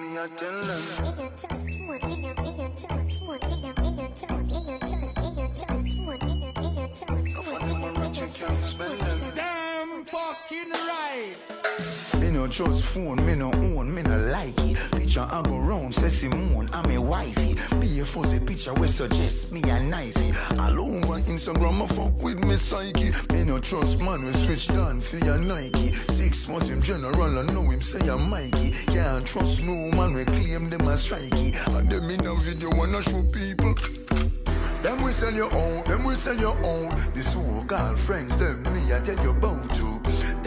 Me 0.00 0.16
a 0.16 0.28
tell. 0.28 0.58
In 1.04 1.18
your 1.18 1.30
chest, 1.36 1.68
in 1.68 1.86
your, 1.86 1.98
in 1.98 2.24
your 2.24 2.70
chest, 2.70 3.10
food, 3.20 3.44
in 3.44 3.58
your, 3.60 3.74
in 3.84 3.98
your 3.98 4.08
chest, 4.16 4.48
in 4.48 4.66
your 4.66 4.78
chest, 4.78 5.18
in 5.18 5.36
your 5.36 5.48
chest, 5.48 5.68
food, 5.68 6.22
in 6.22 6.40
your, 6.40 6.52
in 6.56 6.74
your 6.76 6.88
chest, 6.88 7.08
food, 7.08 7.62
in 7.62 7.80
your, 7.80 8.04
in 8.04 8.14
your 8.14 8.28
chest. 8.28 8.78
Damn 9.34 10.04
fucking 10.04 10.72
no 12.48 12.66
trust 12.66 12.84
phone, 12.94 13.24
me 13.26 13.34
no 13.34 13.52
own, 13.52 13.94
me 13.94 14.02
no 14.02 14.16
like 14.16 14.58
it. 14.60 14.76
Picture 14.92 15.26
I 15.30 15.42
go 15.42 15.58
round, 15.58 15.94
say 15.94 16.08
Simone, 16.08 16.70
I'm 16.72 16.90
a 16.90 16.98
wifey. 16.98 17.56
Be 17.78 18.00
a 18.00 18.04
fuzzy 18.04 18.40
picture 18.40 18.72
we 18.74 18.88
suggest 18.88 19.52
me 19.52 19.60
a 19.62 19.78
knifey. 19.90 20.32
All 20.58 20.80
over 20.80 21.20
Instagram, 21.20 21.82
I 21.82 21.86
fuck 21.86 22.22
with 22.22 22.42
me 22.44 22.56
psyche. 22.56 23.12
Me 23.32 23.44
no 23.44 23.58
trust 23.58 24.00
man, 24.00 24.24
we 24.24 24.32
switch 24.32 24.68
down 24.68 25.00
for 25.00 25.18
your 25.18 25.38
Nike. 25.38 25.92
Six 26.08 26.48
months 26.48 26.68
him 26.68 26.80
general, 26.80 27.38
I 27.38 27.42
know 27.42 27.68
him 27.68 27.82
say 27.82 28.08
I'm 28.08 28.30
Mikey. 28.30 28.70
Can't 28.86 29.26
trust 29.26 29.62
no 29.62 29.90
man, 29.96 30.14
we 30.14 30.24
claim 30.24 30.70
them 30.70 30.88
as 30.88 31.06
strikey. 31.06 31.54
And 31.76 31.90
them 31.90 32.08
in 32.08 32.24
a 32.26 32.34
video 32.34 32.70
wanna 32.70 33.02
show 33.02 33.22
people. 33.24 33.74
Them 34.82 35.02
we 35.02 35.12
sell 35.12 35.34
your 35.34 35.52
own, 35.52 35.84
them 35.84 36.04
we 36.04 36.16
sell 36.16 36.38
your 36.38 36.56
own. 36.64 36.88
The 37.14 37.22
so-called 37.22 38.00
friends, 38.00 38.36
them 38.38 38.62
me 38.72 38.94
I 38.94 39.00
tell 39.00 39.22
you 39.22 39.30
about 39.30 39.76
you. 39.76 39.87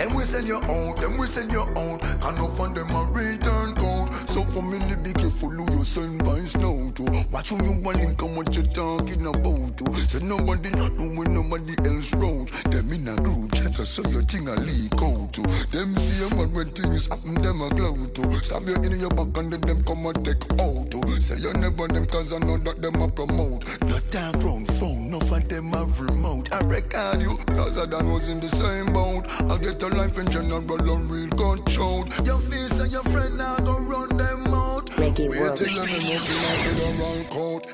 Them 0.02 0.16
we 0.16 0.26
sell 0.26 0.43
your 0.43 0.66
own, 0.68 0.95
them 0.95 1.16
we 1.20 1.28
sell 1.28 1.47
your 1.47 1.78
own. 1.78 1.99
Can 1.99 2.34
no 2.34 2.47
fund 2.47 2.76
them 2.76 2.89
a 2.89 3.06
return 3.06 3.76
code. 3.76 4.12
So 4.30 4.43
family 4.45 4.95
be 4.95 5.14
careful 5.14 5.49
who 5.49 5.78
you 5.78 5.84
send 5.84 6.24
vice 6.24 6.58
now 6.58 6.89
to. 6.95 7.04
Watch 7.30 7.49
who 7.49 7.64
you 7.64 7.74
want 7.84 7.97
link 7.97 8.20
and 8.20 8.36
what 8.36 8.56
you 8.56 8.64
talking 8.64 9.28
about 9.28 9.78
to. 9.78 9.93
So 10.08 10.18
nobody 10.18 10.72
not 10.72 10.93
know 10.93 11.20
when 11.20 11.36
nobody 11.36 11.76
else 11.88 12.12
road. 12.16 12.49
Them 12.72 12.91
in 12.91 13.10
a 13.10 13.16
group 13.18 13.54
chat 13.54 13.76
so 13.86 14.02
your 14.10 14.24
thing 14.24 14.47
a 14.47 14.56
leak 14.56 14.99
out 15.04 15.34
to. 15.34 15.43
Them 15.70 15.95
see 15.95 16.26
a 16.26 16.36
man 16.36 16.52
when 16.52 16.72
things 16.72 17.06
happen, 17.06 17.36
them 17.36 17.62
a 17.62 17.70
glow 17.70 18.08
to. 18.08 18.43
Stab 18.43 18.68
you 18.68 18.76
in 18.78 18.99
your 18.99 19.10
back 19.10 19.38
and 19.38 19.54
then 19.54 19.62
them 19.62 19.84
come 19.84 20.08
and 20.08 20.26
take 20.26 20.41
out 20.60 20.89
to. 20.89 21.22
Say 21.22 21.38
you 21.38 21.54
never 21.54 21.88
them 21.88 22.08
cause 22.08 22.34
I 22.34 22.39
know 22.39 22.58
that 22.58 22.82
them 22.82 22.99
a 23.04 23.08
promote. 23.08 23.66
Not 23.84 24.04
that 24.10 24.39
ground 24.39 24.68
phone, 24.80 25.12
no 25.12 25.20
for 25.20 25.39
them 25.41 25.74
have 25.74 26.02
remote. 26.02 26.52
I 26.52 26.62
record 26.62 27.22
you, 27.22 27.38
cause 27.54 27.78
I 27.78 27.86
done 27.86 28.12
was 28.12 28.30
in 28.30 28.39
the 28.39 28.49
same 28.49 28.91
boat. 28.91 29.28
I 29.30 29.60
get 29.60 29.84
a 29.84 29.91
life 29.94 30.18
in 30.18 30.30
general, 30.30 30.60
a 30.60 30.96
real 30.96 31.30
control. 31.30 32.08
Your 32.24 32.39
face 32.39 32.80
and 32.80 32.92
your 32.92 33.04
friend 33.04 33.38
now 33.38 33.56
go 33.58 33.78
run. 33.80 34.20
Reggae 35.02 35.30
Wait 35.30 35.39
world. 35.39 35.58
till 35.58 35.68
you 35.68 35.76
know 35.78 35.84
nothing 35.84 36.43
after 36.52 36.74
the 36.76 36.86
wrong 36.99 37.26
coat. 37.26 37.66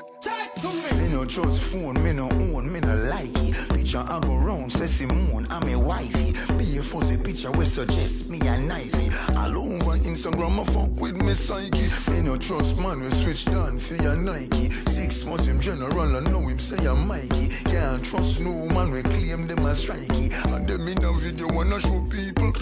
Me 0.98 1.08
no 1.08 1.26
trust 1.26 1.62
phone, 1.70 2.02
me 2.02 2.12
no 2.14 2.24
own, 2.30 2.72
me 2.72 2.80
no 2.80 2.94
like 2.94 3.36
it. 3.40 3.54
Picture 3.68 3.98
I 3.98 4.18
go 4.20 4.34
round, 4.36 4.72
say 4.72 4.86
Simone, 4.86 5.46
I'm 5.50 5.68
a 5.68 5.78
wifey. 5.78 6.32
Be 6.56 6.78
a 6.78 6.82
fuzzy 6.82 7.18
picture 7.18 7.50
we 7.52 7.66
suggest 7.66 8.30
me 8.30 8.38
a 8.40 8.56
knifey. 8.56 9.12
All 9.36 9.58
over 9.58 9.98
Instagram, 9.98 10.58
I 10.60 10.64
fuck 10.64 10.90
with 10.98 11.16
me 11.16 11.34
psyche. 11.34 12.10
Me 12.10 12.22
no 12.22 12.38
trust 12.38 12.78
man, 12.78 13.00
we 13.00 13.10
switch 13.10 13.44
down 13.44 13.78
for 13.78 13.96
your 13.96 14.16
Nike. 14.16 14.70
Six 14.86 15.26
months 15.26 15.46
him 15.46 15.60
general, 15.60 16.16
I 16.16 16.20
know 16.20 16.48
him 16.48 16.58
say 16.58 16.78
I'm 16.86 17.06
Mikey. 17.06 17.48
Can't 17.66 18.02
trust 18.02 18.40
no 18.40 18.52
man, 18.74 18.90
we 18.90 19.02
claim 19.02 19.46
them 19.46 19.66
as 19.66 19.84
strikey. 19.84 20.32
And 20.54 20.66
them 20.66 20.88
in 20.88 21.04
a 21.04 21.12
video 21.12 21.48
wanna 21.48 21.78
show 21.78 22.00
people. 22.10 22.52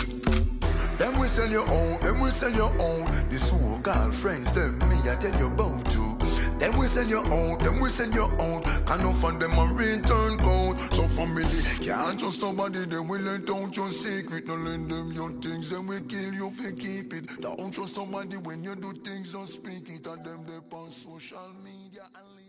Them 0.99 1.19
we 1.19 1.29
sell 1.29 1.51
your 1.51 1.69
own, 1.69 2.01
them 2.01 2.21
we 2.21 2.31
sell 2.31 2.51
your 2.51 2.73
own. 2.81 3.05
The 3.29 3.39
so-called 3.39 4.15
friends, 4.15 4.51
them 4.55 4.79
me 4.89 4.97
I 5.11 5.15
tell 5.17 5.39
you 5.39 5.49
about 5.49 5.95
you. 5.95 6.17
Them 6.59 6.79
we 6.79 6.89
sell 6.89 7.07
your 7.07 7.31
own, 7.31 7.59
them 7.59 7.81
we 7.81 7.91
sell 7.91 8.11
your 8.11 8.33
own. 8.41 8.63
Can 8.63 9.03
no 9.03 9.13
fund 9.13 9.43
them 9.43 9.59
a 9.59 9.67
return 9.75 10.39
code. 10.39 10.79
So 10.95 11.07
family 11.07 11.45
can't 11.81 12.19
trust 12.19 12.41
somebody, 12.41 12.87
them 12.87 13.09
will 13.09 13.21
let 13.21 13.51
out 13.51 13.77
your 13.77 13.91
secret. 13.91 14.47
No 14.47 14.55
lend 14.55 14.91
them 14.91 15.13
your 15.13 15.33
things, 15.33 15.69
then 15.69 15.87
we 15.87 16.01
kill 16.01 16.33
you 16.33 16.49
if 16.49 16.61
you 16.61 16.73
keep 16.73 17.13
it. 17.13 17.43
Don't 17.43 17.73
trust 17.73 17.95
somebody 17.95 18.39
when 18.39 18.65
you 18.65 18.75
do 18.75 18.95
things, 19.05 19.33
don't 19.33 19.47
speak 19.47 19.91
it. 19.91 20.07
And 20.07 20.25
them 20.25 20.47
they 20.47 20.77
on 20.77 20.91
social 20.91 21.53
media 21.63 22.05
and. 22.15 22.46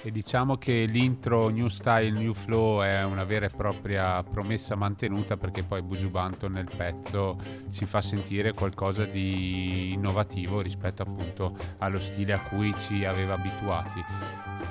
E 0.00 0.12
diciamo 0.12 0.56
che 0.56 0.84
l'intro 0.88 1.48
New 1.48 1.66
Style, 1.66 2.10
New 2.10 2.32
Flow 2.32 2.82
è 2.82 3.02
una 3.02 3.24
vera 3.24 3.46
e 3.46 3.50
propria 3.50 4.22
promessa 4.22 4.76
mantenuta 4.76 5.36
perché 5.36 5.64
poi 5.64 5.82
Buju 5.82 6.08
Banton 6.08 6.52
nel 6.52 6.70
pezzo 6.74 7.36
ci 7.70 7.84
fa 7.84 8.00
sentire 8.00 8.52
qualcosa 8.52 9.04
di 9.04 9.92
innovativo 9.92 10.60
rispetto 10.60 11.02
appunto 11.02 11.56
allo 11.78 11.98
stile 11.98 12.32
a 12.32 12.40
cui 12.40 12.72
ci 12.76 13.04
aveva 13.04 13.34
abituati. 13.34 14.04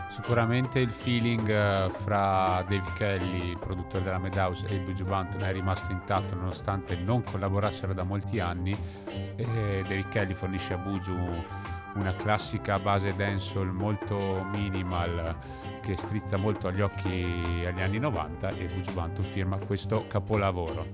Sicuramente 0.09 0.79
il 0.79 0.91
feeling 0.91 1.49
eh, 1.49 1.89
fra 1.89 2.63
Dave 2.67 2.93
Kelly, 2.95 3.57
produttore 3.59 4.03
della 4.03 4.17
Madhouse, 4.17 4.65
e 4.67 4.79
Buju 4.79 5.03
Banton 5.03 5.43
è 5.43 5.51
rimasto 5.51 5.91
intatto 5.91 6.35
nonostante 6.35 6.95
non 6.95 7.21
collaborassero 7.23 7.93
da 7.93 8.03
molti 8.03 8.39
anni 8.39 8.77
e 9.05 9.83
Dave 9.83 10.07
Kelly 10.07 10.33
fornisce 10.33 10.73
a 10.73 10.77
Buju 10.77 11.76
una 11.97 12.13
classica 12.15 12.79
base 12.79 13.15
dancehall 13.15 13.69
molto 13.69 14.45
minimal 14.51 15.35
che 15.81 15.95
strizza 15.95 16.37
molto 16.37 16.67
agli 16.67 16.81
occhi 16.81 17.63
agli 17.65 17.81
anni 17.81 17.99
90 17.99 18.49
e 18.49 18.67
Buju 18.67 18.93
Banton 18.93 19.25
firma 19.25 19.57
questo 19.57 20.05
capolavoro. 20.07 20.87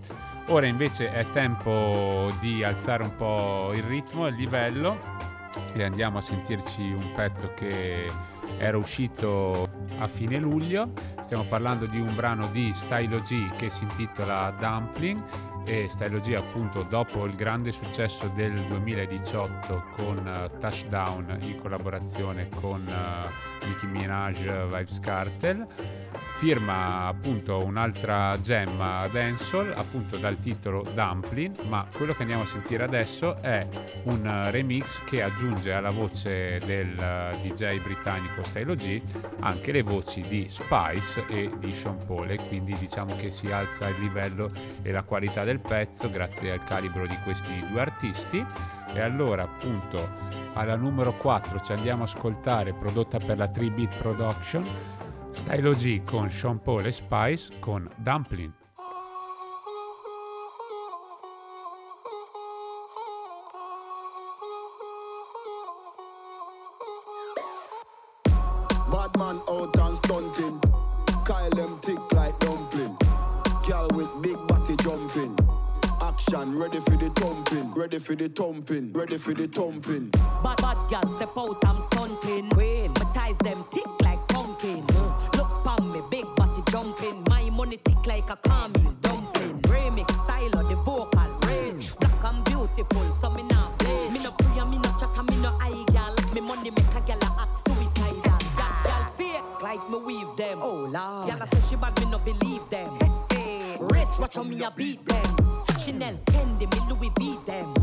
Ora 0.47 0.66
invece 0.66 1.12
è 1.12 1.30
tempo 1.30 2.34
di 2.39 2.64
alzare 2.64 3.04
un 3.04 3.16
po' 3.16 3.72
il 3.74 3.84
ritmo 3.84 4.28
il 4.28 4.36
livello 4.36 4.99
e 5.74 5.84
andiamo 5.84 6.18
a 6.18 6.22
sentirci 6.22 6.82
un 6.82 7.12
pezzo 7.16 7.54
che 7.54 8.12
era 8.58 8.78
uscito 8.78 9.68
a 9.99 10.08
fine 10.08 10.38
luglio. 10.38 10.91
Stiamo 11.22 11.45
parlando 11.45 11.86
di 11.86 11.99
un 11.99 12.16
brano 12.16 12.47
di 12.47 12.74
Stylo 12.74 13.20
G 13.20 13.56
che 13.56 13.70
si 13.70 13.84
intitola 13.84 14.56
Dumpling 14.58 15.22
e 15.66 15.88
Stylo 15.89 16.20
G 16.20 16.34
appunto 16.34 16.84
dopo 16.84 17.26
il 17.26 17.36
grande 17.36 17.72
successo 17.72 18.28
del 18.36 18.53
2018 18.68 19.84
con 19.95 20.18
uh, 20.18 20.59
Touchdown 20.59 21.38
in 21.41 21.59
collaborazione 21.59 22.49
con 22.49 22.86
uh, 22.86 23.66
Nicki 23.68 23.88
Minaj 23.88 24.66
Vibes 24.66 24.99
Cartel 24.99 25.66
firma 26.36 27.07
appunto 27.07 27.64
un'altra 27.64 28.39
gemma 28.39 29.07
dancehall 29.07 29.72
appunto 29.76 30.18
dal 30.18 30.38
titolo 30.39 30.86
Dumpling 30.93 31.61
ma 31.68 31.88
quello 31.91 32.14
che 32.14 32.22
andiamo 32.22 32.41
a 32.41 32.45
sentire 32.45 32.84
adesso 32.84 33.41
è 33.41 33.66
un 34.03 34.49
remix 34.51 35.01
che 35.05 35.22
aggiunge 35.22 35.72
alla 35.72 35.91
voce 35.91 36.59
del 36.66 36.93
DJ 37.41 37.82
britannico 37.82 38.43
Stylo 38.43 38.76
anche 39.39 39.72
le 39.72 39.84
voci 39.84 40.22
di 40.22 40.47
Spice 40.49 41.26
e 41.28 41.49
di 41.57 41.74
Sean 41.74 41.97
Paul. 42.05 42.30
E 42.32 42.38
quindi 42.47 42.76
diciamo 42.78 43.16
che 43.16 43.32
si 43.32 43.51
alza 43.51 43.88
il 43.88 43.99
livello 43.99 44.49
e 44.82 44.91
la 44.91 45.03
qualità 45.03 45.43
del 45.43 45.53
pezzo 45.60 46.10
grazie 46.10 46.51
al 46.51 46.64
calibro 46.64 47.08
di 47.08 47.18
questi 47.24 47.66
due 47.68 47.82
artisti 47.82 48.45
e 48.93 49.01
allora 49.01 49.43
appunto 49.43 50.08
alla 50.54 50.76
numero 50.76 51.14
4 51.18 51.60
ci 51.60 51.74
andiamo 51.74 52.04
a 52.04 52.06
ascoltare 52.06 52.74
prodotta 52.74 53.18
per 53.20 53.38
la 53.38 53.49
3-Beat 53.49 53.97
Production 53.97 55.12
Stylo 55.34 55.74
G 55.74 56.04
con 56.04 56.30
Sean 56.30 56.62
Paul 56.62 56.86
e 56.86 56.91
Spice 56.91 57.58
con 57.60 57.89
Dumpling. 57.97 58.54
Bad 68.89 69.18
man 69.18 69.41
out 69.47 69.76
and 69.80 69.95
stunting. 69.95 70.32
Action 76.14 76.55
ready 76.55 76.80
for 76.80 76.95
the 76.95 77.09
thumping. 77.09 77.74
Ready 77.74 77.97
for 77.97 78.14
the 78.14 78.30
thumping. 78.30 78.93
Ready 78.93 79.18
for 79.18 79.34
the 79.34 79.47
thumping. 79.47 80.09
Bad 80.43 80.57
bad 80.57 80.78
girl 80.88 81.09
step 81.09 81.36
out, 81.36 81.57
I'm 81.66 81.80
stunting. 81.82 82.51
Queen, 82.51 82.91
my 82.93 83.05
ties 83.16 83.39
them 83.39 83.66
thick 83.72 83.89
like 84.03 84.20
pumpkin. 84.28 84.84
Mm. 84.86 85.36
Look 85.38 85.49
pon 85.64 85.91
me, 85.91 86.01
big 86.11 86.28
body 86.36 86.61
jumping. 86.70 87.24
My 87.30 87.49
money 87.49 87.80
tick 87.84 88.05
like 88.05 88.30
a 88.30 88.38
caramel 88.38 88.91
dumpling. 89.01 89.59
Remix 89.64 90.14
style 90.24 90.59
of 90.59 90.70
the 90.70 90.76
vocal 90.86 91.32
range. 91.47 91.95
Black 91.95 92.24
and 92.32 92.43
beautiful, 92.45 93.11
so 93.11 93.32
me 93.32 93.41
not 93.49 93.76
blaze. 93.80 94.14
Me 94.14 94.24
no 94.24 94.30
pray 94.38 94.61
and 94.61 94.70
me 94.70 94.78
no 94.78 94.95
chat 94.99 95.18
and 95.18 95.28
me 95.28 95.36
no 95.38 95.49
eye 95.59 95.84
gal. 95.93 96.16
Me 96.32 96.41
money 96.41 96.70
make 96.70 96.95
a 96.95 97.01
gal 97.01 97.18
a 97.24 97.41
act 97.41 97.57
suicidal. 97.57 98.38
That 98.57 98.84
gal 98.86 99.03
fake 99.18 99.64
like 99.64 99.89
me 99.89 99.97
weave 99.97 100.38
them. 100.38 100.59
Oh 100.61 100.88
lord. 100.93 101.28
Gal 101.28 101.41
a 101.41 101.47
say 101.47 101.70
she 101.70 101.76
bad, 101.76 101.99
me 101.99 102.05
no 102.05 102.20
believe 102.20 102.70
them. 102.70 102.99
Hey, 102.99 103.36
hey. 103.36 103.78
Rich, 103.80 104.20
watch 104.20 104.36
how 104.36 104.43
me 104.43 104.64
a 104.64 104.70
beat 104.70 105.03
them. 105.07 105.62
Chanel, 105.84 106.15
Fendi, 106.27 106.65
me 106.71 106.79
Louis 106.88 107.11
V 107.19 107.38
them. 107.45 107.73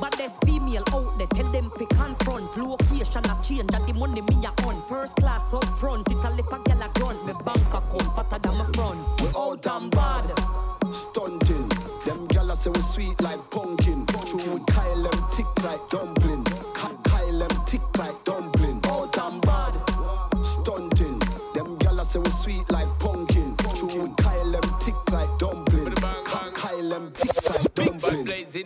But 0.00 0.16
there's 0.16 0.32
female 0.46 0.82
out 0.92 1.18
there, 1.18 1.26
tell 1.26 1.52
them 1.52 1.70
fi 1.76 1.84
confront. 1.94 2.56
Location 2.56 3.22
a 3.26 3.42
change, 3.42 3.74
and 3.74 3.86
the 3.86 3.92
money 3.92 4.22
me 4.22 4.46
a 4.46 4.66
on. 4.66 4.82
First 4.86 5.16
class 5.16 5.52
up 5.52 5.64
front, 5.78 6.10
it 6.10 6.24
a 6.24 6.30
lip 6.30 6.50
a 6.50 6.58
gal 6.64 6.82
a 6.82 6.88
grunt. 6.94 7.26
Me 7.26 7.34
bank 7.44 7.66
account 7.68 8.16
fatter 8.16 8.38
than 8.38 8.56
my 8.56 8.64
front. 8.72 9.20
We 9.20 9.28
out 9.36 9.66
and 9.66 9.90
bad. 9.90 10.32
Stunting. 10.90 11.68
Them 12.06 12.26
gyal 12.28 12.56
say 12.56 12.70
we 12.70 12.80
sweet 12.80 13.19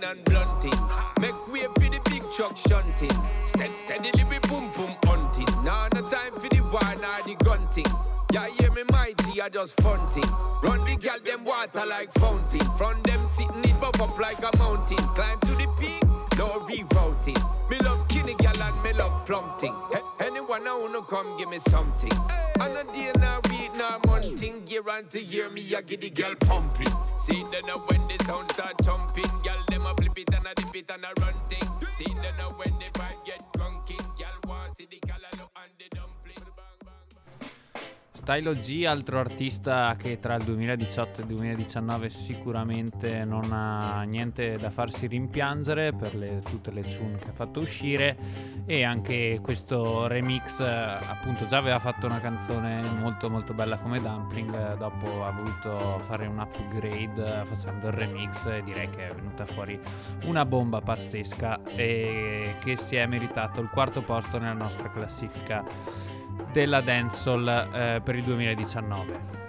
and 0.03 0.25
blunting. 0.25 0.79
Make 1.21 1.47
way 1.53 1.67
for 1.75 1.91
the 1.91 2.01
big 2.11 2.23
truck 2.33 2.57
shunting. 2.57 3.17
Steady, 3.47 3.73
steadily 3.85 4.25
we 4.25 4.39
boom 4.49 4.71
boom 4.73 4.97
hunting. 5.05 5.47
Now 5.63 5.89
no 5.95 6.09
time 6.09 6.33
for 6.35 6.49
the 6.49 6.63
war 6.63 6.95
nor 7.01 7.23
the 7.27 7.37
gunting. 7.45 7.87
Yeah, 8.33 8.49
hear 8.59 8.73
me 8.73 8.83
mighty, 8.91 9.41
I 9.41 9.49
just 9.49 9.81
funting. 9.81 10.29
Run 10.63 10.85
the 10.85 10.97
gal 10.97 11.21
them 11.21 11.45
water 11.45 11.87
like 11.87 12.13
fountain. 12.15 12.67
From 12.77 13.01
them 13.03 13.27
sitting 13.29 13.65
it 13.65 13.79
buff 13.79 14.01
up 14.01 14.19
like 14.19 14.39
a 14.39 14.57
mountain. 14.57 14.97
Climb 15.15 15.39
to 15.41 15.55
the 15.55 15.69
peak, 15.79 16.03
no 16.37 16.67
rerouting. 16.67 17.71
Me 17.71 17.79
love 17.79 18.09
kinny 18.09 18.35
gal 18.35 18.61
and 18.61 18.83
me 18.83 18.93
love 18.95 19.25
plumping. 19.27 19.75
Anyone 20.21 20.67
I 20.67 20.77
wanna 20.77 21.03
come 21.03 21.39
give 21.39 21.49
me 21.49 21.59
something. 21.59 22.11
And 22.61 22.77
a 22.77 22.85
day 22.93 23.13
now 23.19 23.41
week 23.51 23.75
now 23.77 24.01
monthing. 24.07 24.67
Year 24.67 24.83
on 24.91 25.07
to 25.09 25.23
year 25.23 25.49
me 25.51 25.63
I 25.75 25.83
get 25.83 26.01
the 26.01 26.11
girl 26.11 26.35
pumping. 26.41 26.93
See 27.19 27.45
then 27.53 27.67
now 27.67 27.79
when 27.87 28.09
the 28.09 28.25
sound 28.25 28.51
start 28.53 28.75
jumping, 28.83 29.25
flip 29.45 29.74
it 30.29 30.35
and 30.35 30.47
a 30.47 30.55
dip 30.55 30.77
it 30.77 30.91
and 30.91 31.05
a 31.05 31.21
run 31.21 31.35
things. 31.47 31.71
See 31.97 32.13
then 32.23 32.37
now 32.39 32.51
when 32.57 32.73
the 32.79 32.87
vibe 32.99 33.24
Stylo 38.25 38.55
G, 38.55 38.87
altro 38.87 39.19
artista 39.19 39.95
che 39.99 40.19
tra 40.19 40.37
il 40.37 40.45
2018 40.45 41.21
e 41.21 41.25
il 41.25 41.29
2019 41.29 42.09
sicuramente 42.09 43.23
non 43.23 43.53
ha 43.53 44.01
niente 44.05 44.57
da 44.57 44.71
farsi 44.71 45.07
rimpiangere 45.07 45.93
per 45.93 46.15
le- 46.15 46.41
tutte 46.43 46.71
le 46.71 46.81
tune 46.81 47.19
che 47.19 47.29
ha 47.29 47.33
fatto 47.35 47.61
uscire. 47.61 48.17
E 48.65 48.83
anche 48.83 49.41
questo 49.43 50.07
remix 50.07 50.59
appunto 50.61 51.45
già 51.45 51.59
aveva 51.59 51.79
fatto 51.79 52.07
una 52.07 52.19
canzone 52.19 52.81
molto 52.81 53.29
molto 53.29 53.53
bella 53.53 53.77
come 53.77 54.01
Dumpling 54.01 54.79
dopo 54.79 55.23
ha 55.23 55.31
voluto 55.31 55.99
fare 55.99 56.27
un 56.27 56.39
upgrade 56.39 57.43
eh, 57.43 57.45
facendo 57.45 57.89
il 57.89 57.93
remix 57.93 58.47
e 58.47 58.63
direi 58.63 58.89
che 58.89 59.11
è 59.11 59.15
venuta 59.15 59.45
fuori 59.45 59.79
una 60.25 60.47
bomba 60.47 60.81
pazzesca 60.81 61.61
e 61.77 62.57
che 62.59 62.77
si 62.79 62.97
è 62.97 63.05
meritato 63.05 63.61
il 63.61 63.69
quarto 63.69 64.01
posto 64.01 64.39
nella 64.39 64.55
nostra 64.55 64.91
classifica 64.91 66.23
della 66.53 66.81
dancehall 66.81 67.49
eh, 67.49 68.01
per 68.03 68.15
il 68.17 68.25
2019. 68.25 69.44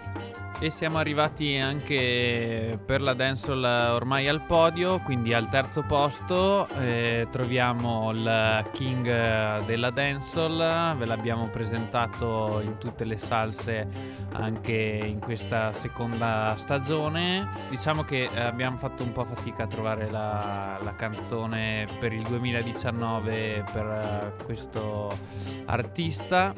E 0.58 0.70
siamo 0.70 0.98
arrivati 1.00 1.58
anche 1.58 2.80
per 2.84 3.02
la 3.02 3.14
dancehall 3.14 3.64
ormai 3.94 4.30
al 4.30 4.42
podio, 4.46 5.00
quindi 5.02 5.34
al 5.34 5.50
terzo 5.50 5.84
posto 5.84 6.70
eh, 6.70 7.28
troviamo 7.30 8.12
il 8.12 8.66
king 8.72 9.66
della 9.66 9.90
dancehall, 9.90 10.98
ve 10.98 11.06
l'abbiamo 11.06 11.50
presentato 11.50 12.62
in 12.64 12.78
tutte 12.78 13.04
le 13.04 13.18
salse 13.18 13.86
anche 14.32 14.74
in 14.74 15.20
questa 15.20 15.74
seconda 15.74 16.54
stagione. 16.56 17.50
Diciamo 17.70 18.04
che 18.04 18.30
abbiamo 18.34 18.78
fatto 18.78 19.04
un 19.04 19.12
po' 19.12 19.26
fatica 19.26 19.64
a 19.64 19.68
trovare 19.68 20.10
la, 20.10 20.80
la 20.82 20.96
canzone 20.96 21.86
per 22.00 22.14
il 22.14 22.24
2019 22.24 23.66
per 23.74 24.36
questo 24.46 25.16
artista 25.66 26.54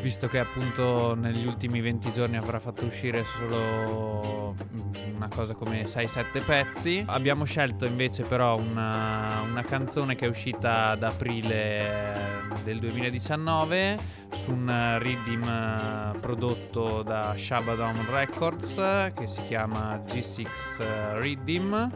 visto 0.00 0.28
che 0.28 0.38
appunto 0.38 1.14
negli 1.14 1.46
ultimi 1.46 1.80
20 1.80 2.12
giorni 2.12 2.36
avrà 2.36 2.58
fatto 2.58 2.86
uscire 2.86 3.22
solo 3.24 4.54
mm, 4.54 5.16
una 5.16 5.28
cosa 5.28 5.54
come 5.54 5.82
6-7 5.82 6.44
pezzi. 6.44 7.04
Abbiamo 7.06 7.44
scelto 7.44 7.84
invece 7.84 8.24
però 8.24 8.56
una, 8.56 9.42
una 9.42 9.62
canzone 9.62 10.14
che 10.14 10.26
è 10.26 10.28
uscita 10.28 10.88
ad 10.88 11.02
aprile 11.02 12.48
del 12.64 12.78
2019 12.78 13.98
su 14.32 14.52
un 14.52 14.98
riddim 14.98 15.42
eh, 15.42 16.18
prodotto 16.18 17.02
da 17.02 17.34
Shabadon 17.36 18.06
Records 18.08 18.76
eh, 18.78 19.12
che 19.14 19.26
si 19.26 19.42
chiama 19.42 20.02
G6 20.06 21.18
Riddim. 21.18 21.90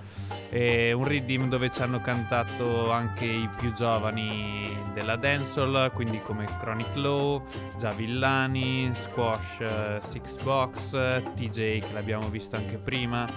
È 0.51 0.93
un 0.93 1.05
riddim 1.05 1.49
dove 1.49 1.71
ci 1.71 1.83
hanno 1.83 2.01
cantato 2.01 2.91
anche 2.91 3.25
i 3.25 3.49
più 3.57 3.73
giovani 3.73 4.77
della 4.93 5.17
dancehall, 5.17 5.91
quindi 5.93 6.21
come 6.21 6.45
Chronic 6.59 6.95
Low, 6.95 7.45
Già 7.77 7.93
Villani, 7.95 8.91
Squash, 8.95 9.61
eh, 9.61 10.01
Six 10.03 10.37
Box, 10.43 10.91
TJ 11.35 11.81
che 11.81 11.93
l'abbiamo 11.93 12.29
visto 12.29 12.57
anche 12.57 12.79
prima 12.79 13.29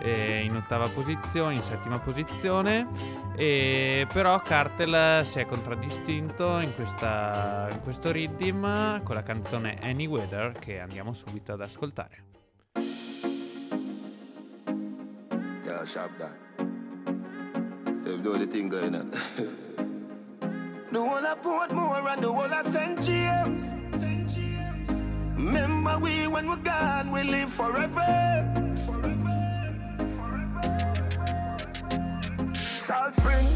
eh, 0.00 0.42
in 0.44 0.56
ottava 0.56 0.88
posizione, 0.88 1.54
in 1.54 1.62
settima 1.62 1.98
posizione. 1.98 2.88
E 3.36 4.06
però 4.12 4.40
Cartel 4.40 5.24
si 5.24 5.38
è 5.38 5.46
contraddistinto 5.46 6.58
in, 6.58 6.74
questa, 6.74 7.68
in 7.70 7.80
questo 7.82 8.10
riddim 8.10 9.02
con 9.02 9.14
la 9.14 9.22
canzone 9.22 9.78
Any 9.80 10.06
Weather 10.06 10.52
che 10.58 10.80
andiamo 10.80 11.12
subito 11.12 11.52
ad 11.52 11.60
ascoltare. 11.60 12.24
Yeah, 15.64 15.84
sharp 15.84 16.16
that. 16.16 16.36
You 18.04 18.18
know 18.22 18.38
the 18.38 18.46
thing 18.46 18.68
going 18.70 18.94
on. 18.94 19.66
The 20.90 20.98
whole 20.98 21.26
of 21.26 21.72
more 21.72 22.08
and 22.08 22.22
the 22.22 22.32
one 22.32 22.50
I 22.50 22.62
St. 22.62 23.02
James. 23.02 23.74
Remember 25.36 25.98
we 25.98 26.26
when 26.26 26.48
we're 26.48 26.56
gone, 26.56 27.10
we 27.10 27.24
live 27.24 27.50
forever. 27.50 28.08
Salt 32.54 33.14
Spring, 33.16 33.46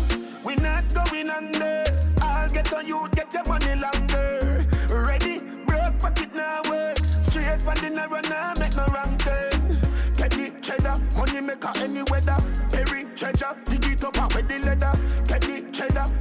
we 0.45 0.57
not 0.57 0.93
going 0.93 1.31
under. 1.31 1.85
I'll 2.21 2.51
get 2.51 2.75
on 2.75 2.87
you, 2.87 3.09
get 3.13 3.33
your 3.33 3.45
money 3.49 3.81
longer. 3.81 4.67
Ready, 4.91 5.41
broke 5.65 5.99
pocket 6.01 6.35
now 6.35 6.61
work. 6.69 6.99
Straight 6.99 7.63
from 7.63 7.77
the 7.77 7.91
narrow 7.95 8.21
now, 8.29 8.53
make 8.61 8.77
no 8.77 8.85
wrong 8.93 9.17
turn. 9.17 9.79
Petty 10.19 10.51
cheddar, 10.61 11.01
money 11.17 11.41
maker 11.41 11.73
any 11.77 12.03
weather. 12.11 12.37
Perry 12.71 13.07
treasure, 13.17 13.57
dig 13.65 13.87
it 13.87 14.05
up 14.05 14.19
and 14.19 14.33
with 14.35 14.49
the 14.49 14.59
leather. 14.59 15.02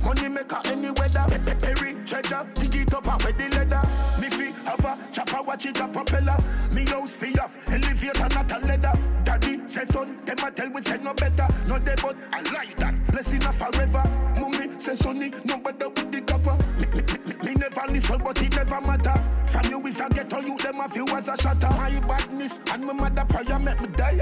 Money 0.05 0.29
maker 0.29 0.59
any 0.65 0.91
weather. 0.91 1.25
Pe- 1.27 1.43
pe- 1.45 1.59
Perry 1.73 1.95
treasure, 2.05 2.45
dig 2.55 2.75
it 2.75 2.93
up 2.93 3.07
and 3.07 3.21
with 3.23 3.37
the 3.37 3.49
leather. 3.55 3.81
Me 4.19 4.29
fi 4.29 4.51
have 4.65 4.85
a 4.85 4.97
chopper, 5.11 5.41
watch 5.43 5.65
it 5.65 5.77
a 5.77 5.87
propeller. 5.87 6.37
Me 6.71 6.85
house 6.85 7.15
fi 7.15 7.33
off, 7.39 7.57
elevator 7.69 8.27
not 8.29 8.51
a 8.51 8.59
leather. 8.65 8.93
Daddy 9.23 9.59
say 9.67 9.85
son, 9.85 10.17
them 10.25 10.39
a 10.39 10.51
tell 10.51 10.69
we 10.69 10.81
say 10.81 10.97
no 10.97 11.13
better. 11.13 11.47
No 11.67 11.77
they 11.79 11.95
but 12.01 12.15
I 12.33 12.41
like 12.51 12.77
that. 12.79 13.07
Blessing 13.11 13.43
a 13.43 13.53
forever. 13.53 14.03
Mummy 14.39 14.79
say 14.79 14.95
sonny, 14.95 15.31
no 15.45 15.57
better 15.57 15.89
with 15.89 16.11
the 16.11 16.21
copper. 16.21 16.57
Me, 16.79 16.87
me, 16.95 17.03
me, 17.27 17.45
me 17.45 17.53
never 17.59 17.91
listen, 17.91 18.17
but 18.23 18.41
it 18.41 18.55
never 18.55 18.81
matter. 18.81 19.23
From 19.45 19.69
you 19.69 19.85
is 19.87 19.99
a 19.99 20.09
ghetto, 20.09 20.39
you 20.39 20.57
them 20.57 20.79
a 20.79 20.89
few 20.89 21.07
as 21.09 21.27
a 21.27 21.37
shatter. 21.37 21.69
My 21.69 21.99
badness 22.07 22.59
and 22.71 22.85
my 22.85 22.93
mother 22.93 23.25
prayer 23.25 23.59
make 23.59 23.79
me 23.81 23.87
die. 23.89 24.21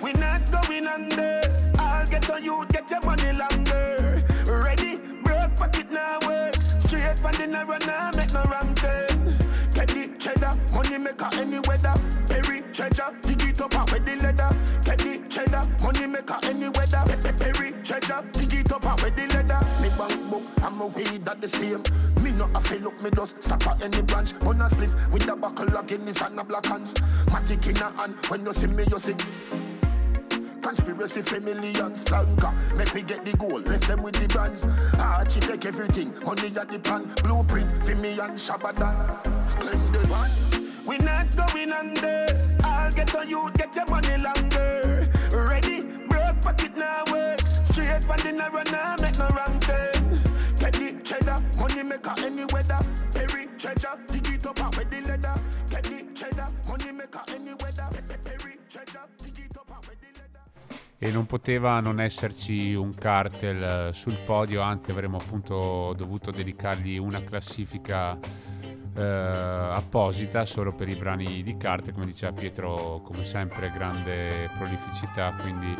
We 0.00 0.12
not 0.12 0.50
going 0.52 0.86
under. 0.86 1.40
I'll 1.78 2.06
get 2.08 2.30
on 2.30 2.44
you, 2.44 2.64
get 2.68 2.90
your 2.90 3.00
money 3.04 3.32
longer. 3.32 3.63
Straight 7.14 7.32
from 7.32 7.40
the 7.40 7.46
narrow 7.46 7.78
now, 7.78 8.10
make 8.16 8.32
no 8.32 8.42
ram. 8.50 8.74
Get 8.74 9.88
the 9.88 10.10
cheddar, 10.18 10.52
money 10.74 10.98
maker 10.98 11.28
any 11.34 11.58
weather. 11.66 11.94
Perry 12.28 12.62
treasure, 12.72 13.10
dig 13.22 13.42
it 13.42 13.60
up 13.60 13.74
and 13.74 13.90
with 13.90 14.04
the 14.04 14.16
leather. 14.22 14.48
The 14.82 15.26
cheddar, 15.28 15.62
money 15.82 16.06
maker 16.06 16.38
any 16.44 16.68
weather. 16.68 17.02
Pe- 17.06 17.22
pe- 17.22 17.38
Perry 17.38 17.72
treasure, 17.82 18.22
dig 18.32 18.54
it 18.54 18.72
up 18.72 18.86
and 18.86 19.00
with 19.00 19.16
the 19.16 19.26
leather. 19.34 19.60
Me 19.82 19.88
bank 19.98 20.30
book, 20.30 20.42
I'm 20.62 20.80
a 20.80 20.86
weed 20.86 21.24
that 21.24 21.40
the 21.40 21.48
same. 21.48 21.82
Me 22.22 22.30
no 22.32 22.48
a 22.54 22.60
feel 22.60 22.80
look, 22.80 23.00
me 23.02 23.10
just 23.14 23.42
stop 23.42 23.66
at 23.66 23.82
any 23.82 24.02
branch. 24.02 24.34
On 24.46 24.60
a 24.60 24.66
spliff 24.66 24.94
with 25.12 25.26
the 25.26 25.36
buckle 25.36 25.76
of 25.76 25.86
Guinness 25.86 26.20
and 26.22 26.38
a 26.38 26.44
black 26.44 26.66
hands. 26.66 26.94
Matic 27.26 27.68
in 27.68 27.76
a 27.76 27.90
hand, 27.92 28.14
when 28.28 28.46
you 28.46 28.52
see 28.52 28.68
me, 28.68 28.84
you 28.90 28.98
see. 28.98 29.14
Conspiracy 30.64 31.20
for 31.20 31.40
millions 31.40 32.06
flanker. 32.06 32.50
Make 32.74 32.94
we 32.94 33.02
get 33.02 33.22
the 33.22 33.36
goal, 33.36 33.60
left 33.60 33.86
them 33.86 34.02
with 34.02 34.14
the 34.14 34.26
brands. 34.26 34.64
Archie 34.98 35.40
take 35.40 35.66
everything, 35.66 36.14
money 36.24 36.48
at 36.56 36.70
the 36.70 36.78
plan. 36.78 37.04
Blueprint 37.22 37.70
for 37.84 37.94
me 37.96 38.18
and 38.18 38.38
Shabadan. 38.38 38.96
The 39.92 39.98
van. 40.08 40.30
We 40.86 40.96
not 41.04 41.36
going 41.36 41.70
under. 41.70 42.26
I'll 42.64 42.90
get 42.92 43.14
on 43.14 43.28
you, 43.28 43.50
get 43.52 43.76
your 43.76 43.84
money 43.90 44.16
longer. 44.16 45.06
Ready, 45.32 45.82
broke 46.08 46.40
pocket 46.40 46.74
now 46.78 47.04
work. 47.12 47.40
Straight 47.40 48.02
from 48.02 48.20
the 48.24 48.32
narrow 48.32 48.62
now, 48.72 48.96
make 49.02 49.18
no 49.18 49.28
wrong 49.36 49.60
turn. 49.60 50.18
Get 50.56 50.72
the 50.72 50.98
cheddar, 51.04 51.44
money 51.58 51.82
maker 51.82 52.14
any 52.16 52.46
weather. 52.46 52.78
Perry 53.12 53.48
treasure, 53.58 53.98
dig 54.08 54.28
it 54.28 54.46
up 54.46 54.58
and 54.58 54.74
with 54.76 54.90
the 54.90 55.00
leather. 55.10 55.34
Get 55.68 55.82
the 55.82 56.06
cheddar, 56.14 56.46
money 56.66 56.90
maker 56.90 57.20
any 57.28 57.52
weather. 57.52 57.63
E 61.04 61.10
non 61.10 61.26
poteva 61.26 61.80
non 61.80 62.00
esserci 62.00 62.72
un 62.72 62.94
cartel 62.94 63.88
eh, 63.88 63.92
sul 63.92 64.16
podio, 64.24 64.62
anzi 64.62 64.90
avremmo 64.90 65.18
appunto 65.18 65.92
dovuto 65.94 66.30
dedicargli 66.30 66.96
una 66.96 67.22
classifica 67.22 68.18
eh, 68.96 69.02
apposita 69.02 70.46
solo 70.46 70.72
per 70.72 70.88
i 70.88 70.94
brani 70.94 71.42
di 71.42 71.58
carte, 71.58 71.92
come 71.92 72.06
diceva 72.06 72.32
Pietro, 72.32 73.02
come 73.04 73.26
sempre 73.26 73.70
grande 73.70 74.48
prolificità, 74.56 75.34
quindi 75.42 75.76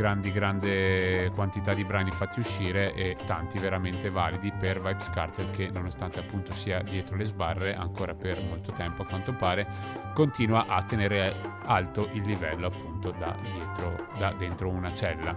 grandi 0.00 0.32
grande 0.32 1.30
quantità 1.34 1.74
di 1.74 1.84
brani 1.84 2.10
fatti 2.10 2.40
uscire 2.40 2.94
e 2.94 3.18
tanti 3.26 3.58
veramente 3.58 4.08
validi 4.08 4.50
per 4.50 4.80
Vibes 4.80 5.10
Cartel 5.10 5.50
che 5.50 5.68
nonostante 5.70 6.20
appunto 6.20 6.54
sia 6.54 6.80
dietro 6.80 7.16
le 7.16 7.24
sbarre 7.24 7.74
ancora 7.74 8.14
per 8.14 8.42
molto 8.42 8.72
tempo 8.72 9.02
a 9.02 9.04
quanto 9.04 9.34
pare 9.34 9.66
continua 10.14 10.64
a 10.66 10.82
tenere 10.84 11.34
alto 11.66 12.08
il 12.12 12.22
livello 12.22 12.68
appunto 12.68 13.10
da 13.10 13.36
dietro 13.42 14.08
da 14.16 14.32
dentro 14.32 14.70
una 14.70 14.90
cella. 14.94 15.36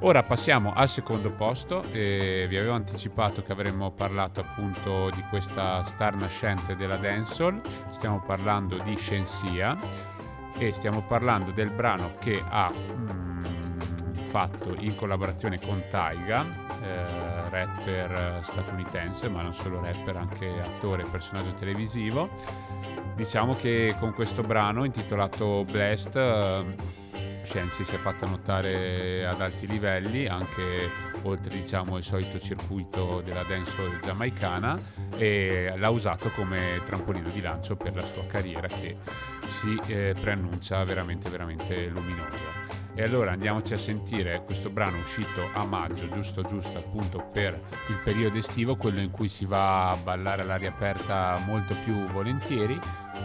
Ora 0.00 0.22
passiamo 0.22 0.72
al 0.72 0.88
secondo 0.88 1.30
posto 1.30 1.82
e 1.82 2.46
vi 2.48 2.56
avevo 2.56 2.72
anticipato 2.72 3.42
che 3.42 3.52
avremmo 3.52 3.90
parlato 3.90 4.40
appunto 4.40 5.10
di 5.10 5.22
questa 5.28 5.82
star 5.82 6.14
nascente 6.14 6.76
della 6.76 6.96
dancehall. 6.96 7.60
Stiamo 7.90 8.22
parlando 8.24 8.78
di 8.78 8.96
Shensia 8.96 9.76
e 10.56 10.72
stiamo 10.72 11.02
parlando 11.02 11.50
del 11.50 11.70
brano 11.70 12.14
che 12.18 12.42
ha 12.42 12.72
mm, 12.72 13.67
fatto 14.28 14.74
in 14.78 14.94
collaborazione 14.94 15.58
con 15.58 15.84
Taiga, 15.88 16.44
eh, 16.82 17.48
rapper 17.48 18.40
statunitense, 18.42 19.28
ma 19.30 19.40
non 19.40 19.54
solo 19.54 19.80
rapper, 19.80 20.16
anche 20.16 20.60
attore 20.60 21.02
e 21.02 21.06
personaggio 21.06 21.54
televisivo. 21.54 22.28
Diciamo 23.16 23.56
che 23.56 23.96
con 23.98 24.12
questo 24.12 24.42
brano 24.42 24.84
intitolato 24.84 25.64
Blessed 25.64 26.16
Shensi 27.42 27.84
si 27.84 27.94
è 27.94 27.98
fatta 27.98 28.26
notare 28.26 29.26
ad 29.26 29.40
alti 29.40 29.66
livelli, 29.66 30.26
anche 30.26 30.90
oltre 31.22 31.56
diciamo 31.56 31.96
il 31.96 32.04
solito 32.04 32.38
circuito 32.38 33.22
della 33.24 33.42
dancehall 33.42 34.00
giamaicana 34.00 34.78
e 35.16 35.72
l'ha 35.76 35.90
usato 35.90 36.30
come 36.30 36.82
trampolino 36.84 37.30
di 37.30 37.40
lancio 37.40 37.76
per 37.76 37.94
la 37.94 38.04
sua 38.04 38.26
carriera 38.26 38.68
che 38.68 38.96
si 39.46 39.80
eh, 39.86 40.14
preannuncia 40.20 40.84
veramente 40.84 41.30
veramente 41.30 41.86
luminosa. 41.88 42.78
E 42.98 43.02
allora 43.04 43.30
andiamoci 43.30 43.74
a 43.74 43.78
sentire 43.78 44.42
questo 44.44 44.70
brano 44.70 44.98
uscito 44.98 45.48
a 45.52 45.64
maggio, 45.64 46.08
giusto 46.08 46.42
giusto 46.42 46.78
appunto 46.78 47.28
per 47.32 47.54
il 47.88 48.00
periodo 48.02 48.38
estivo, 48.38 48.74
quello 48.74 48.98
in 48.98 49.12
cui 49.12 49.28
si 49.28 49.44
va 49.44 49.92
a 49.92 49.96
ballare 49.96 50.42
all'aria 50.42 50.70
aperta 50.70 51.40
molto 51.46 51.76
più 51.84 52.06
volentieri. 52.08 52.76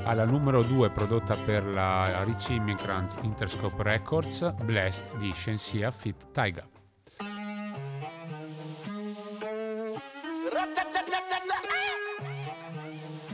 Alla 0.05 0.25
numero 0.25 0.63
2 0.63 0.89
prodotta 0.89 1.35
per 1.35 1.65
la 1.65 2.23
Rich 2.23 2.49
Immigrant 2.49 3.17
Interscope 3.21 3.81
Records, 3.83 4.53
Blessed 4.63 5.15
di 5.15 5.33
Shensia 5.33 5.91
Fit 5.91 6.31
Taiga. 6.31 6.67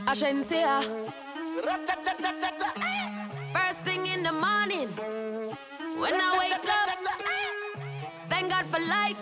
Agencia. 0.06 0.80
First 3.52 3.82
thing 3.84 4.06
in 4.06 4.22
the 4.22 4.32
morning, 4.32 4.88
when 5.98 6.14
I 6.14 6.36
wake 6.38 6.68
up, 6.68 6.90
thank 8.28 8.50
God 8.50 8.66
for 8.66 8.80
life. 8.80 9.16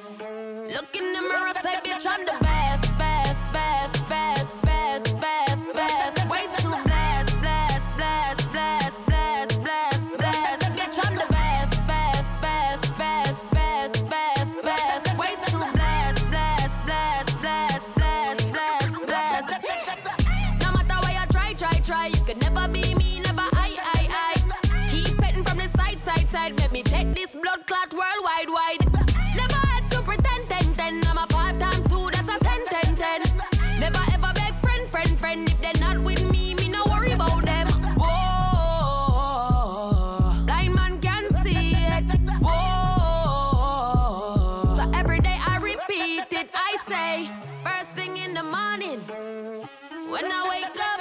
Look 0.72 0.94
in 0.94 1.12
the 1.12 1.20
mirror, 1.20 1.52
say, 1.62 1.76
bitch, 1.84 2.06
I'm 2.06 2.24
the 2.24 2.36
best, 2.40 2.87
side. 26.48 26.60
Make 26.60 26.72
me 26.72 26.82
take 26.82 27.14
this 27.14 27.34
blood 27.34 27.66
clot 27.66 27.92
worldwide, 27.92 28.48
wide. 28.48 28.84
Never 29.36 29.54
had 29.54 29.90
to 29.90 30.00
pretend, 30.02 30.46
ten, 30.46 30.72
ten. 30.72 31.00
I'm 31.06 31.18
a 31.18 31.26
five 31.28 31.56
times 31.58 31.86
two, 31.88 32.10
that's 32.12 32.28
a 32.28 32.38
ten, 32.44 32.66
ten, 32.66 32.94
ten. 32.94 33.22
Never 33.78 34.00
ever 34.12 34.32
beg 34.34 34.52
friend, 34.54 34.88
friend, 34.90 35.18
friend. 35.18 35.48
If 35.48 35.60
they're 35.60 35.80
not 35.80 35.98
with 36.04 36.30
me, 36.30 36.54
me 36.54 36.70
no 36.70 36.84
worry 36.86 37.12
about 37.12 37.44
them. 37.44 37.68
Whoa, 37.96 38.14
blind 40.46 40.74
man 40.74 41.00
can 41.00 41.30
see 41.42 41.74
it. 41.74 42.04
Whoa, 42.40 42.56
so 44.76 44.90
every 44.94 45.20
day 45.20 45.38
I 45.46 45.58
repeat 45.62 46.32
it. 46.32 46.50
I 46.54 46.76
say, 46.88 47.28
first 47.64 47.90
thing 47.96 48.16
in 48.16 48.34
the 48.34 48.42
morning, 48.42 49.00
when 50.10 50.24
I 50.24 50.48
wake 50.48 50.80
up. 50.80 51.00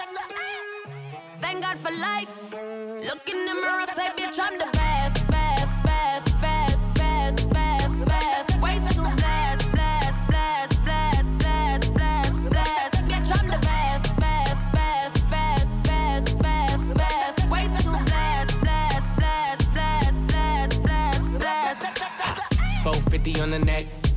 Thank 1.39 1.61
God 1.61 1.77
for 1.77 1.91
life. 1.91 2.27
Look 2.51 3.29
in 3.29 3.45
the 3.45 3.53
mirror, 3.53 3.85
say, 3.95 4.09
bitch, 4.17 4.39
I'm 4.39 4.57
the 4.57 4.65
best, 4.73 5.16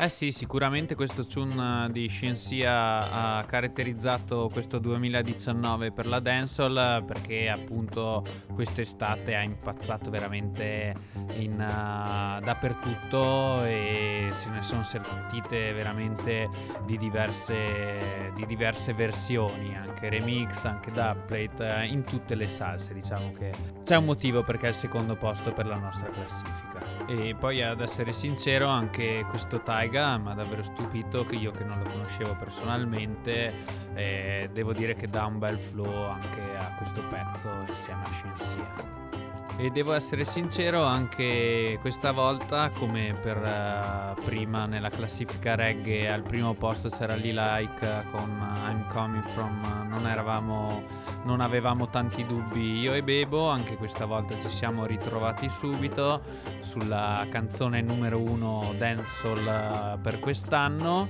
Eh 0.00 0.08
sì, 0.08 0.30
sicuramente 0.30 0.94
questo 0.94 1.26
tune 1.26 1.88
di 1.90 2.06
Scienzia 2.06 3.10
ha 3.10 3.44
caratterizzato 3.44 4.48
questo 4.48 4.78
2019 4.78 5.90
per 5.90 6.06
la 6.06 6.20
dancehall 6.20 7.04
perché 7.04 7.48
appunto 7.48 8.24
quest'estate 8.54 9.34
ha 9.34 9.42
impazzato 9.42 10.08
veramente 10.08 10.94
in, 11.32 11.54
uh, 11.54 12.40
dappertutto 12.44 13.64
e 13.64 14.28
se 14.30 14.48
ne 14.50 14.62
sono 14.62 14.84
sentite 14.84 15.72
veramente 15.72 16.48
di 16.86 16.96
diverse, 16.96 18.30
di 18.36 18.46
diverse 18.46 18.94
versioni, 18.94 19.76
anche 19.76 20.08
remix, 20.08 20.64
anche 20.64 20.92
dubplate, 20.92 21.88
in 21.90 22.04
tutte 22.04 22.36
le 22.36 22.48
salse 22.48 22.94
diciamo 22.94 23.32
che 23.32 23.52
c'è 23.82 23.96
un 23.96 24.04
motivo 24.04 24.44
perché 24.44 24.66
è 24.66 24.68
il 24.68 24.76
secondo 24.76 25.16
posto 25.16 25.52
per 25.52 25.66
la 25.66 25.76
nostra 25.76 26.08
classifica. 26.10 26.86
E 27.08 27.34
poi 27.34 27.62
ad 27.62 27.80
essere 27.80 28.12
sincero 28.12 28.68
anche 28.68 29.24
questo 29.28 29.60
Tiger 29.60 29.86
Taiga 29.88 30.18
mi 30.18 30.30
ha 30.30 30.34
davvero 30.34 30.62
stupito 30.62 31.24
che 31.24 31.36
io 31.36 31.50
che 31.50 31.64
non 31.64 31.78
lo 31.78 31.88
conoscevo 31.88 32.36
personalmente 32.36 33.52
eh, 33.94 34.50
devo 34.52 34.74
dire 34.74 34.94
che 34.94 35.06
dà 35.08 35.24
un 35.24 35.38
bel 35.38 35.58
flow 35.58 36.10
anche 36.10 36.56
a 36.58 36.74
questo 36.76 37.02
pezzo 37.08 37.48
insieme 37.66 38.04
a 38.04 38.12
Shensia. 38.12 39.27
E 39.60 39.70
devo 39.70 39.92
essere 39.92 40.24
sincero, 40.24 40.84
anche 40.84 41.78
questa 41.80 42.12
volta, 42.12 42.70
come 42.70 43.16
per 43.20 43.38
uh, 43.38 44.22
prima 44.22 44.66
nella 44.66 44.88
classifica 44.88 45.56
reggae, 45.56 46.08
al 46.08 46.22
primo 46.22 46.54
posto 46.54 46.88
c'era 46.88 47.16
Lee 47.16 47.32
Like 47.32 48.04
con 48.12 48.38
I'm 48.38 48.86
Coming 48.86 49.26
From, 49.30 49.88
non, 49.90 50.06
eravamo, 50.06 50.80
non 51.24 51.40
avevamo 51.40 51.88
tanti 51.88 52.24
dubbi 52.24 52.78
io 52.78 52.94
e 52.94 53.02
Bebo, 53.02 53.48
anche 53.48 53.74
questa 53.74 54.04
volta 54.04 54.38
ci 54.38 54.48
siamo 54.48 54.86
ritrovati 54.86 55.48
subito 55.48 56.22
sulla 56.60 57.26
canzone 57.28 57.82
numero 57.82 58.20
uno 58.20 58.72
Dancehall 58.78 60.00
per 60.00 60.20
quest'anno. 60.20 61.08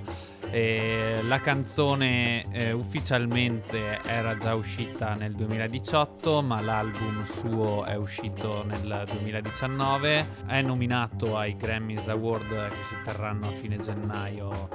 E 0.50 1.20
la 1.22 1.40
canzone 1.40 2.46
eh, 2.50 2.72
ufficialmente 2.72 4.00
era 4.02 4.36
già 4.36 4.54
uscita 4.54 5.14
nel 5.14 5.34
2018, 5.34 6.42
ma 6.42 6.60
l'album 6.60 7.22
suo 7.22 7.84
è 7.84 7.96
uscito 7.96 8.64
nel 8.64 9.04
2019. 9.06 10.26
È 10.46 10.62
nominato 10.62 11.36
ai 11.36 11.56
Grammys 11.56 12.06
Award 12.08 12.68
che 12.70 12.82
si 12.82 12.96
terranno 13.04 13.48
a 13.48 13.52
fine 13.52 13.78
gennaio 13.78 14.68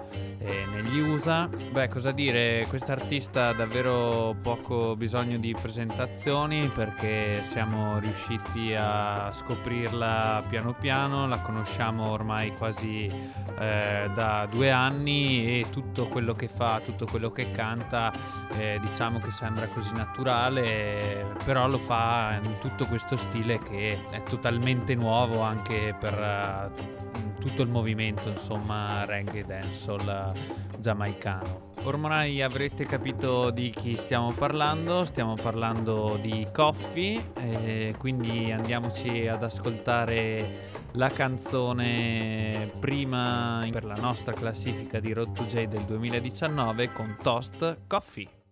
eh, 0.43 0.65
negli 0.71 0.99
USA. 0.99 1.47
Beh, 1.71 1.87
cosa 1.87 2.11
dire, 2.11 2.65
quest'artista 2.67 3.49
ha 3.49 3.53
davvero 3.53 4.35
poco 4.41 4.95
bisogno 4.95 5.37
di 5.37 5.55
presentazioni 5.59 6.69
perché 6.73 7.41
siamo 7.43 7.99
riusciti 7.99 8.73
a 8.75 9.31
scoprirla 9.31 10.43
piano 10.47 10.73
piano, 10.73 11.27
la 11.27 11.39
conosciamo 11.39 12.09
ormai 12.09 12.53
quasi 12.53 13.05
eh, 13.07 14.11
da 14.13 14.47
due 14.49 14.69
anni 14.69 15.59
e 15.59 15.62
tutto 15.69 16.07
quello 16.07 16.33
che 16.33 16.47
fa, 16.47 16.81
tutto 16.83 17.05
quello 17.05 17.31
che 17.31 17.51
canta, 17.51 18.13
eh, 18.57 18.79
diciamo 18.81 19.19
che 19.19 19.31
sembra 19.31 19.67
così 19.67 19.93
naturale, 19.93 21.35
però 21.43 21.67
lo 21.67 21.77
fa 21.77 22.39
in 22.41 22.57
tutto 22.59 22.85
questo 22.85 23.15
stile 23.15 23.59
che 23.59 23.99
è 24.09 24.23
totalmente 24.23 24.95
nuovo 24.95 25.41
anche 25.41 25.95
per 25.99 26.71
uh, 26.73 27.33
tutto 27.39 27.61
il 27.61 27.69
movimento, 27.69 28.29
insomma, 28.29 29.05
reggae 29.05 29.45
dancehall 29.45 30.33
giamaicano. 30.79 31.72
Ormai 31.85 32.41
avrete 32.41 32.85
capito 32.85 33.49
di 33.49 33.69
chi 33.69 33.97
stiamo 33.97 34.31
parlando, 34.31 35.03
stiamo 35.03 35.35
parlando 35.35 36.17
di 36.19 36.47
Coffee, 36.53 37.31
eh, 37.35 37.93
quindi 37.97 38.53
andiamoci 38.53 39.27
ad 39.27 39.43
ascoltare 39.43 40.81
la 40.93 41.09
canzone 41.09 42.71
prima 42.79 43.67
per 43.69 43.83
la 43.83 43.95
nostra 43.95 44.31
classifica 44.31 45.01
di 45.01 45.11
Road 45.11 45.33
to 45.33 45.43
J 45.43 45.65
del 45.65 45.83
2019 45.83 46.93
con 46.93 47.17
Toast 47.21 47.79
Coffee. 47.85 48.42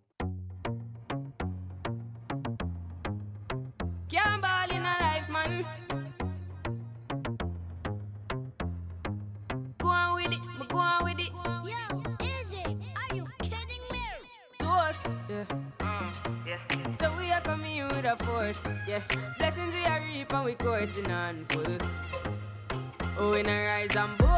Force. 18.17 18.61
Yeah, 18.87 19.01
blessings 19.37 19.75
we 19.75 19.85
are 19.85 20.01
reap 20.01 20.33
and 20.33 20.45
we 20.45 20.55
coursing 20.55 21.11
on 21.11 21.45
full. 21.49 21.77
Oh, 23.17 23.31
we 23.31 23.43
not 23.43 23.51
rise 23.51 23.95
and 23.95 24.17
boast. 24.17 24.30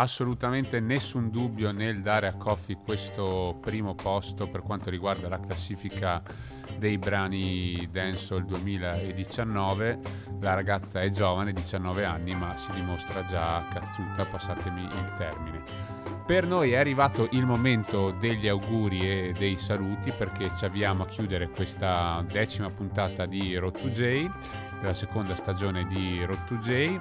Assolutamente 0.00 0.80
nessun 0.80 1.28
dubbio 1.28 1.72
nel 1.72 2.00
dare 2.00 2.26
a 2.26 2.32
Coffee 2.32 2.78
questo 2.82 3.58
primo 3.60 3.94
posto 3.94 4.48
per 4.48 4.62
quanto 4.62 4.88
riguarda 4.88 5.28
la 5.28 5.38
classifica 5.38 6.22
dei 6.78 6.96
brani 6.96 7.86
Dancehall 7.92 8.46
2019. 8.46 9.98
La 10.40 10.54
ragazza 10.54 11.02
è 11.02 11.10
giovane, 11.10 11.52
19 11.52 12.06
anni, 12.06 12.34
ma 12.34 12.56
si 12.56 12.72
dimostra 12.72 13.22
già 13.24 13.66
cazzuta, 13.70 14.24
passatemi 14.24 14.84
il 14.84 15.12
termine. 15.18 15.62
Per 16.24 16.46
noi 16.46 16.72
è 16.72 16.78
arrivato 16.78 17.28
il 17.32 17.44
momento 17.44 18.10
degli 18.12 18.48
auguri 18.48 19.00
e 19.00 19.34
dei 19.36 19.58
saluti 19.58 20.12
perché 20.12 20.50
ci 20.56 20.64
avviamo 20.64 21.02
a 21.02 21.06
chiudere 21.08 21.50
questa 21.50 22.24
decima 22.26 22.70
puntata 22.70 23.26
di 23.26 23.54
Road 23.56 23.78
to 23.78 23.88
J, 23.90 24.30
della 24.80 24.94
seconda 24.94 25.34
stagione 25.34 25.84
di 25.84 26.24
Road 26.24 26.44
to 26.44 26.56
J. 26.56 26.98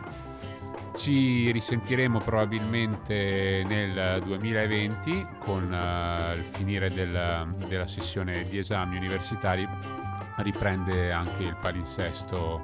Ci 0.93 1.51
risentiremo 1.51 2.19
probabilmente 2.19 3.63
nel 3.65 4.21
2020 4.23 5.27
con 5.39 5.71
uh, 5.71 6.37
il 6.37 6.43
finire 6.43 6.91
del, 6.91 7.55
della 7.67 7.87
sessione 7.87 8.43
di 8.43 8.57
esami 8.57 8.97
universitari 8.97 9.67
riprende 10.41 11.11
anche 11.11 11.43
il 11.43 11.55
palinsesto 11.59 12.63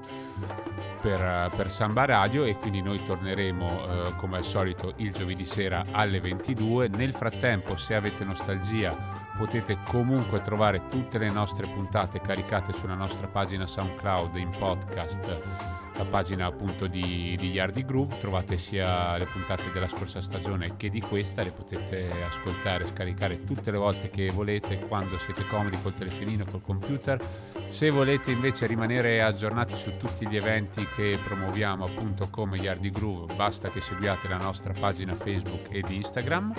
per, 1.01 1.51
per 1.55 1.71
Samba 1.71 2.05
Radio 2.05 2.43
e 2.45 2.57
quindi 2.57 2.81
noi 2.81 3.03
torneremo 3.03 3.79
eh, 3.79 4.15
come 4.15 4.37
al 4.37 4.43
solito 4.43 4.93
il 4.97 5.11
giovedì 5.11 5.45
sera 5.45 5.85
alle 5.91 6.19
22. 6.19 6.87
Nel 6.89 7.13
frattempo 7.13 7.75
se 7.75 7.95
avete 7.95 8.23
nostalgia 8.23 8.95
potete 9.37 9.79
comunque 9.85 10.41
trovare 10.41 10.87
tutte 10.89 11.17
le 11.17 11.29
nostre 11.29 11.67
puntate 11.67 12.21
caricate 12.21 12.71
sulla 12.71 12.95
nostra 12.95 13.27
pagina 13.27 13.65
SoundCloud 13.65 14.35
in 14.37 14.49
podcast 14.57 15.84
la 15.97 16.05
pagina 16.05 16.45
appunto 16.45 16.87
di, 16.87 17.35
di 17.37 17.51
Yardi 17.51 17.85
Groove, 17.85 18.17
trovate 18.17 18.57
sia 18.57 19.17
le 19.17 19.25
puntate 19.25 19.71
della 19.71 19.87
scorsa 19.87 20.21
stagione 20.21 20.75
che 20.75 20.89
di 20.89 20.99
questa, 20.99 21.43
le 21.43 21.51
potete 21.51 22.11
ascoltare 22.23 22.83
e 22.83 22.87
scaricare 22.87 23.43
tutte 23.43 23.71
le 23.71 23.77
volte 23.77 24.09
che 24.09 24.29
volete, 24.29 24.79
quando 24.79 25.17
siete 25.17 25.45
comodi 25.47 25.81
col 25.81 25.93
telefonino, 25.93 26.45
col 26.45 26.61
computer. 26.61 27.23
Se 27.69 27.89
volete 27.89 28.31
invece 28.31 28.67
rimanere 28.67 29.21
aggiornati 29.21 29.75
su 29.75 29.95
tutti 29.97 30.27
gli 30.27 30.35
eventi 30.35 30.85
che 30.95 31.17
promuoviamo 31.23 31.85
appunto 31.85 32.29
come 32.29 32.57
Yardi 32.57 32.89
Groove, 32.89 33.33
basta 33.35 33.69
che 33.69 33.79
seguiate 33.79 34.27
la 34.27 34.37
nostra 34.37 34.73
pagina 34.77 35.15
Facebook 35.15 35.67
ed 35.71 35.89
Instagram 35.89 36.53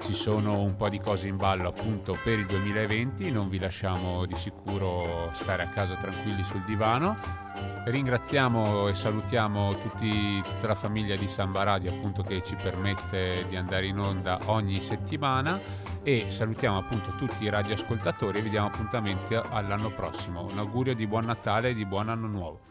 ci 0.00 0.12
sono 0.12 0.60
un 0.60 0.76
po' 0.76 0.90
di 0.90 1.00
cose 1.00 1.26
in 1.26 1.36
ballo 1.36 1.68
appunto 1.68 2.18
per 2.22 2.38
il 2.38 2.46
2020, 2.46 3.30
non 3.30 3.48
vi 3.48 3.58
lasciamo 3.58 4.26
di 4.26 4.34
sicuro 4.34 5.30
stare 5.32 5.62
a 5.62 5.68
casa 5.68 5.96
tranquilli 5.96 6.44
sul 6.44 6.62
divano. 6.64 7.45
Ringraziamo 7.84 8.88
e 8.88 8.94
salutiamo 8.94 9.76
tutti, 9.78 10.42
tutta 10.42 10.66
la 10.66 10.74
famiglia 10.74 11.14
di 11.14 11.28
Samba 11.28 11.62
Radio 11.62 11.92
appunto 11.92 12.22
che 12.22 12.42
ci 12.42 12.56
permette 12.56 13.44
di 13.46 13.54
andare 13.54 13.86
in 13.86 13.98
onda 13.98 14.40
ogni 14.46 14.80
settimana 14.80 15.60
e 16.02 16.28
salutiamo 16.28 16.78
appunto 16.78 17.14
tutti 17.14 17.44
i 17.44 17.48
radioascoltatori 17.48 18.38
e 18.38 18.42
vi 18.42 18.50
diamo 18.50 18.66
appuntamento 18.66 19.40
all'anno 19.50 19.90
prossimo. 19.90 20.44
Un 20.44 20.58
augurio 20.58 20.94
di 20.94 21.06
buon 21.06 21.26
Natale 21.26 21.70
e 21.70 21.74
di 21.74 21.84
buon 21.84 22.08
anno 22.08 22.26
nuovo. 22.26 22.65